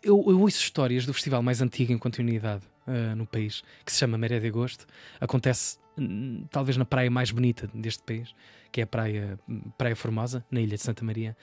eu, 0.04 0.24
eu 0.28 0.42
ouço 0.42 0.58
histórias 0.58 1.06
do 1.06 1.14
festival 1.14 1.42
mais 1.42 1.62
antigo 1.62 1.94
em 1.94 1.98
continuidade 1.98 2.64
uh, 2.92 3.16
no 3.16 3.26
país, 3.26 3.64
que 3.86 3.92
se 3.92 4.00
chama 4.00 4.18
Maré 4.18 4.40
de 4.40 4.48
Agosto. 4.48 4.86
Acontece 5.20 5.78
hum, 5.98 6.46
talvez 6.50 6.78
na 6.78 6.86
praia 6.86 7.10
mais 7.10 7.32
bonita 7.32 7.70
deste 7.74 8.04
país, 8.04 8.34
que 8.72 8.82
é 8.82 8.84
a 8.84 8.88
Praia, 8.88 9.40
praia 9.78 9.96
Formosa, 9.96 10.46
na 10.52 10.62
Ilha 10.62 10.76
de 10.76 10.84
Santa 10.84 11.04
Maria. 11.04 11.36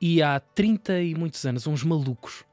E 0.00 0.22
há 0.22 0.40
30 0.40 1.00
e 1.00 1.14
muitos 1.14 1.44
anos, 1.44 1.66
uns 1.66 1.82
malucos 1.82 2.44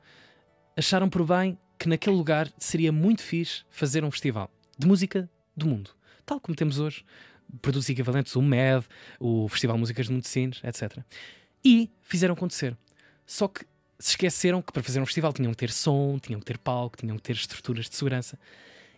acharam 0.77 1.09
por 1.09 1.25
bem 1.25 1.57
que 1.77 1.89
naquele 1.89 2.15
lugar 2.15 2.51
seria 2.57 2.91
muito 2.91 3.21
fixe 3.21 3.63
fazer 3.69 4.03
um 4.03 4.11
festival 4.11 4.49
de 4.77 4.87
música 4.87 5.29
do 5.55 5.67
mundo, 5.67 5.91
tal 6.25 6.39
como 6.39 6.55
temos 6.55 6.79
hoje. 6.79 7.03
Produtos 7.61 7.89
equivalentes, 7.89 8.35
o 8.37 8.41
MED, 8.41 8.85
o 9.19 9.49
Festival 9.49 9.75
de 9.75 9.81
Músicas 9.81 10.05
de 10.05 10.13
Montesinos, 10.13 10.61
etc. 10.63 10.99
E 11.65 11.91
fizeram 12.01 12.33
acontecer. 12.33 12.77
Só 13.25 13.49
que 13.49 13.65
se 14.01 14.11
esqueceram 14.11 14.61
que 14.61 14.71
para 14.71 14.83
fazer 14.83 14.99
um 15.01 15.05
festival 15.05 15.31
tinham 15.31 15.51
que 15.51 15.57
ter 15.57 15.71
som, 15.71 16.17
tinham 16.19 16.39
que 16.39 16.45
ter 16.45 16.57
palco, 16.57 16.97
tinham 16.97 17.15
que 17.17 17.23
ter 17.23 17.33
estruturas 17.33 17.89
de 17.89 17.95
segurança. 17.95 18.37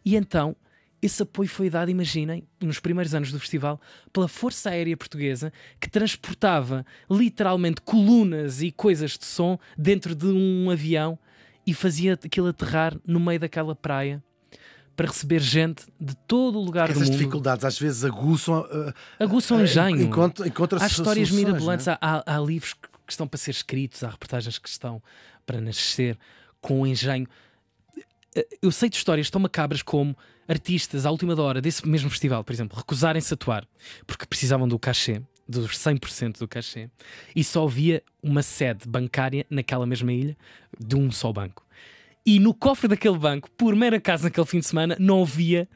E 0.04 0.16
então 0.16 0.56
esse 1.02 1.22
apoio 1.22 1.50
foi 1.50 1.70
dado, 1.70 1.92
imaginem, 1.92 2.48
nos 2.62 2.80
primeiros 2.80 3.14
anos 3.14 3.30
do 3.30 3.38
festival, 3.38 3.80
pela 4.14 4.30
Força 4.30 4.70
Aérea 4.70 4.96
Portuguesa, 4.96 5.52
que 5.78 5.90
transportava 5.90 6.86
literalmente 7.12 7.82
colunas 7.82 8.62
e 8.62 8.72
coisas 8.72 9.18
de 9.18 9.26
som 9.26 9.60
dentro 9.78 10.16
de 10.16 10.28
um 10.28 10.70
avião 10.70 11.20
e 11.68 11.74
fazia 11.74 12.14
aquilo 12.14 12.48
aterrar 12.48 12.98
no 13.06 13.20
meio 13.20 13.40
daquela 13.40 13.76
praia 13.76 14.24
para 14.96 15.08
receber 15.08 15.42
gente 15.42 15.86
de 16.00 16.16
todo 16.28 16.58
o 16.58 16.64
lugar 16.64 16.88
do 16.88 16.94
mundo. 16.94 17.04
Essas 17.04 17.16
dificuldades 17.16 17.66
às 17.66 17.78
vezes 17.78 18.06
aguçam, 18.06 18.62
uh, 18.62 18.94
aguçam 19.20 19.58
uh, 19.58 19.64
engenho. 19.64 20.02
Encontra, 20.02 20.48
encontra 20.48 20.82
há 20.82 20.88
histórias 20.88 21.32
mirabolantes, 21.32 21.88
é? 21.88 21.98
há, 22.00 22.24
há, 22.26 22.40
livros 22.40 22.74
que 22.74 22.88
estão 23.14 23.28
para 23.28 23.38
ser 23.38 23.52
escritos, 23.52 24.04
há 24.04 24.10
reportagens 24.10 24.58
que 24.58 24.70
estão 24.70 25.02
para 25.46 25.60
nascer 25.60 26.18
com 26.62 26.86
engenho. 26.86 27.28
Eu 28.62 28.72
sei 28.72 28.90
de 28.90 28.96
histórias 28.96 29.30
tão 29.30 29.42
macabras 29.42 29.82
como 29.82 30.18
artistas 30.48 31.06
à 31.06 31.12
última 31.12 31.40
hora 31.40 31.62
desse 31.62 31.88
mesmo 31.88 32.10
festival, 32.10 32.44
por 32.44 32.52
exemplo, 32.52 32.78
recusarem-se 32.78 33.34
a 33.34 33.36
atuar 33.36 33.68
porque 34.06 34.26
precisavam 34.26 34.68
do 34.68 34.80
cachê, 34.80 35.22
dos 35.48 35.78
100% 35.78 36.40
do 36.40 36.48
cachê, 36.48 36.90
e 37.36 37.44
só 37.44 37.66
havia 37.66 38.02
uma 38.22 38.42
sede 38.42 38.88
bancária 38.88 39.46
naquela 39.50 39.86
mesma 39.86 40.12
ilha 40.12 40.38
de 40.80 40.96
um 40.96 41.12
só 41.12 41.32
banco. 41.32 41.66
E 42.26 42.40
no 42.40 42.54
cofre 42.54 42.88
daquele 42.88 43.18
banco, 43.18 43.52
por 43.52 43.76
mera 43.76 44.00
casa 44.00 44.24
naquele 44.24 44.48
fim 44.48 44.60
de 44.60 44.66
semana, 44.66 44.96
não 45.00 45.22
havia 45.22 45.68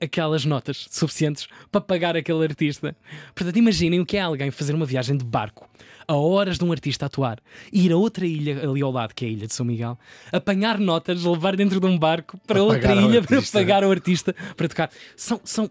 aquelas 0.00 0.44
notas 0.44 0.86
suficientes 0.90 1.48
para 1.70 1.80
pagar 1.80 2.16
aquele 2.16 2.44
artista. 2.44 2.96
Portanto, 3.34 3.56
imaginem 3.56 4.00
o 4.00 4.06
que 4.06 4.16
é 4.16 4.20
alguém 4.20 4.50
fazer 4.50 4.74
uma 4.74 4.86
viagem 4.86 5.16
de 5.16 5.24
barco 5.24 5.68
a 6.08 6.14
horas 6.14 6.58
de 6.58 6.64
um 6.64 6.72
artista 6.72 7.06
atuar, 7.06 7.38
ir 7.72 7.92
a 7.92 7.96
outra 7.96 8.26
ilha 8.26 8.68
ali 8.68 8.82
ao 8.82 8.90
lado, 8.90 9.14
que 9.14 9.24
é 9.24 9.28
a 9.28 9.30
ilha 9.30 9.46
de 9.46 9.54
São 9.54 9.66
Miguel, 9.66 9.98
apanhar 10.32 10.78
notas, 10.78 11.24
levar 11.24 11.56
dentro 11.56 11.80
de 11.80 11.86
um 11.86 11.98
barco 11.98 12.38
para, 12.46 12.62
outra 12.62 12.94
ilha 12.94 13.22
para 13.22 13.42
pagar 13.42 13.84
o 13.84 13.90
artista 13.90 14.34
para 14.56 14.68
tocar. 14.68 14.90
São, 15.16 15.40
são 15.44 15.70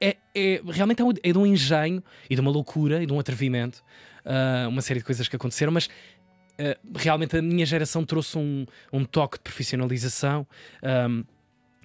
é, 0.00 0.16
é, 0.34 0.60
realmente 0.66 1.00
é, 1.00 1.04
um, 1.04 1.12
é 1.22 1.32
de 1.32 1.38
um 1.38 1.46
engenho 1.46 2.02
e 2.28 2.34
de 2.34 2.40
uma 2.40 2.50
loucura 2.50 3.02
e 3.02 3.06
de 3.06 3.12
um 3.12 3.18
atrevimento, 3.18 3.82
uh, 4.24 4.68
uma 4.68 4.82
série 4.82 5.00
de 5.00 5.06
coisas 5.06 5.28
que 5.28 5.36
aconteceram, 5.36 5.72
mas 5.72 5.86
uh, 5.86 6.92
realmente 6.94 7.36
a 7.36 7.42
minha 7.42 7.66
geração 7.66 8.04
trouxe 8.04 8.38
um, 8.38 8.66
um 8.92 9.04
toque 9.04 9.38
de 9.38 9.42
profissionalização. 9.42 10.46
Um, 10.82 11.24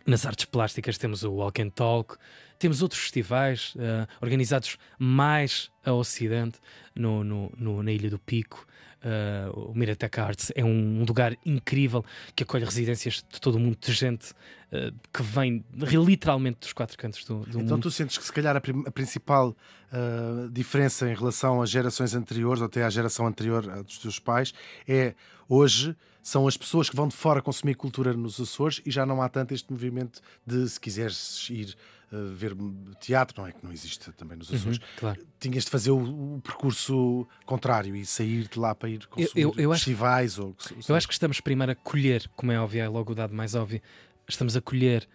nas 0.10 0.26
artes 0.26 0.46
plásticas 0.46 0.98
temos 0.98 1.24
o 1.24 1.32
Walk 1.32 1.62
and 1.62 1.70
Talk, 1.70 2.18
temos 2.58 2.82
outros 2.82 3.02
festivais 3.02 3.74
uh, 3.76 4.08
organizados 4.22 4.78
mais 4.98 5.72
a 5.86 5.94
Ocidente, 5.94 6.60
no, 6.96 7.24
no, 7.24 7.52
no, 7.58 7.84
na 7.84 7.92
Ilha 7.92 8.10
do 8.10 8.20
Pico. 8.20 8.68
Uh, 9.02 9.72
o 9.72 9.74
Miratec 9.74 10.20
Arts 10.20 10.52
é 10.56 10.66
um, 10.66 11.02
um, 11.02 11.06
lugar 11.06 11.38
incrível 11.46 12.04
que 12.36 12.44
acolhe 12.44 12.66
residências 12.66 13.24
de 13.32 13.40
todo 13.40 13.56
o 13.56 13.60
mundo, 13.60 13.78
de 13.80 13.94
gente 13.94 14.32
uh, 14.32 14.94
que 15.14 15.24
vem 15.24 15.64
literalmente 15.74 16.60
dos 16.60 16.74
quatro 16.74 16.98
cantos 16.98 17.24
do, 17.24 17.36
do 17.36 17.42
então, 17.42 17.54
mundo. 17.54 17.66
Então 17.66 17.80
tu 17.80 17.90
sentes 17.90 18.18
que 18.18 18.26
se 18.26 18.34
calhar 18.34 18.58
a, 18.58 18.60
a 18.60 18.92
principal 18.92 19.56
uh, 19.94 20.50
diferença 20.50 21.10
em 21.10 21.16
relação 21.16 21.62
às 21.62 21.70
gerações 21.70 22.14
anteriores, 22.14 22.60
ou 22.60 22.68
até 22.68 22.84
à 22.84 22.90
geração 22.90 23.26
anterior 23.26 23.66
dos 23.84 24.00
teus 24.00 24.20
pais, 24.20 24.54
é 24.86 25.14
hoje 25.48 25.96
são 26.30 26.48
as 26.48 26.56
pessoas 26.56 26.88
que 26.88 26.96
vão 26.96 27.08
de 27.08 27.16
fora 27.16 27.42
consumir 27.42 27.74
cultura 27.74 28.14
nos 28.14 28.40
Açores 28.40 28.82
e 28.86 28.92
já 28.92 29.04
não 29.04 29.20
há 29.20 29.28
tanto 29.28 29.52
este 29.52 29.72
movimento 29.72 30.22
de, 30.46 30.70
se 30.70 30.80
quiseres 30.80 31.50
ir 31.50 31.76
uh, 32.12 32.28
ver 32.36 32.56
teatro, 33.00 33.42
não 33.42 33.48
é 33.48 33.52
que 33.52 33.64
não 33.64 33.72
existe 33.74 34.12
também 34.12 34.38
nos 34.38 34.54
Açores. 34.54 34.78
Uhum, 34.78 34.84
claro. 34.98 35.26
Tinhas 35.40 35.66
de 35.66 35.72
fazer 35.72 35.90
o, 35.90 36.36
o, 36.36 36.42
percurso 36.42 37.28
contrário 37.48 37.96
e 37.96 38.06
sair 38.06 38.48
de 38.48 38.60
lá 38.60 38.76
para 38.76 38.90
ir 38.90 39.08
consumir 39.08 39.42
eu, 39.42 39.54
eu, 39.58 39.64
eu 39.64 39.72
festivais 39.72 40.34
acho, 40.34 40.44
ou. 40.44 40.56
Eu 40.88 40.96
acho 40.96 41.08
que 41.08 41.14
estamos 41.14 41.42
primeiro 41.42 41.72
a 41.72 41.76
colher, 41.76 42.30
como 42.36 42.52
é 42.52 42.60
óbvio, 42.60 42.84
é 42.84 42.88
logo 42.88 43.14
o 43.14 43.16
dado 43.16 43.34
mais 43.34 43.56
óbvio, 43.56 43.82
estamos 44.28 44.56
a 44.56 44.62
colher 44.62 45.10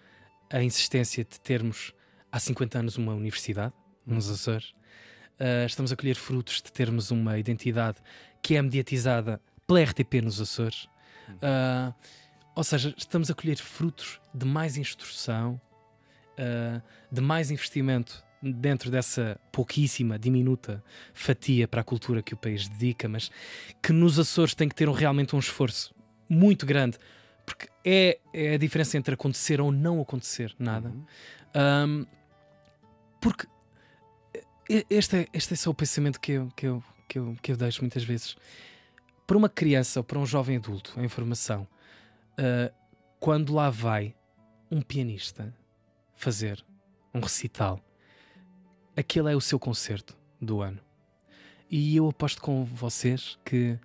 a 0.51 0.65
insistência 0.65 1.23
de 1.23 1.39
termos 1.39 1.93
há 2.33 2.41
50 2.41 2.81
anos 2.81 2.99
uma 2.99 3.15
universidade 3.15 3.73
nos 4.05 4.29
Açores. 4.29 4.75
Uh, 5.39 5.65
estamos 5.65 5.93
a 5.93 5.97
colher 5.97 6.17
frutos 6.17 6.61
de 6.61 6.73
termos 6.73 7.13
uma 7.13 7.39
identidade 7.39 7.99
que 8.43 8.57
é 8.57 8.63
mediatizada 8.63 9.41
pela 9.65 9.81
RTP 9.85 10.15
nos 10.21 10.41
Açores. 10.41 10.89
Uh, 11.33 11.95
ou 12.55 12.65
seja, 12.65 12.95
estamos 12.97 13.31
a 13.31 13.35
colher 13.35 13.57
frutos 13.57 14.21
de 14.33 14.47
mais 14.47 14.77
instrução, 14.77 15.61
uh, 16.39 16.83
de 17.11 17.21
mais 17.21 17.51
investimento 17.51 18.25
dentro 18.43 18.91
dessa 18.91 19.41
pouquíssima, 19.51 20.19
diminuta 20.19 20.83
fatia 21.15 21.67
para 21.67 21.81
a 21.81 21.85
cultura 21.85 22.23
que 22.23 22.35
o 22.35 22.37
país 22.37 22.69
dedica, 22.69 23.09
mas 23.09 23.31
que 23.83 23.93
nos 23.93 24.19
Açores 24.19 24.55
tem 24.55 24.69
que 24.69 24.75
ter 24.75 24.89
um, 24.89 24.93
realmente 24.93 25.35
um 25.35 25.39
esforço 25.39 25.95
muito 26.29 26.67
grande, 26.67 26.99
porque 27.47 27.69
é, 27.85 28.19
é, 28.33 28.55
a 28.55 28.59
diferença 28.59 28.97
entre 28.99 29.15
acontecer 29.15 29.61
ou 29.61 29.73
não 29.73 30.01
acontecer 30.01 30.55
nada. 30.59 30.89
Uhum. 30.89 31.05
Um, 31.57 32.07
porque 33.21 33.47
este 34.91 35.17
é, 35.17 35.27
este 35.33 35.55
é 35.55 35.57
só 35.57 35.71
o 35.71 35.75
pensamento 35.75 36.21
que 36.21 36.33
eu, 36.33 36.49
que, 36.55 36.67
eu, 36.67 36.83
que, 37.09 37.19
eu, 37.19 37.37
que 37.41 37.53
eu 37.53 37.57
deixo 37.57 37.83
muitas 37.83 38.05
vezes. 38.05 38.37
Para 39.27 39.39
uma 39.39 39.49
criança 39.49 40.01
ou 40.01 40.05
para 40.05 40.19
um 40.19 40.27
jovem 40.27 40.57
adulto 40.57 41.01
em 41.01 41.09
formação, 41.09 41.67
uh, 42.39 42.75
quando 43.19 43.55
lá 43.55 43.71
vai 43.71 44.15
um 44.71 44.83
pianista 44.83 45.55
fazer 46.15 46.65
um 47.13 47.21
recital, 47.21 47.81
aquele 48.97 49.33
é 49.33 49.37
o 49.37 49.41
seu 49.41 49.59
concerto 49.59 50.17
do 50.41 50.61
ano. 50.61 50.81
E 51.71 51.97
eu 51.97 52.09
aposto 52.09 52.43
com 52.43 52.65
vocês 52.65 53.39
que 53.45 53.79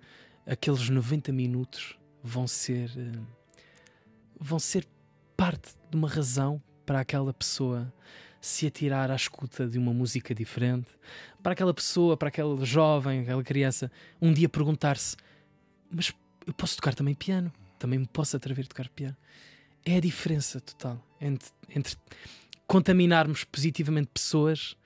aqueles 0.46 0.88
90 0.88 1.32
minutos 1.32 1.98
vão 2.22 2.46
ser 2.46 2.90
uh, 2.90 3.26
vão 4.38 4.58
ser 4.58 4.86
parte 5.36 5.74
de 5.90 5.96
uma 5.96 6.08
razão 6.08 6.62
para 6.84 7.00
aquela 7.00 7.32
pessoa 7.32 7.92
se 8.40 8.66
atirar 8.66 9.10
à 9.10 9.14
escuta 9.14 9.66
de 9.66 9.78
uma 9.78 9.92
música 9.92 10.34
diferente, 10.34 10.88
para 11.42 11.52
aquela 11.52 11.74
pessoa, 11.74 12.16
para 12.16 12.28
aquele 12.28 12.64
jovem, 12.64 13.20
aquela 13.20 13.44
criança, 13.44 13.92
um 14.20 14.32
dia 14.32 14.48
perguntar-se: 14.48 15.16
Mas 15.90 16.12
eu 16.46 16.54
posso 16.54 16.76
tocar 16.76 16.94
também 16.94 17.14
piano? 17.14 17.52
também 17.80 17.98
me 17.98 18.06
posso 18.06 18.36
atrever 18.36 18.66
a 18.66 18.68
tocar 18.68 18.88
piano. 18.90 19.16
É 19.84 19.96
a 19.96 20.00
diferença 20.00 20.60
total 20.60 21.02
entre, 21.20 21.48
entre 21.74 21.96
contaminarmos 22.66 23.42
positivamente 23.42 24.10
pessoas 24.12 24.76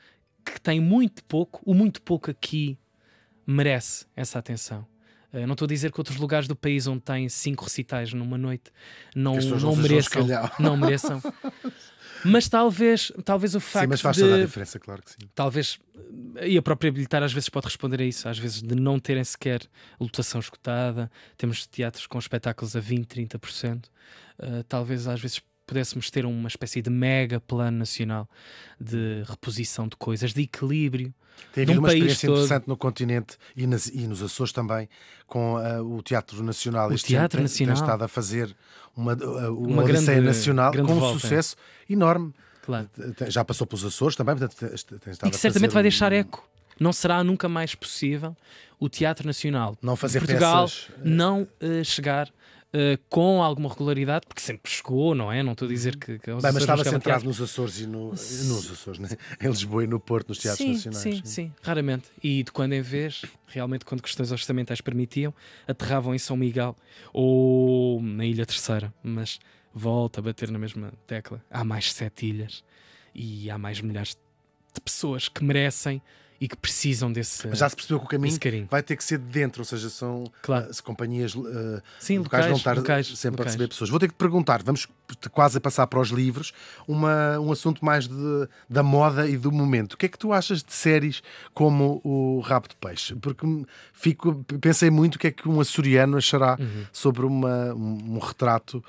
que 0.45 0.61
têm 0.61 0.81
muito 0.81 1.23
pouco, 1.25 1.61
o 1.67 1.75
muito 1.75 2.01
pouco 2.01 2.31
aqui 2.31 2.79
merece 3.47 4.07
essa 4.15 4.39
atenção. 4.39 4.87
Eu 5.33 5.41
eh, 5.41 5.47
não 5.47 5.55
estou 5.55 5.67
a 5.67 5.69
dizer 5.69 5.91
que 5.91 5.99
outros 5.99 6.17
lugares 6.17 6.47
do 6.47 6.55
país 6.55 6.87
onde 6.87 7.01
têm 7.01 7.29
cinco 7.29 7.65
recitais 7.65 8.13
numa 8.13 8.39
noite 8.39 8.71
não, 9.17 9.35
não, 9.35 9.75
mereçam, 9.75 10.27
não 10.61 10.77
mereçam. 10.79 11.21
Mas 12.25 12.49
talvez, 12.49 13.13
talvez 13.25 13.55
o 13.55 13.61
facto 13.61 13.85
Sim, 13.85 13.91
mas 13.91 14.01
faz 14.01 14.17
de, 14.17 14.23
toda 14.23 14.37
a 14.37 14.45
diferença, 14.45 14.79
claro 14.79 15.03
que 15.03 15.11
sim. 15.11 15.19
Talvez, 15.35 15.79
e 16.43 16.57
a 16.57 16.63
própria 16.63 16.89
habilitar 16.89 17.23
às 17.23 17.33
vezes 17.33 17.49
pode 17.49 17.67
responder 17.67 18.01
a 18.01 18.05
isso, 18.05 18.29
às 18.29 18.39
vezes 18.39 18.63
de 18.63 18.75
não 18.75 18.99
terem 18.99 19.23
sequer 19.25 19.63
lotação 20.01 20.41
escutada, 20.41 21.11
temos 21.37 21.67
teatros 21.67 22.07
com 22.07 22.19
espetáculos 22.19 22.75
a 22.75 22.81
20, 22.81 23.07
30%, 23.07 23.85
uh, 23.85 24.65
talvez 24.69 25.07
às 25.07 25.21
vezes 25.21 25.43
pudéssemos 25.67 26.11
ter 26.11 26.27
uma 26.27 26.49
espécie 26.49 26.83
de 26.83 26.91
mega 26.91 27.41
plano 27.41 27.79
nacional 27.79 28.29
de 28.81 29.23
reposição 29.27 29.89
de 29.89 29.97
coisas, 29.97 30.33
de 30.33 30.43
equilíbrio. 30.43 31.13
Tem 31.53 31.65
havido 31.65 31.81
uma 31.81 31.89
experiência 31.89 32.29
todo. 32.29 32.37
interessante 32.37 32.69
no 32.69 32.77
continente 32.77 33.37
e, 33.57 33.67
nas, 33.67 33.87
e, 33.87 34.07
nos 34.07 34.23
Açores 34.23 34.53
também, 34.53 34.89
com 35.27 35.57
uh, 35.57 35.97
o 35.97 36.03
Teatro 36.03 36.43
Nacional. 36.43 36.91
O 36.91 36.95
este 36.95 37.09
Teatro 37.09 37.43
Nacional. 37.43 37.75
Tem 37.75 37.83
estado 37.83 38.05
a 38.05 38.09
fazer 38.09 38.55
uma, 38.97 39.15
uh, 39.15 39.53
uma, 39.57 39.73
uma 39.73 39.83
grande, 39.83 40.21
nacional 40.21 40.73
grande 40.73 40.89
com 40.89 40.95
volta. 40.95 41.17
um 41.17 41.21
sucesso 41.21 41.57
enorme. 41.89 42.33
Claro. 42.63 42.89
Já 43.29 43.45
passou 43.45 43.67
pelos 43.67 43.85
Açores 43.85 44.17
também, 44.17 44.37
portanto, 44.37 44.57
tem 44.57 45.13
estado 45.13 45.29
e 45.29 45.31
que 45.31 45.37
certamente 45.37 45.73
vai 45.73 45.83
deixar 45.83 46.13
eco. 46.13 46.49
Não 46.81 46.93
será 46.93 47.23
nunca 47.23 47.49
mais 47.49 47.75
possível 47.75 48.37
o 48.81 48.89
Teatro 48.89 49.27
Nacional 49.27 49.77
não 49.81 49.97
fazer 49.97 50.21
Portugal 50.21 50.65
peças... 50.65 50.89
Eh, 50.91 51.01
não 51.05 51.43
uh, 51.43 51.85
chegar 51.85 52.29
Uh, 52.75 52.99
com 53.09 53.41
alguma 53.41 53.69
regularidade, 53.69 54.27
porque 54.27 54.43
sempre 54.43 54.69
chegou, 54.69 55.15
não 55.15 55.31
é? 55.31 55.45
Não 55.45 55.53
estou 55.53 55.67
a 55.67 55.71
dizer 55.71 55.97
que. 55.97 56.19
que 56.19 56.33
Bem, 56.33 56.41
mas 56.43 56.57
estava 56.57 56.83
centrado 56.83 57.25
nos 57.25 57.41
Açores 57.41 57.79
e 57.79 57.87
no, 57.87 58.11
nos 58.11 58.71
Açores, 58.73 58.99
né? 58.99 59.09
em 59.41 59.47
Lisboa 59.47 59.85
e 59.85 59.87
no 59.87 60.01
Porto, 60.01 60.31
nos 60.31 60.39
teatros 60.39 60.67
sim, 60.67 60.75
nacionais. 60.75 61.01
Sim, 61.01 61.13
sim, 61.19 61.23
sim, 61.25 61.53
raramente. 61.63 62.07
E 62.21 62.43
de 62.43 62.51
quando 62.51 62.73
em 62.73 62.83
vez, 62.83 63.25
realmente, 63.47 63.85
quando 63.85 64.03
questões 64.03 64.33
orçamentais 64.33 64.81
permitiam, 64.81 65.33
aterravam 65.69 66.17
em 66.17 66.19
São 66.19 66.37
Miguel 66.37 66.77
ou 67.13 68.03
na 68.03 68.27
Ilha 68.27 68.45
Terceira. 68.45 68.93
Mas 69.05 69.39
volta 69.73 70.19
a 70.19 70.23
bater 70.23 70.51
na 70.51 70.59
mesma 70.59 70.93
tecla. 71.07 71.41
Há 71.49 71.63
mais 71.63 71.93
sete 71.93 72.27
ilhas 72.27 72.65
e 73.15 73.49
há 73.51 73.57
mais 73.57 73.81
milhares 73.81 74.19
de 74.75 74.81
pessoas 74.81 75.29
que 75.29 75.45
merecem 75.45 76.03
e 76.41 76.49
que 76.49 76.57
precisam 76.57 77.13
desse. 77.13 77.47
Mas 77.47 77.59
já 77.59 77.69
se 77.69 77.77
percebeu 77.77 77.99
que 78.01 78.07
o 78.07 78.09
caminho 78.09 78.39
vai 78.71 78.83
ter 78.83 78.97
que 78.97 79.05
ser 79.05 79.19
de 79.19 79.25
dentro, 79.25 79.61
ou 79.63 79.65
seja, 79.65 79.89
são 79.89 80.25
claro. 80.43 80.71
uh, 80.71 80.83
companhias 80.83 81.35
uh, 81.35 81.81
Sim, 81.99 82.19
locais, 82.19 82.47
não 82.47 82.57
estar 82.57 82.77
locais, 82.77 83.07
sempre 83.07 83.31
locais. 83.31 83.47
a 83.47 83.51
receber 83.51 83.69
pessoas. 83.69 83.91
Vou 83.91 83.99
ter 83.99 84.09
que 84.09 84.15
te 84.15 84.19
perguntar, 84.19 84.63
vamos 84.63 84.87
quase 85.31 85.59
a 85.59 85.61
passar 85.61 85.87
para 85.87 86.01
os 86.01 86.09
livros, 86.09 86.53
uma, 86.89 87.39
um 87.39 87.53
assunto 87.53 87.85
mais 87.85 88.09
de, 88.09 88.49
da 88.69 88.83
moda 88.83 89.29
e 89.29 89.37
do 89.37 89.53
momento. 89.53 89.95
O 89.95 89.97
que 89.97 90.07
é 90.07 90.09
que 90.09 90.19
tu 90.19 90.33
achas 90.33 90.63
de 90.63 90.73
séries 90.73 91.23
como 91.53 92.01
o 92.05 92.41
Rabo 92.41 92.69
de 92.69 92.77
Peixe? 92.77 93.15
Porque 93.17 93.47
fico, 93.93 94.45
pensei 94.61 94.91
muito 94.91 95.17
o 95.17 95.19
que 95.19 95.29
é 95.29 95.31
que 95.31 95.49
um 95.49 95.61
açoriano 95.61 96.17
achará 96.17 96.57
uhum. 96.59 96.85
sobre 96.93 97.25
uma, 97.25 97.75
um, 97.75 98.17
um 98.17 98.19
retrato 98.19 98.83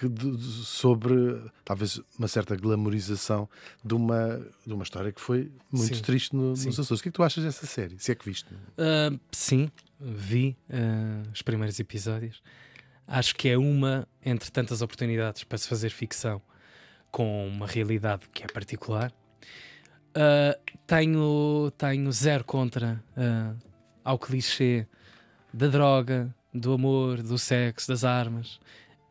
que 0.00 0.08
de, 0.08 0.38
sobre 0.64 1.38
talvez 1.62 2.00
uma 2.18 2.26
certa 2.26 2.56
glamorização 2.56 3.46
de 3.84 3.92
uma, 3.92 4.40
de 4.66 4.72
uma 4.72 4.82
história 4.82 5.12
que 5.12 5.20
foi 5.20 5.52
muito 5.70 5.94
sim, 5.94 6.02
triste 6.02 6.34
no, 6.34 6.50
nos 6.50 6.66
Açores. 6.66 7.00
O 7.00 7.02
que 7.02 7.10
é 7.10 7.12
que 7.12 7.16
tu 7.16 7.22
achas 7.22 7.44
dessa 7.44 7.66
série? 7.66 7.98
Se 7.98 8.10
é 8.10 8.14
que 8.14 8.24
viste? 8.24 8.48
Uh, 8.54 9.20
sim, 9.30 9.70
vi 10.00 10.56
uh, 10.70 11.30
os 11.30 11.42
primeiros 11.42 11.78
episódios. 11.78 12.42
Acho 13.06 13.36
que 13.36 13.50
é 13.50 13.58
uma 13.58 14.08
entre 14.24 14.50
tantas 14.50 14.80
oportunidades 14.80 15.44
para 15.44 15.58
se 15.58 15.68
fazer 15.68 15.90
ficção 15.90 16.40
com 17.10 17.46
uma 17.46 17.66
realidade 17.66 18.22
que 18.32 18.42
é 18.42 18.46
particular. 18.46 19.12
Uh, 20.16 20.72
tenho, 20.86 21.70
tenho 21.76 22.10
zero 22.10 22.44
contra 22.44 23.04
ao 24.02 24.18
clichê 24.18 24.86
da 25.52 25.66
droga, 25.66 26.34
do 26.54 26.72
amor, 26.72 27.22
do 27.22 27.36
sexo, 27.36 27.88
das 27.88 28.02
armas 28.02 28.58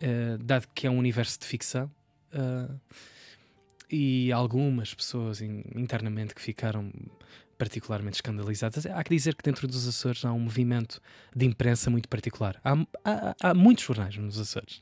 uh, 0.01 0.37
dado 0.37 0.67
que 0.73 0.87
é 0.87 0.89
um 0.89 0.97
universo 0.97 1.39
de 1.39 1.45
ficção. 1.45 1.91
Uh, 2.33 2.79
e 3.91 4.31
algumas 4.31 4.93
pessoas 4.93 5.41
in, 5.41 5.63
internamente 5.75 6.35
que 6.35 6.41
ficaram 6.41 6.91
particularmente 7.59 8.15
escandalizadas. 8.15 8.85
Há 8.85 9.03
que 9.03 9.13
dizer 9.13 9.35
que 9.35 9.43
dentro 9.43 9.67
dos 9.67 9.85
Açores 9.85 10.23
há 10.23 10.31
um 10.31 10.39
movimento 10.39 11.01
de 11.35 11.45
imprensa 11.45 11.89
muito 11.89 12.07
particular. 12.07 12.59
Há, 12.63 12.73
há, 13.03 13.35
há 13.43 13.53
muitos 13.53 13.83
jornais 13.83 14.15
nos 14.15 14.39
Açores. 14.39 14.79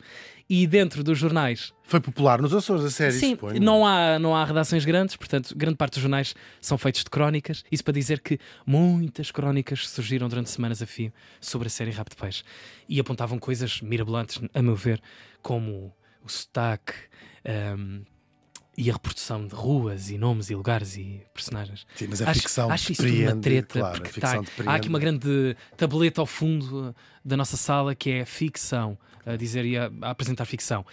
E 0.47 0.67
dentro 0.67 1.03
dos 1.03 1.17
jornais. 1.17 1.73
Foi 1.83 1.99
popular 1.99 2.39
nos 2.39 2.53
Açores, 2.53 2.85
a 2.85 2.91
série. 2.91 3.13
Sim, 3.13 3.31
suponho. 3.31 3.59
não 3.59 3.85
há, 3.85 4.19
não 4.19 4.35
há 4.35 4.45
redações 4.45 4.85
grandes, 4.85 5.15
portanto, 5.15 5.57
grande 5.57 5.75
parte 5.75 5.93
dos 5.93 6.03
jornais 6.03 6.35
são 6.61 6.77
feitos 6.77 7.03
de 7.03 7.09
crónicas. 7.09 7.65
Isso 7.71 7.83
para 7.83 7.93
dizer 7.93 8.21
que 8.21 8.39
muitas 8.63 9.31
crónicas 9.31 9.89
surgiram 9.89 10.29
durante 10.29 10.51
semanas 10.51 10.79
a 10.79 10.85
fio 10.85 11.11
sobre 11.41 11.67
a 11.67 11.71
série 11.71 11.89
Rap 11.89 12.09
de 12.11 12.15
Peixe 12.15 12.43
e 12.87 12.99
apontavam 12.99 13.39
coisas 13.39 13.81
mirabolantes, 13.81 14.39
a 14.53 14.61
meu 14.61 14.75
ver, 14.75 15.01
como 15.41 15.91
o 16.23 16.29
sotaque. 16.29 16.93
Um, 17.75 18.03
e 18.77 18.91
a 18.91 18.93
reprodução 18.93 19.47
de 19.47 19.55
ruas 19.55 20.11
e 20.11 20.19
nomes 20.19 20.51
e 20.51 20.55
lugares 20.55 20.95
e 20.95 21.23
personagens. 21.33 21.87
Sim, 21.95 22.07
mas 22.09 22.21
a 22.21 22.29
acho, 22.29 22.41
ficção 22.41 22.69
acho 22.69 22.91
isso 22.91 23.07
uma 23.07 23.35
treta, 23.37 23.79
claro, 23.79 24.01
porque 24.03 24.21
tá, 24.21 24.39
há 24.67 24.75
aqui 24.75 24.87
uma 24.87 24.99
grande 24.99 25.57
tableta 25.75 26.21
ao 26.21 26.27
fundo 26.27 26.89
uh, 26.89 26.95
da 27.25 27.35
nossa 27.35 27.57
sala 27.57 27.95
que 27.95 28.11
é 28.11 28.23
ficção, 28.23 28.95
a 29.25 29.35
dizer 29.35 29.65
e 29.65 29.75
a, 29.75 29.91
a 30.01 30.11
apresentar 30.11 30.45
ficção. 30.45 30.85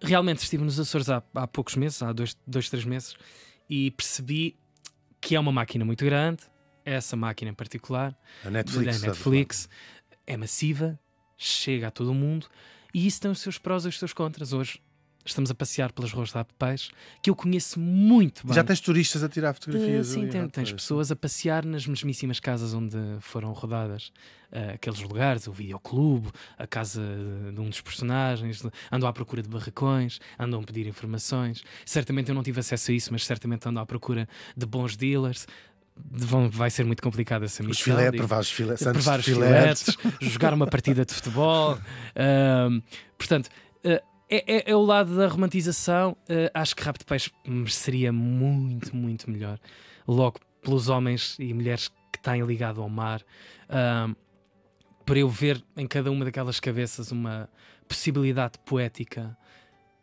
Realmente 0.00 0.38
estive 0.38 0.64
nos 0.64 0.80
Açores 0.80 1.10
há, 1.10 1.22
há 1.34 1.46
poucos 1.46 1.76
meses, 1.76 2.02
há 2.02 2.10
dois, 2.10 2.34
dois, 2.46 2.70
três 2.70 2.86
meses, 2.86 3.14
e 3.68 3.90
percebi 3.90 4.56
que 5.20 5.36
é 5.36 5.40
uma 5.40 5.52
máquina 5.52 5.84
muito 5.84 6.04
grande, 6.06 6.42
essa 6.86 7.16
máquina 7.16 7.50
em 7.50 7.54
particular, 7.54 8.16
a 8.44 8.50
Netflix, 8.50 9.02
a 9.02 9.06
Netflix 9.08 9.68
é 10.26 10.36
massiva, 10.38 10.98
chega 11.36 11.88
a 11.88 11.90
todo 11.90 12.12
o 12.12 12.14
mundo, 12.14 12.46
e 12.94 13.06
isso 13.06 13.20
tem 13.20 13.30
os 13.30 13.40
seus 13.40 13.58
prós 13.58 13.84
e 13.84 13.88
os 13.88 13.98
seus 13.98 14.14
contras. 14.14 14.54
Hoje 14.54 14.80
estamos 15.26 15.50
a 15.50 15.54
passear 15.54 15.92
pelas 15.92 16.12
ruas 16.12 16.30
de 16.30 16.44
Peixe, 16.58 16.90
que 17.22 17.28
eu 17.28 17.34
conheço 17.34 17.78
muito 17.78 18.46
bem. 18.46 18.54
Já 18.54 18.64
tens 18.64 18.80
turistas 18.80 19.22
a 19.22 19.28
tirar 19.28 19.52
fotografias? 19.54 20.08
Uh, 20.08 20.12
sim, 20.12 20.28
tem, 20.28 20.48
tens 20.48 20.72
pessoas 20.72 21.10
a 21.10 21.16
passear 21.16 21.64
nas 21.64 21.86
mesmíssimas 21.86 22.40
casas 22.40 22.72
onde 22.72 22.96
foram 23.20 23.52
rodadas 23.52 24.12
uh, 24.52 24.74
aqueles 24.74 25.00
lugares, 25.00 25.46
o 25.46 25.52
videoclube, 25.52 26.28
a 26.58 26.66
casa 26.66 27.02
de 27.52 27.60
um 27.60 27.68
dos 27.68 27.80
personagens, 27.80 28.62
andam 28.90 29.08
à 29.08 29.12
procura 29.12 29.42
de 29.42 29.48
barracões, 29.48 30.20
andam 30.38 30.60
a 30.60 30.62
pedir 30.62 30.86
informações. 30.86 31.62
Certamente 31.84 32.28
eu 32.28 32.34
não 32.34 32.42
tive 32.42 32.60
acesso 32.60 32.90
a 32.90 32.94
isso, 32.94 33.12
mas 33.12 33.24
certamente 33.26 33.68
andam 33.68 33.82
à 33.82 33.86
procura 33.86 34.28
de 34.56 34.66
bons 34.66 34.96
dealers 34.96 35.46
vão, 35.96 36.48
vai 36.48 36.70
ser 36.70 36.84
muito 36.84 37.02
complicado 37.02 37.44
essa 37.44 37.62
missão. 37.62 37.70
Os 37.72 37.80
filé, 37.80 38.12
provar 38.12 38.40
os 38.40 38.50
filé, 38.50 38.76
provar 38.76 39.18
os 39.18 39.24
filetes, 39.24 39.96
jogar 40.20 40.52
uma 40.52 40.66
partida 40.66 41.04
de 41.04 41.14
futebol. 41.14 41.78
Uh, 42.16 42.82
portanto, 43.18 43.50
uh, 43.84 44.02
é, 44.28 44.56
é, 44.56 44.70
é, 44.70 44.76
o 44.76 44.82
lado 44.82 45.16
da 45.16 45.28
romantização. 45.28 46.16
Uh, 46.28 46.50
acho 46.54 46.74
que 46.74 46.82
Rap 46.82 46.98
de 46.98 47.04
Peixe 47.04 47.30
mereceria 47.46 48.12
muito, 48.12 48.94
muito 48.94 49.30
melhor. 49.30 49.58
Logo 50.06 50.40
pelos 50.62 50.88
homens 50.88 51.36
e 51.38 51.52
mulheres 51.54 51.88
que 52.12 52.18
têm 52.20 52.42
ligado 52.42 52.82
ao 52.82 52.88
mar. 52.88 53.22
para 55.04 55.18
eu 55.18 55.28
ver 55.28 55.62
em 55.76 55.86
cada 55.86 56.10
uma 56.10 56.24
daquelas 56.24 56.58
cabeças 56.58 57.12
uma 57.12 57.48
possibilidade 57.88 58.58
poética 58.64 59.36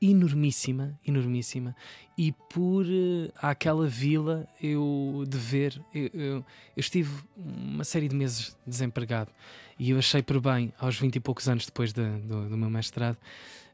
enormíssima, 0.02 1.00
enormíssima, 1.06 1.76
e 2.18 2.34
por 2.50 2.86
uh, 2.86 3.32
àquela 3.42 3.88
vila 3.88 4.46
eu 4.62 5.24
de 5.28 5.38
ver, 5.38 5.82
eu, 5.94 6.10
eu, 6.14 6.24
eu, 6.24 6.46
estive 6.76 7.10
uma 7.38 7.86
série 7.86 8.10
de 8.10 8.16
meses 8.16 8.58
desempregado 8.68 9.32
e 9.80 9.92
eu 9.92 9.98
achei 9.98 10.22
por 10.22 10.40
bem, 10.42 10.74
aos 10.78 11.00
20 11.00 11.16
e 11.16 11.20
poucos 11.20 11.48
anos 11.48 11.66
depois 11.66 11.94
de, 11.94 12.06
do, 12.20 12.50
do, 12.50 12.58
meu 12.58 12.70
mestrado, 12.70 13.18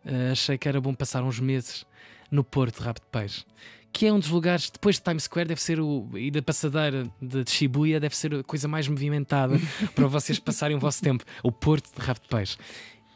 uh, 0.06 0.32
achei 0.32 0.58
que 0.58 0.68
era 0.68 0.80
bom 0.80 0.93
passar 0.93 1.24
uns 1.24 1.39
meses 1.39 1.86
no 2.32 2.43
Porto 2.43 2.80
de 2.80 2.86
Rabo 2.86 3.00
de 3.00 3.06
Peixe. 3.08 3.45
Que 3.91 4.06
é 4.06 4.14
um 4.14 4.20
dos 4.20 4.30
lugares, 4.30 4.70
depois 4.70 4.97
de 4.97 5.02
Times 5.02 5.24
Square, 5.24 5.47
deve 5.47 5.62
ser 5.62 5.80
o. 5.80 6.08
e 6.14 6.30
da 6.30 6.41
passadeira 6.41 7.10
de, 7.20 7.43
de 7.43 7.52
Shibuya, 7.52 8.00
deve 8.00 8.16
ser 8.16 8.34
a 8.36 8.43
coisa 8.43 8.68
mais 8.68 8.88
movimentada 8.88 9.60
para 9.95 10.08
vocês 10.08 10.38
passarem 10.38 10.78
o 10.78 10.80
vosso 10.80 11.02
tempo. 11.02 11.24
O 11.43 11.52
Porto 11.52 11.89
de 11.95 12.06
Rabo 12.06 12.20
de 12.22 12.28
Peixe. 12.28 12.58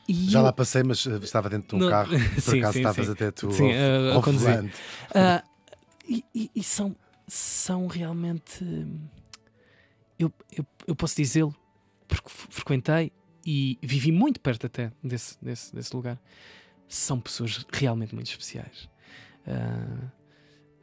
E 0.07 0.29
Já 0.29 0.39
eu... 0.39 0.43
lá 0.43 0.51
passei, 0.51 0.83
mas 0.83 1.05
uh, 1.05 1.17
estava 1.23 1.49
dentro 1.49 1.77
de 1.77 1.83
um 1.83 1.89
carro. 1.89 2.09
Por 2.35 2.41
sim, 2.41 2.59
acaso 2.59 2.73
sim, 2.73 2.79
estavas 2.79 3.05
sim. 3.05 3.11
até 3.11 3.31
tu 3.31 3.51
sim, 3.51 3.71
ao, 3.71 4.13
uh, 4.13 4.13
ao 4.15 4.21
conduzir. 4.21 4.63
Uh, 4.63 5.47
e, 6.07 6.25
e, 6.35 6.51
e, 6.55 6.63
são, 6.63 6.95
são 7.27 7.87
realmente. 7.87 8.65
Eu, 10.17 10.31
eu, 10.51 10.65
eu 10.87 10.95
posso 10.95 11.15
dizê-lo, 11.15 11.55
porque 12.07 12.29
frequentei 12.29 13.11
e 13.45 13.77
vivi 13.81 14.11
muito 14.11 14.39
perto 14.39 14.67
até 14.67 14.91
desse, 15.03 15.37
desse, 15.41 15.73
desse 15.73 15.95
lugar. 15.95 16.19
São 16.93 17.19
pessoas 17.19 17.65
realmente 17.71 18.13
muito 18.13 18.27
especiais. 18.27 18.89
Uh, 19.47 20.11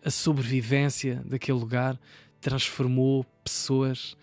a 0.04 0.10
sobrevivência 0.10 1.22
daquele 1.24 1.58
lugar 1.58 1.98
transformou 2.40 3.24
pessoas 3.44 4.16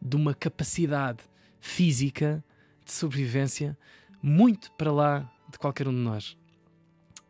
de 0.00 0.16
uma 0.16 0.32
capacidade 0.34 1.18
física 1.60 2.42
de 2.84 2.92
sobrevivência 2.92 3.76
muito 4.22 4.70
para 4.72 4.92
lá 4.92 5.30
de 5.50 5.58
qualquer 5.58 5.88
um 5.88 5.92
de 5.92 5.98
nós. 5.98 6.36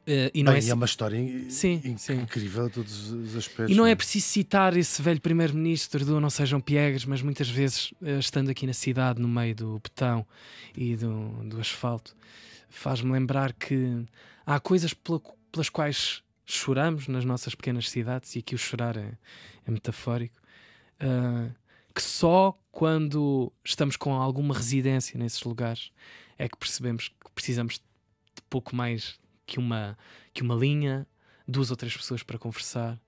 Uh, 0.07 0.29
e 0.35 0.43
não 0.43 0.53
Bem, 0.53 0.63
é, 0.63 0.69
é 0.69 0.75
uma 0.75 0.85
história 0.85 1.19
sim, 1.49 1.81
incrível 1.83 2.65
sim. 2.65 2.69
a 2.69 2.71
todos 2.71 3.11
os 3.11 3.35
aspectos. 3.37 3.71
E 3.71 3.75
não 3.75 3.87
é 3.87 3.95
preciso 3.95 4.27
citar 4.27 4.77
esse 4.77 5.01
velho 5.01 5.21
primeiro-ministro 5.21 6.05
do 6.05 6.21
Não 6.21 6.29
Sejam 6.29 6.61
Piegas, 6.61 7.07
mas 7.07 7.23
muitas 7.23 7.49
vezes, 7.49 7.93
uh, 8.03 8.19
estando 8.19 8.51
aqui 8.51 8.67
na 8.67 8.75
cidade, 8.75 9.21
no 9.21 9.29
meio 9.29 9.55
do 9.55 9.79
betão 9.79 10.27
e 10.77 10.95
do, 10.95 11.31
do 11.45 11.59
asfalto, 11.59 12.15
faz-me 12.79 13.13
lembrar 13.13 13.53
que 13.53 14.05
há 14.47 14.59
coisas 14.61 14.95
pela, 14.95 15.21
pelas 15.51 15.69
quais 15.69 16.23
choramos 16.47 17.09
nas 17.09 17.25
nossas 17.25 17.55
pequenas 17.55 17.89
cidades, 17.89 18.37
e 18.37 18.41
aqui 18.41 18.55
o 18.55 18.59
chorar 18.59 18.97
é, 18.97 19.17
é 19.67 19.71
metafórico, 19.71 20.41
uh, 21.01 21.55
que 21.95 22.03
só 22.03 22.59
quando 22.71 23.53
estamos 23.65 23.97
com 23.97 24.15
alguma 24.15 24.55
residência 24.55 25.19
nesses 25.19 25.43
lugares 25.45 25.93
é 26.37 26.49
que 26.49 26.57
percebemos 26.57 27.09
que 27.09 27.31
precisamos 27.35 27.75
de 27.75 28.43
pouco 28.51 28.75
mais 28.75 29.19
que 29.47 29.59
uma, 29.59 29.97
que 30.33 30.43
uma 30.43 30.55
linha, 30.55 31.07
duas 31.47 31.71
ou 31.71 31.77
três 31.77 31.97
pessoas 31.97 32.23
para 32.23 32.39
conversar. 32.39 32.99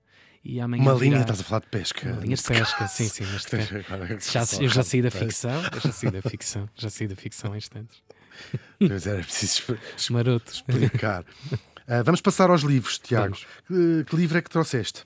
E 0.43 0.61
amanhã 0.61 0.83
uma 0.83 0.93
linha, 0.93 1.19
estás 1.19 1.41
a 1.41 1.43
falar 1.43 1.59
de 1.59 1.67
pesca. 1.67 2.09
Uma 2.09 2.21
linha 2.21 2.35
de 2.37 2.43
pesca, 2.43 2.87
sim, 2.87 3.09
sim. 3.09 3.25
Mas 3.25 3.43
de 3.43 4.21
já, 4.31 4.63
eu 4.63 4.69
já 4.69 4.83
saí 4.83 5.01
da 5.01 5.11
ficção, 5.11 5.61
eu 5.73 5.79
já 5.81 5.91
saí 5.91 6.11
da 6.11 6.21
ficção, 6.21 6.69
já 6.75 6.89
saí 6.89 7.07
da 7.07 7.15
ficção 7.15 7.51
há 7.51 7.57
instantes. 7.57 8.01
Mas 8.79 9.07
era 9.07 9.21
preciso 9.21 9.77
Maroto. 10.09 10.51
explicar. 10.51 11.23
Uh, 11.53 12.03
vamos 12.03 12.21
passar 12.21 12.49
aos 12.49 12.61
livros, 12.61 12.99
Tiago. 12.99 13.37
Que, 13.67 14.05
que 14.05 14.15
livro 14.15 14.37
é 14.37 14.41
que 14.41 14.49
trouxeste? 14.49 15.05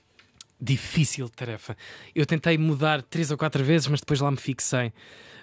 Difícil 0.60 1.28
tarefa. 1.28 1.76
Eu 2.14 2.24
tentei 2.24 2.56
mudar 2.56 3.02
três 3.02 3.30
ou 3.30 3.36
quatro 3.36 3.64
vezes, 3.64 3.88
mas 3.88 4.00
depois 4.00 4.20
lá 4.20 4.30
me 4.30 4.36
fixei. 4.36 4.92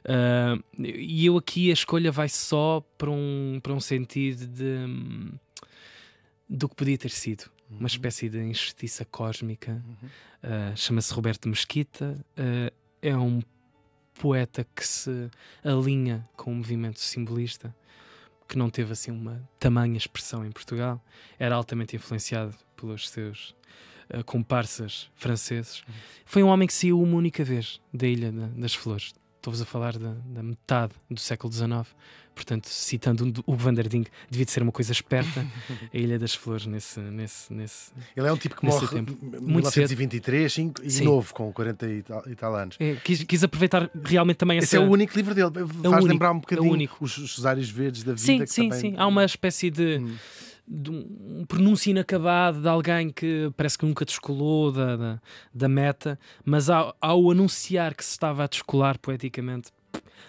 Uh, 0.05 0.63
e 0.77 1.25
eu 1.25 1.37
aqui 1.37 1.69
a 1.69 1.73
escolha 1.73 2.11
vai 2.11 2.29
só 2.29 2.81
para 2.97 3.11
um, 3.11 3.59
para 3.61 3.73
um 3.73 3.79
sentido 3.81 4.47
de 4.47 4.85
do 6.49 6.67
que 6.67 6.75
podia 6.75 6.97
ter 6.97 7.11
sido. 7.11 7.45
Uhum. 7.69 7.79
Uma 7.79 7.87
espécie 7.87 8.27
de 8.29 8.39
injustiça 8.39 9.05
cósmica. 9.05 9.71
Uhum. 9.71 10.09
Uh, 10.43 10.77
Chama-se 10.77 11.13
Roberto 11.13 11.47
Mesquita. 11.47 12.17
Uh, 12.31 12.73
é 13.01 13.15
um 13.15 13.41
poeta 14.15 14.65
que 14.75 14.85
se 14.85 15.29
alinha 15.63 16.27
com 16.35 16.51
o 16.51 16.55
movimento 16.55 16.99
simbolista, 16.99 17.73
que 18.49 18.57
não 18.57 18.69
teve 18.69 18.91
assim 18.91 19.11
uma 19.11 19.47
tamanha 19.59 19.95
expressão 19.95 20.43
em 20.43 20.51
Portugal. 20.51 21.01
Era 21.37 21.55
altamente 21.55 21.95
influenciado 21.95 22.55
pelos 22.75 23.07
seus 23.07 23.55
uh, 24.09 24.23
comparsas 24.25 25.09
franceses. 25.15 25.83
Uhum. 25.87 25.93
Foi 26.25 26.43
um 26.43 26.47
homem 26.47 26.67
que 26.67 26.73
saiu 26.73 26.99
uma 26.99 27.15
única 27.15 27.43
vez 27.43 27.79
da 27.93 28.07
Ilha 28.07 28.31
das 28.31 28.73
Flores, 28.73 29.13
estou-vos 29.39 29.61
a 29.61 29.65
falar 29.65 29.97
da, 29.97 30.13
da, 30.25 30.43
metade 30.43 30.93
do 31.09 31.19
século 31.19 31.51
XIX. 31.51 31.69
Portanto, 32.35 32.67
citando 32.67 33.33
o 33.45 33.55
Van 33.55 33.73
der 33.73 33.87
Ding, 33.87 34.05
devia 34.29 34.45
de 34.45 34.51
ser 34.51 34.63
uma 34.63 34.71
coisa 34.71 34.91
esperta, 34.91 35.45
a 35.93 35.97
Ilha 35.97 36.17
das 36.17 36.33
Flores, 36.33 36.65
nesse. 36.65 36.99
nesse, 36.99 37.51
nesse 37.51 37.91
Ele 38.15 38.27
é 38.27 38.31
um 38.31 38.37
tipo 38.37 38.55
que 38.55 38.65
morre 38.65 38.87
tempo. 38.87 39.17
em 39.21 39.41
1923 39.41 40.53
cedo. 40.53 40.73
e 40.83 40.91
Sim. 40.91 41.05
novo, 41.05 41.33
com 41.33 41.51
40 41.51 41.89
e 41.89 42.03
tal, 42.03 42.23
e 42.27 42.35
tal 42.35 42.55
anos. 42.55 42.77
É, 42.79 42.95
quis, 42.95 43.23
quis, 43.23 43.43
aproveitar 43.43 43.89
realmente 44.05 44.37
também 44.37 44.57
essa. 44.57 44.65
Esse 44.65 44.77
é 44.77 44.79
o 44.79 44.89
único 44.89 45.15
livro 45.17 45.33
dele. 45.33 45.49
É 45.49 45.65
Faz 45.65 45.85
único, 45.85 46.07
lembrar 46.07 46.31
um 46.31 46.39
bocadinho 46.39 46.69
é 46.69 46.71
único. 46.71 46.97
Os, 47.03 47.17
os 47.17 47.35
Cesários 47.35 47.69
Verdes 47.69 48.03
da 48.03 48.13
vida. 48.13 48.25
Sim, 48.25 48.45
sim, 48.45 48.69
também... 48.69 48.91
sim. 48.91 48.97
Há 48.97 49.07
uma 49.07 49.25
espécie 49.25 49.69
de. 49.69 49.97
Hum 49.97 50.15
de 50.69 50.91
um 50.91 51.45
pronúncio 51.47 51.89
inacabado 51.89 52.61
de 52.61 52.67
alguém 52.67 53.09
que 53.09 53.51
parece 53.57 53.77
que 53.77 53.85
nunca 53.85 54.05
descolou 54.05 54.71
da, 54.71 54.95
da, 54.95 55.21
da 55.53 55.67
meta, 55.67 56.19
mas 56.45 56.69
ao, 56.69 56.95
ao, 57.01 57.31
anunciar 57.31 57.95
que 57.95 58.05
se 58.05 58.11
estava 58.11 58.43
a 58.43 58.47
descolar 58.47 58.99
poeticamente, 58.99 59.71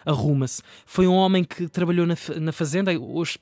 arruma-se. 0.05 0.63
Foi 0.87 1.07
um 1.07 1.13
homem 1.13 1.45
que 1.45 1.69
trabalhou 1.69 2.07
na, 2.07 2.17
na 2.41 2.53
Fazenda, 2.53 2.99
hoje 2.99 3.39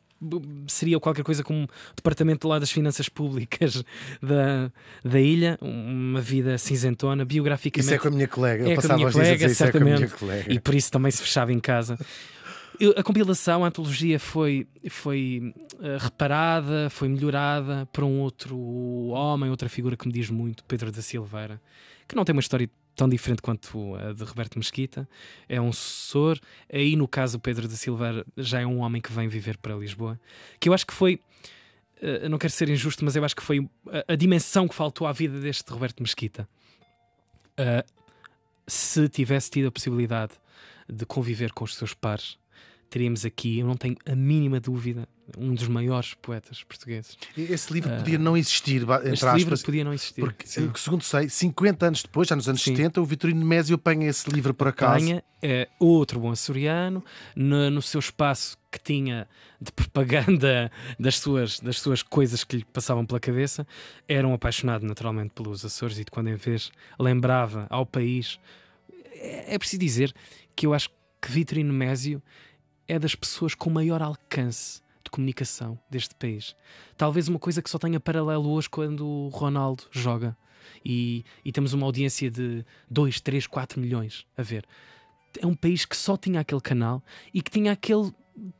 seria 0.66 0.98
qualquer 0.98 1.22
coisa 1.22 1.44
como 1.44 1.64
o 1.64 1.68
departamento 1.94 2.48
lá 2.48 2.58
das 2.58 2.70
finanças 2.70 3.08
públicas 3.08 3.84
da, 4.20 4.72
da 5.04 5.20
ilha, 5.20 5.56
uma 5.62 6.20
vida 6.20 6.58
cinzentona, 6.58 7.24
biograficamente. 7.24 7.86
Isso 7.86 7.94
é 7.94 7.98
com 7.98 8.08
a 8.08 8.10
minha 8.10 8.28
colega, 8.28 8.68
é 8.68 8.72
eu 8.72 8.80
com 8.80 8.92
a 8.92 8.96
minha 8.96 9.12
colega, 9.12 9.46
é 9.46 9.48
certamente, 9.48 10.12
é 10.48 10.52
e 10.54 10.58
por 10.60 10.74
isso 10.74 10.90
também 10.90 11.10
se 11.12 11.22
fechava 11.22 11.52
em 11.52 11.60
casa. 11.60 11.96
A 12.96 13.02
compilação, 13.02 13.64
a 13.64 13.68
antologia 13.68 14.20
foi, 14.20 14.66
foi 14.88 15.52
uh, 15.74 15.98
reparada, 15.98 16.88
foi 16.90 17.08
melhorada 17.08 17.86
por 17.92 18.04
um 18.04 18.20
outro 18.20 18.56
homem, 19.08 19.50
outra 19.50 19.68
figura 19.68 19.96
que 19.96 20.06
me 20.06 20.12
diz 20.12 20.30
muito, 20.30 20.64
Pedro 20.64 20.92
da 20.92 21.02
Silveira, 21.02 21.60
que 22.06 22.14
não 22.14 22.24
tem 22.24 22.32
uma 22.32 22.40
história 22.40 22.70
tão 22.94 23.08
diferente 23.08 23.42
quanto 23.42 23.94
a 23.96 24.12
de 24.12 24.24
Roberto 24.24 24.58
Mesquita. 24.58 25.08
É 25.48 25.60
um 25.60 25.72
sucessor. 25.72 26.38
Aí, 26.72 26.96
no 26.96 27.06
caso, 27.06 27.38
Pedro 27.38 27.68
da 27.68 27.74
Silveira 27.74 28.24
já 28.36 28.60
é 28.60 28.66
um 28.66 28.78
homem 28.80 29.00
que 29.00 29.12
vem 29.12 29.28
viver 29.28 29.56
para 29.56 29.74
Lisboa. 29.74 30.18
Que 30.58 30.68
eu 30.68 30.74
acho 30.74 30.86
que 30.86 30.94
foi. 30.94 31.20
Uh, 32.00 32.28
não 32.28 32.38
quero 32.38 32.52
ser 32.52 32.68
injusto, 32.68 33.04
mas 33.04 33.16
eu 33.16 33.24
acho 33.24 33.34
que 33.34 33.42
foi 33.42 33.68
a, 33.88 34.12
a 34.12 34.16
dimensão 34.16 34.68
que 34.68 34.74
faltou 34.74 35.06
à 35.06 35.12
vida 35.12 35.40
deste 35.40 35.70
Roberto 35.70 36.00
Mesquita. 36.00 36.48
Se 38.68 39.08
tivesse 39.08 39.50
tido 39.50 39.66
a 39.66 39.72
possibilidade 39.72 40.34
de 40.88 41.04
conviver 41.04 41.52
com 41.52 41.64
os 41.64 41.74
seus 41.74 41.92
pares 41.92 42.38
teríamos 42.88 43.24
aqui, 43.24 43.58
eu 43.58 43.66
não 43.66 43.76
tenho 43.76 43.96
a 44.06 44.14
mínima 44.14 44.60
dúvida, 44.60 45.08
um 45.36 45.54
dos 45.54 45.68
maiores 45.68 46.14
poetas 46.14 46.62
portugueses. 46.62 47.18
Esse 47.36 47.72
livro 47.72 47.92
uh, 47.92 47.96
podia 47.98 48.18
não 48.18 48.36
existir, 48.36 48.82
entre 48.82 49.12
este 49.12 49.26
aspas. 49.26 49.38
livro 49.38 49.58
podia 49.64 49.84
não 49.84 49.92
existir. 49.92 50.20
Porque, 50.22 50.46
sim. 50.46 50.70
segundo 50.74 51.02
sei, 51.02 51.28
50 51.28 51.86
anos 51.86 52.02
depois, 52.02 52.28
já 52.28 52.36
nos 52.36 52.48
anos 52.48 52.62
sim. 52.62 52.74
70, 52.74 53.00
o 53.00 53.04
Vitorino 53.04 53.44
Mésio 53.44 53.74
apanha 53.74 54.08
esse 54.08 54.30
livro 54.30 54.54
por 54.54 54.68
acaso. 54.68 55.04
Apanha, 55.04 55.22
é 55.42 55.68
outro 55.78 56.18
bom 56.18 56.30
açoriano, 56.30 57.04
no, 57.36 57.70
no 57.70 57.82
seu 57.82 58.00
espaço 58.00 58.56
que 58.70 58.78
tinha 58.80 59.28
de 59.60 59.70
propaganda 59.72 60.70
das 60.98 61.18
suas, 61.18 61.60
das 61.60 61.80
suas 61.80 62.02
coisas 62.02 62.42
que 62.44 62.56
lhe 62.56 62.64
passavam 62.64 63.04
pela 63.04 63.20
cabeça, 63.20 63.66
era 64.06 64.26
um 64.26 64.32
apaixonado 64.32 64.86
naturalmente 64.86 65.30
pelos 65.34 65.64
Açores 65.64 65.98
e 65.98 66.04
de 66.04 66.10
quando 66.10 66.28
em 66.28 66.36
vez 66.36 66.70
lembrava 66.98 67.66
ao 67.68 67.84
país. 67.84 68.38
É, 69.14 69.54
é 69.54 69.58
preciso 69.58 69.80
dizer 69.80 70.14
que 70.56 70.66
eu 70.66 70.72
acho 70.72 70.90
que 71.20 71.30
Vitorino 71.30 71.72
Mésio 71.72 72.22
é 72.88 72.98
das 72.98 73.14
pessoas 73.14 73.54
com 73.54 73.68
maior 73.68 74.02
alcance 74.02 74.80
de 75.04 75.10
comunicação 75.10 75.78
deste 75.90 76.14
país. 76.14 76.56
Talvez 76.96 77.28
uma 77.28 77.38
coisa 77.38 77.62
que 77.62 77.70
só 77.70 77.78
tenha 77.78 78.00
paralelo 78.00 78.48
hoje 78.50 78.68
quando 78.68 79.06
o 79.06 79.28
Ronaldo 79.28 79.84
joga 79.90 80.36
e, 80.84 81.24
e 81.44 81.52
temos 81.52 81.72
uma 81.72 81.86
audiência 81.86 82.30
de 82.30 82.64
2, 82.90 83.20
3, 83.20 83.46
4 83.46 83.80
milhões 83.80 84.26
a 84.36 84.42
ver. 84.42 84.66
É 85.40 85.46
um 85.46 85.54
país 85.54 85.84
que 85.84 85.96
só 85.96 86.16
tinha 86.16 86.40
aquele 86.40 86.60
canal 86.60 87.02
e 87.32 87.42
que 87.42 87.50
tinha 87.50 87.72
aquele 87.72 88.12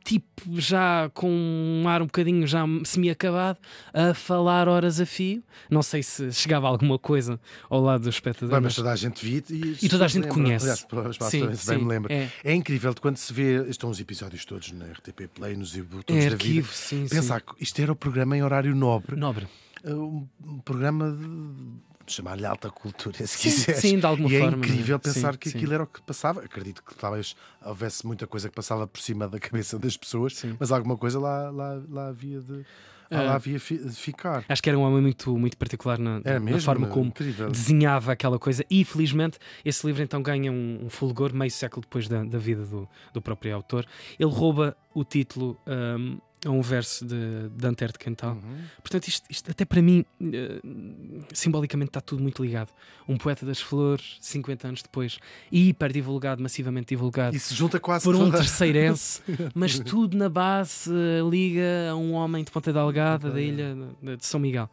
tipo 0.03 0.59
já 0.59 1.09
com 1.13 1.29
um 1.29 1.87
ar 1.87 2.01
um 2.01 2.05
bocadinho 2.05 2.45
já 2.47 2.65
semi-acabado 2.83 3.57
a 3.93 4.13
falar 4.13 4.67
horas 4.67 4.99
a 4.99 5.05
fio. 5.05 5.43
Não 5.69 5.81
sei 5.81 6.03
se 6.03 6.31
chegava 6.31 6.67
alguma 6.67 6.97
coisa 6.97 7.39
ao 7.69 7.81
lado 7.81 8.03
do 8.03 8.09
espectador. 8.09 8.55
Bem, 8.55 8.61
mas 8.61 8.75
toda 8.75 8.91
a 8.91 8.95
gente 8.95 9.23
via 9.23 9.43
e, 9.49 9.77
e 9.81 9.89
toda 9.89 10.05
a 10.05 10.07
gente 10.07 10.23
lembra. 10.23 10.43
conhece. 10.43 10.85
Aliás, 10.91 11.17
sim, 11.21 11.55
sim, 11.55 11.87
bem 11.87 11.99
me. 11.99 12.07
É. 12.09 12.29
é. 12.43 12.53
incrível 12.53 12.93
de 12.93 13.01
quando 13.01 13.17
se 13.17 13.31
vê, 13.31 13.67
estão 13.69 13.89
os 13.89 13.99
episódios 13.99 14.45
todos 14.45 14.71
na 14.71 14.85
RTP 14.85 15.27
Play, 15.33 15.55
nos 15.55 15.75
YouTube 15.75 16.05
é, 16.07 16.27
da 16.27 16.33
arquivo, 16.33 16.67
vida. 16.67 16.73
Sim, 16.73 17.07
Pensar 17.07 17.41
que 17.41 17.53
isto 17.59 17.81
era 17.81 17.91
o 17.91 17.95
programa 17.95 18.37
em 18.37 18.43
horário 18.43 18.75
nobre. 18.75 19.15
Nobre. 19.15 19.47
Um 19.85 20.27
programa 20.63 21.11
de 21.11 21.88
chamar-lhe 22.11 22.45
alta 22.45 22.69
cultura, 22.69 23.17
se 23.17 23.27
sim, 23.27 23.49
quiseres. 23.49 23.81
Sim, 23.81 23.99
de 23.99 24.05
alguma 24.05 24.29
e 24.29 24.35
é 24.35 24.39
forma. 24.39 24.55
É 24.55 24.59
incrível 24.59 24.99
pensar 24.99 25.33
sim, 25.33 25.39
que 25.39 25.49
aquilo 25.49 25.73
era 25.73 25.83
o 25.83 25.87
que 25.87 26.01
passava. 26.01 26.41
Acredito 26.41 26.83
que 26.83 26.95
talvez 26.95 27.35
houvesse 27.63 28.05
muita 28.05 28.27
coisa 28.27 28.49
que 28.49 28.55
passava 28.55 28.87
por 28.87 28.99
cima 29.01 29.27
da 29.27 29.39
cabeça 29.39 29.77
das 29.77 29.95
pessoas, 29.95 30.43
mas 30.59 30.71
alguma 30.71 30.97
coisa 30.97 31.19
lá, 31.19 31.49
lá, 31.49 31.81
lá 31.89 32.07
havia 32.09 32.39
de. 32.39 32.65
Ah, 33.11 33.23
lá 33.23 33.35
havia 33.35 33.57
de 33.57 33.89
ficar. 33.89 34.45
Acho 34.47 34.61
que 34.61 34.69
era 34.69 34.77
um 34.77 34.83
homem 34.83 35.01
muito, 35.01 35.35
muito 35.35 35.57
particular 35.57 35.97
na, 35.97 36.19
mesmo, 36.19 36.51
na 36.51 36.59
forma 36.59 36.87
como 36.87 37.07
incrível. 37.07 37.49
desenhava 37.49 38.11
aquela 38.11 38.37
coisa. 38.37 38.63
E 38.69 38.85
felizmente 38.85 39.39
esse 39.65 39.85
livro 39.87 40.03
então 40.03 40.21
ganha 40.21 40.51
um, 40.51 40.85
um 40.85 40.89
fulgor 40.89 41.33
meio 41.33 41.49
século 41.49 41.81
depois 41.81 42.07
da, 42.07 42.23
da 42.23 42.37
vida 42.37 42.63
do, 42.65 42.87
do 43.11 43.19
próprio 43.19 43.55
autor. 43.55 43.83
Ele 44.19 44.29
rouba 44.29 44.77
o 44.93 45.03
título 45.03 45.59
um, 45.65 46.19
a 46.45 46.49
um 46.49 46.61
verso 46.61 47.05
de 47.05 47.49
Dante 47.51 47.85
de 47.87 47.99
Cantal. 47.99 48.35
Uhum. 48.35 48.63
Portanto, 48.81 49.07
isto, 49.07 49.25
isto, 49.29 49.51
até 49.51 49.65
para 49.65 49.81
mim, 49.81 50.05
uh, 50.21 51.25
simbolicamente 51.33 51.89
está 51.89 52.01
tudo 52.01 52.21
muito 52.21 52.43
ligado. 52.43 52.69
Um 53.07 53.17
poeta 53.17 53.45
das 53.45 53.59
flores, 53.59 54.17
50 54.21 54.67
anos 54.67 54.81
depois, 54.81 55.19
hiper 55.51 55.91
divulgado, 55.91 56.41
massivamente 56.41 56.89
divulgado. 56.89 57.35
E 57.35 57.39
se 57.39 57.53
junta 57.53 57.79
quase 57.79 58.05
por 58.05 58.15
um 58.15 58.31
terceirense, 58.31 59.21
mas 59.53 59.79
tudo 59.79 60.17
na 60.17 60.29
base 60.29 60.89
uh, 60.89 61.29
liga 61.29 61.89
a 61.91 61.95
um 61.95 62.13
homem 62.13 62.43
de 62.43 62.51
Ponta 62.51 62.71
Delgada, 62.71 63.29
da 63.29 63.41
ilha 63.41 63.75
de 64.01 64.25
São 64.25 64.39
Miguel. 64.39 64.69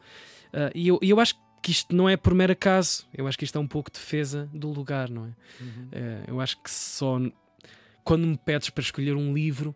Uh, 0.53 0.71
e 0.75 0.89
eu, 0.89 0.99
eu 1.03 1.19
acho 1.19 1.35
que 1.61 1.73
isto 1.73 1.97
não 1.97 2.09
é 2.09 2.17
por 2.17 2.33
mero 2.33 2.53
acaso, 2.53 3.09
eu 3.13 3.27
acho 3.27 3.37
que 3.37 3.45
isto 3.45 3.59
é 3.59 3.61
um 3.61 3.67
pouco 3.67 3.91
defesa 3.91 4.49
do 4.53 4.71
lugar, 4.71 5.11
não 5.11 5.25
é? 5.25 5.31
Uhum. 5.61 5.89
eu 6.29 6.41
acho 6.41 6.63
que 6.63 6.71
só 6.71 7.19
quando 8.05 8.25
me 8.25 8.37
pedes 8.37 8.71
para 8.71 8.83
escolher 8.83 9.17
um 9.17 9.35
livro 9.35 9.75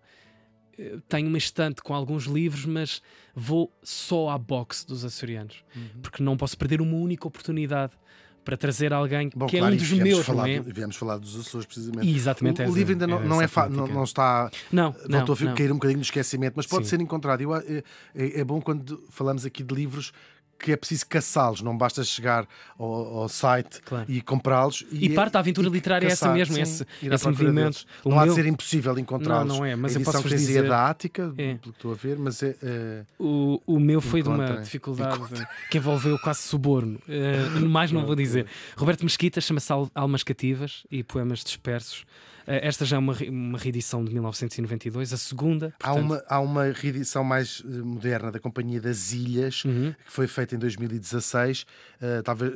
tenho 1.08 1.28
uma 1.28 1.38
estante 1.38 1.82
com 1.82 1.94
alguns 1.94 2.24
livros, 2.24 2.64
mas 2.64 3.02
vou 3.34 3.72
só 3.82 4.30
à 4.30 4.38
box 4.38 4.84
dos 4.84 5.04
açorianos, 5.04 5.64
uhum. 5.74 6.00
porque 6.02 6.22
não 6.22 6.36
posso 6.36 6.56
perder 6.56 6.80
uma 6.80 6.96
única 6.96 7.26
oportunidade 7.26 7.92
para 8.44 8.56
trazer 8.56 8.92
alguém 8.92 9.30
Bom, 9.34 9.46
que 9.46 9.58
claro, 9.58 9.72
é 9.72 9.76
um 9.76 9.78
dos 9.78 9.92
meus, 9.92 10.26
falar, 10.26 10.42
não 10.42 10.50
é? 10.50 10.60
Viemos 10.60 10.96
falar 10.96 11.18
dos 11.18 11.38
Açores, 11.38 11.66
precisamente. 11.66 12.06
E 12.06 12.16
exatamente. 12.16 12.62
O, 12.62 12.70
o 12.70 12.74
livro 12.74 12.92
ainda 12.92 13.06
não, 13.06 13.18
é, 13.18 13.24
não, 13.24 13.42
é 13.42 13.48
não, 13.68 13.86
não, 13.86 14.04
está. 14.04 14.50
Não, 14.72 14.94
não 15.08 15.24
voltou 15.24 15.48
a 15.48 15.52
cair 15.52 15.70
um 15.70 15.74
bocadinho 15.74 15.98
no 15.98 16.02
esquecimento, 16.02 16.54
mas 16.56 16.66
pode 16.66 16.84
Sim. 16.84 16.90
ser 16.90 17.00
encontrado. 17.00 17.42
Eu, 17.42 17.54
é, 17.54 17.82
é, 18.14 18.40
é 18.40 18.44
bom 18.44 18.60
quando 18.60 19.04
falamos 19.10 19.44
aqui 19.44 19.62
de 19.62 19.74
livros 19.74 20.12
que 20.60 20.72
é 20.72 20.76
preciso 20.76 21.06
caçá-los, 21.06 21.62
não 21.62 21.76
basta 21.76 22.04
chegar 22.04 22.46
ao, 22.78 23.18
ao 23.18 23.28
site 23.28 23.80
claro. 23.82 24.04
e 24.08 24.20
comprá-los. 24.20 24.84
E, 24.92 25.06
e, 25.06 25.14
parte 25.14 25.32
da 25.32 25.38
aventura 25.38 25.68
literária 25.68 26.06
é 26.06 26.12
essa 26.12 26.32
mesmo, 26.32 26.54
sim, 26.54 26.62
esse, 26.62 26.86
esse 27.02 27.26
movimento. 27.26 27.84
Não 28.04 28.12
meu... 28.12 28.20
há 28.20 28.26
de 28.26 28.34
ser 28.34 28.46
impossível 28.46 28.98
encontrá-los. 28.98 29.48
Não, 29.48 29.58
não 29.58 29.64
é, 29.64 29.74
mas 29.74 29.96
a 29.96 30.00
eu 30.00 30.04
posso 30.04 30.22
que 30.22 30.28
dizer... 30.28 30.68
da 30.68 30.88
Ática, 30.88 31.32
é. 31.38 31.54
pelo 31.54 31.58
que 31.58 31.68
estou 31.70 31.92
a 31.92 31.94
ver, 31.94 32.18
mas 32.18 32.42
é. 32.42 32.54
é... 32.62 33.04
O, 33.18 33.60
o 33.66 33.80
meu 33.80 34.00
foi 34.00 34.22
de 34.22 34.28
uma 34.28 34.58
dificuldade 34.58 35.20
que 35.70 35.78
envolveu 35.78 36.18
quase 36.18 36.40
suborno. 36.40 37.00
Uh, 37.08 37.68
mais 37.68 37.90
não 37.90 38.04
vou 38.04 38.14
dizer. 38.14 38.46
Roberto 38.76 39.02
Mesquita 39.02 39.40
chama-se 39.40 39.72
Almas 39.94 40.22
Cativas 40.22 40.84
e 40.90 41.02
Poemas 41.02 41.42
Dispersos. 41.42 42.04
Eh, 42.46 42.66
esta 42.66 42.84
já 42.84 42.96
é 42.96 42.98
uma, 42.98 43.16
uma 43.28 43.58
reedição 43.58 44.04
de 44.04 44.12
1992, 44.12 45.12
a 45.12 45.16
segunda. 45.16 45.74
Portanto... 45.78 45.86
Há, 45.86 45.94
uma, 45.94 46.24
há 46.28 46.40
uma 46.40 46.64
reedição 46.72 47.22
mais 47.24 47.62
eh, 47.64 47.78
moderna 47.78 48.30
da 48.30 48.38
Companhia 48.38 48.80
das 48.80 49.12
Ilhas, 49.12 49.64
uhum. 49.64 49.94
que 50.04 50.12
foi 50.12 50.26
feita 50.26 50.54
em 50.54 50.58
2016. 50.58 51.62
Uh, 51.62 51.66
eh, 52.00 52.22
talvez, 52.22 52.52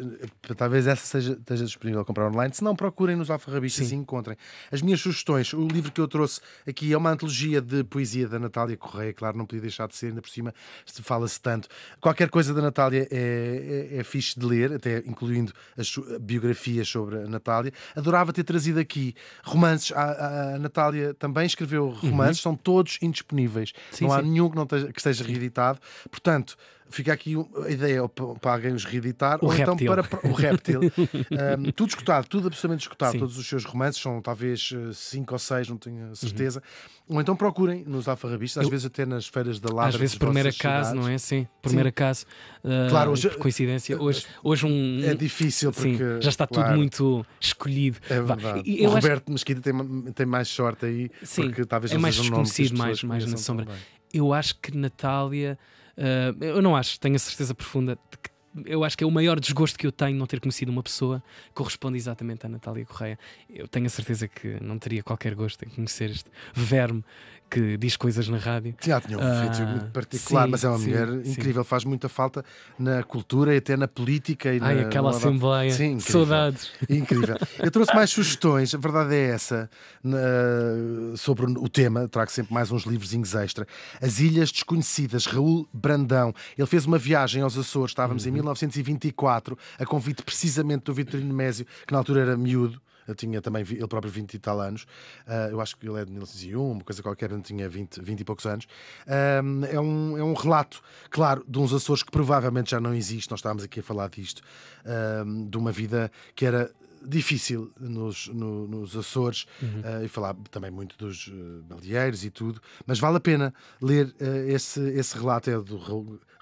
talvez 0.57 0.87
essa 0.87 1.07
seja, 1.07 1.33
esteja 1.33 1.65
disponível 1.65 2.01
a 2.01 2.05
comprar 2.05 2.29
online. 2.29 2.55
Se 2.55 2.65
não, 2.65 2.75
procurem 2.75 3.17
nos 3.17 3.31
alfarrabistas 3.31 3.93
e 3.93 3.95
encontrem. 3.95 4.37
As 4.73 4.83
minhas 4.83 5.01
sugestões, 5.01 5.53
o 5.53 5.67
livro 5.67 5.93
que 5.93 6.01
eu 6.01 6.09
trouxe 6.09 6.41
aqui 6.67 6.93
é 6.93 6.97
uma 6.97 7.11
antologia 7.11 7.61
de 7.61 7.85
poesia 7.85 8.29
da 8.29 8.39
Natália 8.39 8.77
Correia, 8.77 9.13
claro, 9.13 9.37
não 9.37 9.47
podia 9.47 9.63
deixar 9.63 9.87
de 9.87 9.97
ser, 9.97 10.07
ainda 10.07 10.23
por 10.23 10.31
cima 10.31 10.55
fala-se 10.87 11.41
tanto. 11.41 11.69
Qualquer 12.01 12.31
coisa 12.31 12.55
da 12.55 12.63
Natália 12.63 13.07
é, 13.11 13.91
é, 13.93 13.99
é 13.99 14.05
fixe 14.05 14.39
de 14.39 14.47
ler, 14.47 14.73
até 14.73 14.99
incluindo 14.99 15.53
as 15.77 15.95
biografias 16.21 16.89
sobre 16.89 17.17
a 17.17 17.29
Natália. 17.29 17.73
Adorava 17.95 18.33
ter 18.33 18.45
trazido 18.45 18.81
aqui 18.81 19.15
romances 19.45 19.74
romances. 19.75 19.93
A, 19.93 20.55
a 20.55 20.59
Natália 20.59 21.15
também 21.15 21.47
escreveu 21.47 21.91
romances, 21.91 22.39
uhum. 22.39 22.53
são 22.53 22.57
todos 22.57 22.99
indisponíveis. 23.03 23.73
Sim, 23.91 24.05
não 24.05 24.13
há 24.13 24.23
nenhum 24.23 24.49
que, 24.51 24.57
não 24.57 24.65
esteja, 24.65 24.93
que 24.93 25.01
esteja 25.01 25.25
reeditado. 25.25 25.79
Portanto, 26.11 26.57
fica 26.91 27.13
aqui 27.13 27.35
a 27.65 27.71
ideia 27.71 28.09
para 28.09 28.53
alguém 28.53 28.73
os 28.73 28.85
reeditar 28.85 29.39
o 29.43 29.47
ou 29.47 29.55
então 29.55 29.77
para 29.77 30.29
o 30.29 30.33
réptil. 30.33 30.81
um, 31.59 31.73
tudo 31.73 31.91
escutado, 31.91 32.27
tudo 32.27 32.49
absolutamente 32.49 32.83
escutado. 32.83 33.13
Sim. 33.13 33.19
Todos 33.19 33.39
os 33.39 33.47
seus 33.47 33.65
romances 33.65 34.01
são 34.01 34.21
talvez 34.21 34.73
eh, 34.75 34.93
cinco 34.93 35.35
ou 35.35 35.39
seis, 35.39 35.69
não 35.69 35.77
tenho 35.77 36.15
certeza. 36.15 36.63
Uhum. 37.09 37.17
Ou 37.17 37.21
então 37.21 37.37
procurem 37.37 37.85
nos 37.85 38.09
alfarrabistas, 38.09 38.61
às 38.61 38.65
Eu... 38.65 38.71
vezes 38.71 38.87
até 38.87 39.05
nas 39.05 39.27
feiras 39.27 39.61
da 39.61 39.73
Ladra. 39.73 39.91
Às 39.91 39.97
vezes, 39.97 40.17
primeiro 40.17 40.49
acaso, 40.49 40.95
não 40.95 41.09
é? 41.09 41.19
Sim, 41.19 41.47
primeiro 41.61 41.89
acaso. 41.89 42.25
Uh, 42.63 42.89
claro, 42.89 43.11
hoje, 43.11 43.29
coincidência. 43.31 44.01
Hoje, 44.01 44.27
hoje 44.43 44.67
um. 44.67 45.01
É 45.05 45.15
difícil 45.15 45.73
porque. 45.73 45.97
Sim, 45.97 46.21
já 46.21 46.31
está 46.31 46.47
claro, 46.47 46.69
tudo 46.69 46.79
muito 46.79 47.27
escolhido. 47.41 47.99
É 48.09 48.21
verdade. 48.21 48.63
Eu 48.67 48.91
o 48.91 48.95
Roberto 48.95 49.25
acho... 49.25 49.33
Mesquita 49.33 49.61
tem, 49.61 50.13
tem 50.13 50.27
mais 50.27 50.49
sorte 50.49 50.87
aí, 50.87 51.11
sim, 51.23 51.43
porque 51.43 51.65
talvez 51.65 51.93
é 51.93 51.99
mais 51.99 52.15
desconhecido, 52.15 52.79
mais, 52.79 53.03
mais 53.03 53.27
na 53.27 53.37
sombra. 53.37 53.67
Também. 53.67 53.81
Eu 54.13 54.33
acho 54.33 54.55
que 54.61 54.77
Natália 54.77 55.59
Uh, 55.97 56.45
eu 56.45 56.63
não 56.63 56.75
acho, 56.77 56.99
tenho 56.99 57.17
a 57.17 57.19
certeza 57.19 57.55
profunda 57.55 57.99
de 58.11 58.19
que 58.19 58.35
eu 58.65 58.85
acho 58.85 58.97
que 58.97 59.03
é 59.03 59.07
o 59.07 59.11
maior 59.11 59.41
desgosto 59.41 59.79
que 59.79 59.87
eu 59.87 59.91
tenho 59.91 60.17
não 60.17 60.27
ter 60.27 60.39
conhecido 60.41 60.71
uma 60.71 60.83
pessoa 60.83 61.23
que 61.49 61.55
corresponde 61.55 61.97
exatamente 61.97 62.47
à 62.47 62.49
Natália 62.49 62.87
Correia. 62.87 63.19
Eu 63.51 63.67
tenho 63.67 63.87
a 63.87 63.89
certeza 63.89 64.29
que 64.29 64.63
não 64.63 64.79
teria 64.79 65.03
qualquer 65.03 65.35
gosto 65.35 65.65
em 65.65 65.69
conhecer 65.69 66.11
este 66.11 66.31
verme 66.55 67.05
que 67.51 67.77
diz 67.77 67.97
coisas 67.97 68.29
na 68.29 68.39
rádio. 68.39 68.75
Tinha 68.81 68.97
um 68.99 69.41
feito 69.41 69.63
uh, 69.63 69.67
muito 69.67 69.87
particular, 69.93 70.45
sim, 70.45 70.51
mas 70.51 70.65
é 70.65 70.69
uma 70.69 70.79
sim, 70.79 70.89
mulher 70.89 71.09
incrível, 71.27 71.65
faz 71.65 71.85
muita 71.85 72.09
falta 72.09 72.45
na 72.79 73.03
cultura 73.03 73.55
e 73.55 73.59
até 73.59 73.77
na 73.77 73.87
política. 73.87 74.53
E 74.53 74.59
Ai, 74.61 74.75
na, 74.75 74.81
aquela 74.83 75.11
na... 75.11 75.17
Assembleia, 75.17 75.71
sim, 75.71 76.01
saudades. 76.01 76.71
Incrível. 76.89 77.37
Eu 77.59 77.71
trouxe 77.71 77.95
mais 77.95 78.11
sugestões, 78.11 78.75
a 78.75 78.79
verdade 78.79 79.15
é 79.15 79.31
essa, 79.31 79.71
na... 80.03 81.17
sobre 81.17 81.47
o 81.47 81.69
tema, 81.69 82.09
trago 82.09 82.31
sempre 82.31 82.53
mais 82.53 82.71
uns 82.71 82.85
livrozinhos 82.85 83.35
extra. 83.35 83.67
As 84.01 84.19
Ilhas 84.19 84.51
Desconhecidas, 84.51 85.27
Raul 85.27 85.69
Brandão. 85.73 86.35
Ele 86.57 86.67
fez 86.67 86.87
uma 86.87 86.99
viagem 86.99 87.43
aos 87.43 87.57
Açores, 87.57 87.91
estávamos 87.93 88.25
uhum. 88.25 88.31
em 88.31 88.35
1924, 88.35 89.57
a 89.79 89.87
convite 89.87 90.23
precisamente 90.23 90.85
do 90.85 90.95
Vitorino 90.95 91.33
Mésio, 91.33 91.67
que 91.87 91.93
na 91.93 91.99
altura 91.99 92.23
era 92.23 92.37
miúdo. 92.37 92.81
Eu 93.07 93.15
tinha 93.15 93.41
também 93.41 93.65
ele 93.65 93.89
próprio 93.89 94.13
20 94.13 94.35
e 94.35 94.39
tal 94.39 94.61
anos. 94.61 94.83
Uh, 95.27 95.51
eu 95.51 95.61
acho 95.61 95.77
que 95.77 95.87
ele 95.87 96.01
é 96.01 96.05
de 96.05 96.11
1901, 96.11 96.71
uma 96.71 96.85
coisa 96.85 97.03
qualquer, 97.03 97.31
eu 97.31 97.41
tinha 97.41 97.69
20, 97.69 98.01
20 98.03 98.21
e 98.21 98.25
poucos 98.25 98.47
anos. 98.47 98.65
Uh, 99.07 99.65
é, 99.71 99.81
um, 99.81 100.19
é 100.19 100.25
um 100.25 100.35
relato, 100.35 100.83
claro, 101.11 101.45
de 101.47 101.59
uns 101.59 101.73
Açores 101.73 102.03
que 102.03 102.11
provavelmente 102.11 102.71
já 102.71 102.81
não 102.81 102.95
existe. 102.95 103.31
Nós 103.31 103.41
estávamos 103.41 103.65
aqui 103.65 103.81
a 103.81 103.83
falar 103.83 104.09
disto, 104.09 104.43
uh, 104.85 105.49
de 105.49 105.57
uma 105.57 105.73
vida 105.73 106.11
que 106.35 106.47
era 106.47 106.71
difícil 107.07 107.71
nos, 107.79 108.29
no, 108.29 108.67
nos 108.67 108.97
Açores 108.97 109.47
uhum. 109.63 109.81
uh, 109.81 110.05
e 110.05 110.09
falar 110.09 110.35
também 110.51 110.71
muito 110.71 110.97
dos 110.97 111.29
uh, 111.29 112.25
e 112.25 112.31
tudo, 112.31 112.61
mas 112.87 112.99
vale 112.99 113.19
a 113.19 113.21
pena 113.21 113.55
ler 113.81 114.07
uh, 114.21 114.49
esse, 114.49 114.81
esse 114.91 115.17
relato, 115.17 115.51
é 115.51 115.59
do 115.59 115.77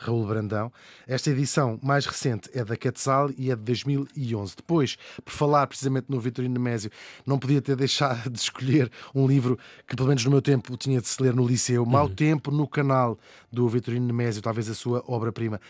Raul, 0.03 0.27
Brandão. 0.27 0.73
Esta 1.07 1.31
edição 1.31 1.79
mais 1.83 2.07
recente 2.07 2.51
é 2.53 2.65
da 2.65 2.77
Quetzal 2.77 3.31
e 3.37 3.51
é 3.51 3.57
de 3.57 3.63
2011. 3.63 4.57
Depois, 4.57 4.97
por 5.25 5.33
falar 5.33 5.67
precisamente 5.67 6.07
no 6.09 6.21
Vitorino 6.21 6.55
Nemésio, 6.55 6.91
não 7.25 7.39
podia 7.39 7.63
ter 7.63 7.77
deixado 7.77 8.31
de 8.31 8.39
escolher 8.39 8.91
um 9.15 9.27
livro 9.27 9.59
que, 9.87 9.95
pelo 9.97 10.09
menos 10.09 10.25
no 10.25 10.31
meu 10.31 10.43
tempo, 10.43 10.77
tinha 10.77 11.01
de 11.01 11.09
se 11.09 11.23
ler 11.23 11.35
no 11.35 11.47
liceu. 11.47 11.83
Uhum. 11.83 11.91
Mau 11.91 12.09
Tempo 12.09 12.51
no 12.51 12.67
canal 12.67 13.19
do 13.51 13.69
Vitorino 13.69 14.07
Nemésio, 14.07 14.43
talvez 14.43 14.69
a 14.69 14.75
sua 14.75 15.03
obra-prima. 15.07 15.61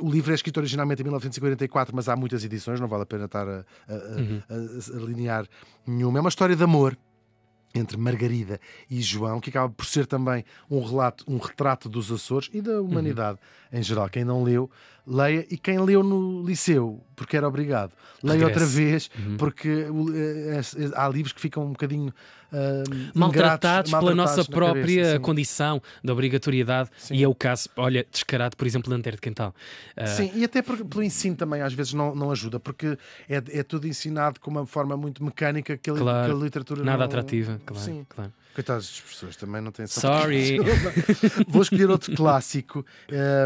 O 0.00 0.10
livro 0.10 0.32
é 0.32 0.34
escrito 0.34 0.56
originalmente 0.58 1.02
em 1.02 1.04
1944, 1.04 1.94
mas 1.94 2.08
há 2.08 2.16
muitas 2.16 2.44
edições, 2.44 2.80
não 2.80 2.88
vale 2.88 3.02
a 3.02 3.06
pena 3.06 3.26
estar 3.26 3.46
a, 3.46 3.64
a, 3.88 3.94
uhum. 3.94 4.42
a, 4.48 4.54
a 4.54 5.02
alinear 5.02 5.46
nenhuma. 5.86 6.18
É 6.18 6.20
uma 6.20 6.28
história 6.28 6.56
de 6.56 6.64
amor 6.64 6.96
entre 7.74 7.96
Margarida 7.96 8.60
e 8.90 9.00
João, 9.00 9.40
que 9.40 9.50
acaba 9.50 9.72
por 9.72 9.86
ser 9.86 10.06
também 10.06 10.44
um 10.70 10.82
relato, 10.82 11.24
um 11.28 11.38
retrato 11.38 11.88
dos 11.88 12.10
Açores 12.10 12.50
e 12.52 12.60
da 12.60 12.80
humanidade 12.80 13.38
uhum. 13.72 13.78
em 13.78 13.82
geral. 13.82 14.08
Quem 14.08 14.24
não 14.24 14.42
leu, 14.42 14.70
leia. 15.06 15.46
E 15.50 15.56
quem 15.56 15.78
leu 15.78 16.02
no 16.02 16.44
liceu, 16.44 17.02
porque 17.16 17.36
era 17.36 17.46
obrigado, 17.46 17.92
leia 18.22 18.46
outra 18.46 18.64
vez, 18.64 19.10
uhum. 19.18 19.36
porque 19.36 19.68
uh, 19.68 20.92
há 20.94 21.08
livros 21.08 21.32
que 21.32 21.40
ficam 21.40 21.64
um 21.64 21.72
bocadinho 21.72 22.08
uh, 22.52 23.18
maltratados, 23.18 23.90
ingratos, 23.90 24.08
pela 24.08 24.14
nossa 24.14 24.44
própria 24.44 25.02
cabeça, 25.04 25.20
condição 25.20 25.82
da 26.02 26.12
obrigatoriedade. 26.12 26.90
Sim. 26.96 27.14
E 27.14 27.22
é 27.22 27.28
o 27.28 27.34
caso, 27.34 27.68
olha, 27.76 28.06
descarado, 28.10 28.56
por 28.56 28.66
exemplo, 28.66 28.90
Lanterna 28.90 29.16
de 29.16 29.20
Quental. 29.20 29.54
Uh... 29.96 30.06
Sim, 30.06 30.30
e 30.34 30.44
até 30.44 30.62
por, 30.62 30.84
pelo 30.84 31.02
ensino 31.02 31.36
também 31.36 31.62
às 31.62 31.72
vezes 31.72 31.92
não, 31.92 32.14
não 32.14 32.30
ajuda, 32.30 32.60
porque 32.60 32.98
é, 33.28 33.42
é 33.48 33.62
tudo 33.62 33.86
ensinado 33.86 34.40
com 34.40 34.50
uma 34.50 34.66
forma 34.66 34.96
muito 34.96 35.24
mecânica 35.24 35.76
que 35.76 35.90
a, 35.90 35.94
claro, 35.94 36.26
que 36.26 36.40
a 36.40 36.44
literatura 36.44 36.84
nada 36.84 36.98
não... 36.98 37.04
atrativa, 37.04 37.60
claro. 37.64 37.84
Sim. 37.84 38.06
claro. 38.08 38.32
Coitados 38.54 38.86
das 38.86 39.00
pessoas, 39.00 39.36
também 39.36 39.60
não 39.60 39.72
têm 39.72 39.86
Sorry. 39.86 40.58
Vou 41.48 41.62
escolher 41.62 41.88
outro 41.90 42.14
clássico. 42.14 42.84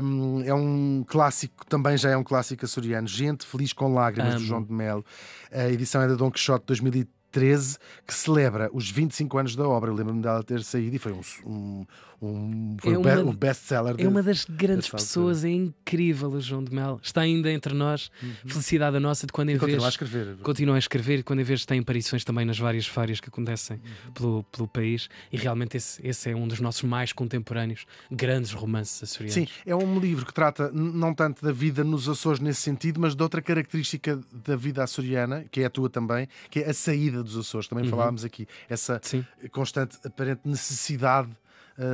Um, 0.03 0.43
é 0.45 0.53
um 0.53 1.05
clássico, 1.07 1.65
também 1.67 1.97
já 1.97 2.11
é 2.11 2.17
um 2.17 2.25
clássico 2.25 2.65
açoriano. 2.65 3.07
Gente 3.07 3.47
Feliz 3.47 3.73
com 3.73 3.95
Lágrimas, 3.95 4.35
Amo. 4.35 4.41
do 4.41 4.47
João 4.47 4.63
de 4.63 4.73
Melo. 4.73 5.05
A 5.53 5.69
edição 5.69 6.03
é 6.03 6.09
da 6.09 6.15
Don 6.15 6.31
Quixote 6.31 6.65
2013. 6.67 7.17
13, 7.37 7.77
que 8.07 8.15
celebra 8.15 8.71
os 8.73 8.91
25 8.91 9.37
anos 9.37 9.55
da 9.55 9.69
obra. 9.69 9.93
Lembro-me 9.93 10.23
dela 10.23 10.43
ter 10.43 10.63
saído 10.63 10.97
e 10.97 10.99
foi 10.99 11.13
um, 11.13 11.21
um, 11.45 11.87
um, 12.21 12.77
foi 12.81 12.95
é 12.95 12.99
uma, 12.99 13.15
um 13.19 13.35
best-seller. 13.35 13.95
É 13.99 14.09
uma 14.09 14.23
das 14.23 14.45
grandes 14.45 14.89
pessoas, 14.89 15.45
é 15.45 15.51
incrível 15.51 16.31
o 16.31 16.41
João 16.41 16.65
de 16.65 16.75
Mel. 16.75 16.99
Está 17.03 17.23
ainda 17.23 17.51
entre 17.51 17.75
nós. 17.75 18.11
Uhum. 18.23 18.33
Felicidade 18.47 18.97
a 18.97 19.01
nossa 19.01 19.27
de 19.27 19.33
quando 19.33 19.51
em 19.51 19.57
vez. 19.57 19.61
Continua 19.61 19.87
a 19.87 19.89
escrever. 19.89 20.37
Continua 20.43 20.75
a 20.77 20.79
escrever, 20.79 21.23
quando 21.23 21.41
em 21.41 21.45
vez 21.45 21.65
tem 21.67 21.81
aparições 21.81 22.25
também 22.25 22.45
nas 22.45 22.59
várias 22.59 22.87
feiras 22.87 23.21
que 23.21 23.29
acontecem 23.29 23.77
uhum. 23.77 24.13
pelo, 24.13 24.43
pelo 24.45 24.69
país. 24.69 25.09
E 25.31 25.37
realmente 25.37 25.77
esse, 25.77 26.07
esse 26.07 26.31
é 26.31 26.35
um 26.37 26.49
dos 26.49 26.61
nossos 26.61 26.83
mais 26.83 27.13
contemporâneos 27.13 27.85
grandes 28.11 28.53
romances 28.53 29.03
açorianos. 29.03 29.35
Sim, 29.35 29.49
é 29.67 29.75
um 29.75 29.99
livro 29.99 30.25
que 30.25 30.33
trata 30.33 30.71
não 30.73 31.15
tanto 31.15 31.45
da 31.45 31.53
vida 31.53 31.85
nos 31.85 32.09
Açores 32.09 32.41
nesse 32.41 32.63
sentido, 32.63 33.01
mas 33.01 33.15
de 33.15 33.23
outra 33.23 33.43
característica 33.43 34.19
da 34.33 34.57
vida 34.57 34.83
açoriana, 34.83 35.45
que 35.51 35.61
é 35.61 35.67
a 35.67 35.71
tua 35.71 35.91
também, 35.91 36.29
que 36.51 36.61
é 36.61 36.71
a 36.71 36.75
saída 36.75 37.23
dos 37.23 37.37
Açores. 37.37 37.69
Também 37.69 37.85
uhum. 37.85 37.91
falávamos 37.91 38.25
aqui. 38.25 38.47
Essa 38.69 39.01
Sim. 39.03 39.25
constante, 39.51 39.99
aparente 40.05 40.41
necessidade 40.45 41.31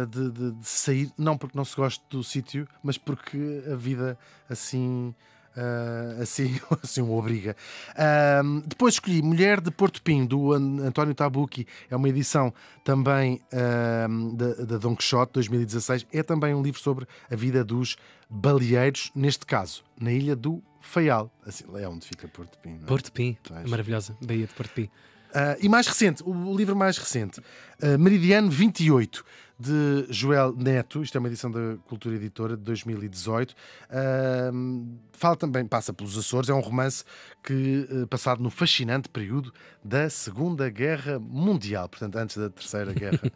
de, 0.09 0.31
de, 0.31 0.51
de, 0.53 0.67
sair, 0.67 1.11
não 1.19 1.37
porque 1.37 1.57
não 1.57 1.65
se 1.65 1.77
goste 1.77 2.03
do 2.09 2.23
sítio, 2.23 2.69
mas 2.83 2.97
porque 2.97 3.63
a 3.71 3.77
vida 3.77 4.19
assim. 4.49 5.15
Uh, 5.55 6.23
assim, 6.23 6.59
assim 6.83 7.03
o 7.03 7.13
obriga. 7.13 7.55
Uh, 7.91 8.63
depois 8.67 8.95
escolhi 8.95 9.21
Mulher 9.21 9.61
de 9.61 9.71
Porto 9.71 10.01
Pinho, 10.01 10.27
do 10.27 10.55
António 10.55 11.15
Tabucchi. 11.15 11.67
É 11.91 11.97
uma 11.97 12.09
edição 12.09 12.55
também 12.83 13.39
uh, 13.53 14.35
da, 14.35 14.65
da 14.65 14.79
Don 14.79 14.97
Quixote 14.97 15.35
2016. 15.35 16.07
É 16.11 16.23
também 16.23 16.55
um 16.55 16.63
livro 16.63 16.81
sobre 16.81 17.07
a 17.31 17.37
vida 17.37 17.63
dos 17.63 17.99
baleeiros, 18.31 19.11
neste 19.15 19.45
caso, 19.45 19.85
na 20.01 20.11
ilha 20.11 20.35
do 20.35 20.63
Faial. 20.81 21.31
Assim, 21.47 21.65
é 21.77 21.87
onde 21.87 22.07
fica 22.07 22.27
Porto 22.29 22.59
Pinho. 22.59 22.81
É? 22.83 22.87
Porto 22.87 23.13
Pinho, 23.13 23.37
é 23.51 23.69
maravilhosa, 23.69 24.17
Baía 24.23 24.47
de 24.47 24.55
Porto 24.55 24.73
Pinho. 24.73 24.91
Uh, 25.33 25.57
e 25.63 25.69
mais 25.69 25.87
recente, 25.87 26.23
o 26.27 26.55
livro 26.55 26.77
mais 26.77 26.99
recente, 26.99 27.41
uh, 27.41 27.99
Meridiano 27.99 28.51
28, 28.51 29.25
de 29.59 30.07
Joel 30.11 30.55
Neto, 30.57 31.03
isto 31.03 31.17
é 31.17 31.19
uma 31.19 31.29
edição 31.29 31.51
da 31.51 31.77
Cultura 31.87 32.17
Editora 32.17 32.57
de 32.57 32.63
2018. 32.63 33.53
Uh, 33.53 34.99
fala 35.13 35.37
também, 35.37 35.65
passa 35.67 35.93
pelos 35.93 36.19
Açores, 36.19 36.49
é 36.49 36.55
um 36.55 36.61
romance 36.61 37.05
que, 37.43 37.87
passado 38.11 38.43
no 38.43 38.51
fascinante 38.51 39.09
período 39.09 39.53
da 39.85 40.11
Segunda 40.11 40.69
Guerra 40.69 41.19
Mundial, 41.19 41.89
portanto, 41.89 42.17
antes 42.17 42.37
da 42.37 42.51
Terceira 42.51 42.93
Guerra, 42.93 43.21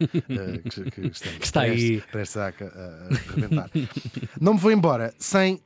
que, 0.69 0.91
que, 0.91 1.07
estamos, 1.07 1.37
que 1.37 1.45
está 1.45 1.61
aí. 1.61 2.01
Prestes 2.11 2.37
a, 2.37 2.47
a, 2.47 2.51
a. 2.51 3.69
Não 4.39 4.53
me 4.53 4.59
vou 4.59 4.71
embora 4.71 5.13
sem 5.17 5.61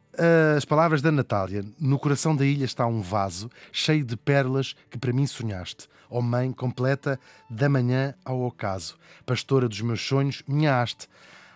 as 0.56 0.66
palavras 0.66 1.02
da 1.02 1.12
Natália: 1.12 1.64
No 1.80 1.98
coração 1.98 2.36
da 2.36 2.46
ilha 2.46 2.66
está 2.66 2.86
um 2.86 3.02
vaso 3.02 3.50
cheio 3.72 4.04
de 4.04 4.18
pérolas 4.18 4.76
que 4.90 4.98
para 4.98 5.14
mim 5.14 5.26
sonhaste. 5.26 5.88
Ó 6.10 6.20
oh 6.20 6.22
mãe 6.22 6.52
completa 6.52 7.20
da 7.50 7.70
manhã 7.70 8.14
ao 8.26 8.42
ocaso, 8.42 8.98
pastora 9.26 9.70
dos 9.70 9.80
meus 9.82 10.06
sonhos, 10.06 10.44
minha 10.46 10.82
haste. 10.82 11.08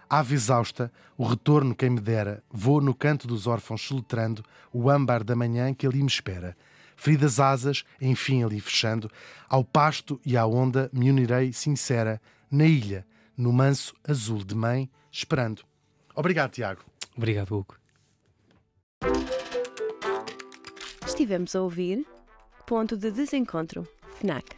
Ave 0.09 0.35
exausta, 0.35 0.91
o 1.17 1.25
retorno 1.25 1.75
quem 1.75 1.89
me 1.89 1.99
dera, 1.99 2.41
vou 2.49 2.79
no 2.79 2.93
canto 2.93 3.27
dos 3.27 3.47
órfãos 3.47 3.81
soletrando 3.81 4.45
o 4.71 4.89
âmbar 4.89 5.23
da 5.23 5.35
manhã 5.35 5.73
que 5.73 5.85
ali 5.85 5.99
me 5.99 6.07
espera. 6.07 6.55
Feridas 6.95 7.39
asas, 7.39 7.83
enfim 7.99 8.43
ali 8.43 8.61
fechando, 8.61 9.11
ao 9.49 9.63
pasto 9.63 10.21
e 10.25 10.37
à 10.37 10.45
onda 10.45 10.89
me 10.93 11.09
unirei 11.09 11.51
sincera, 11.51 12.21
na 12.49 12.65
ilha, 12.65 13.05
no 13.35 13.51
manso 13.51 13.93
azul 14.07 14.43
de 14.43 14.55
mãe, 14.55 14.89
esperando. 15.11 15.63
Obrigado, 16.15 16.51
Tiago. 16.51 16.81
Obrigado, 17.17 17.57
Hugo. 17.57 17.75
Estivemos 21.05 21.55
a 21.55 21.61
ouvir 21.61 22.05
Ponto 22.65 22.97
de 22.97 23.11
Desencontro, 23.11 23.87
FNAC. 24.19 24.55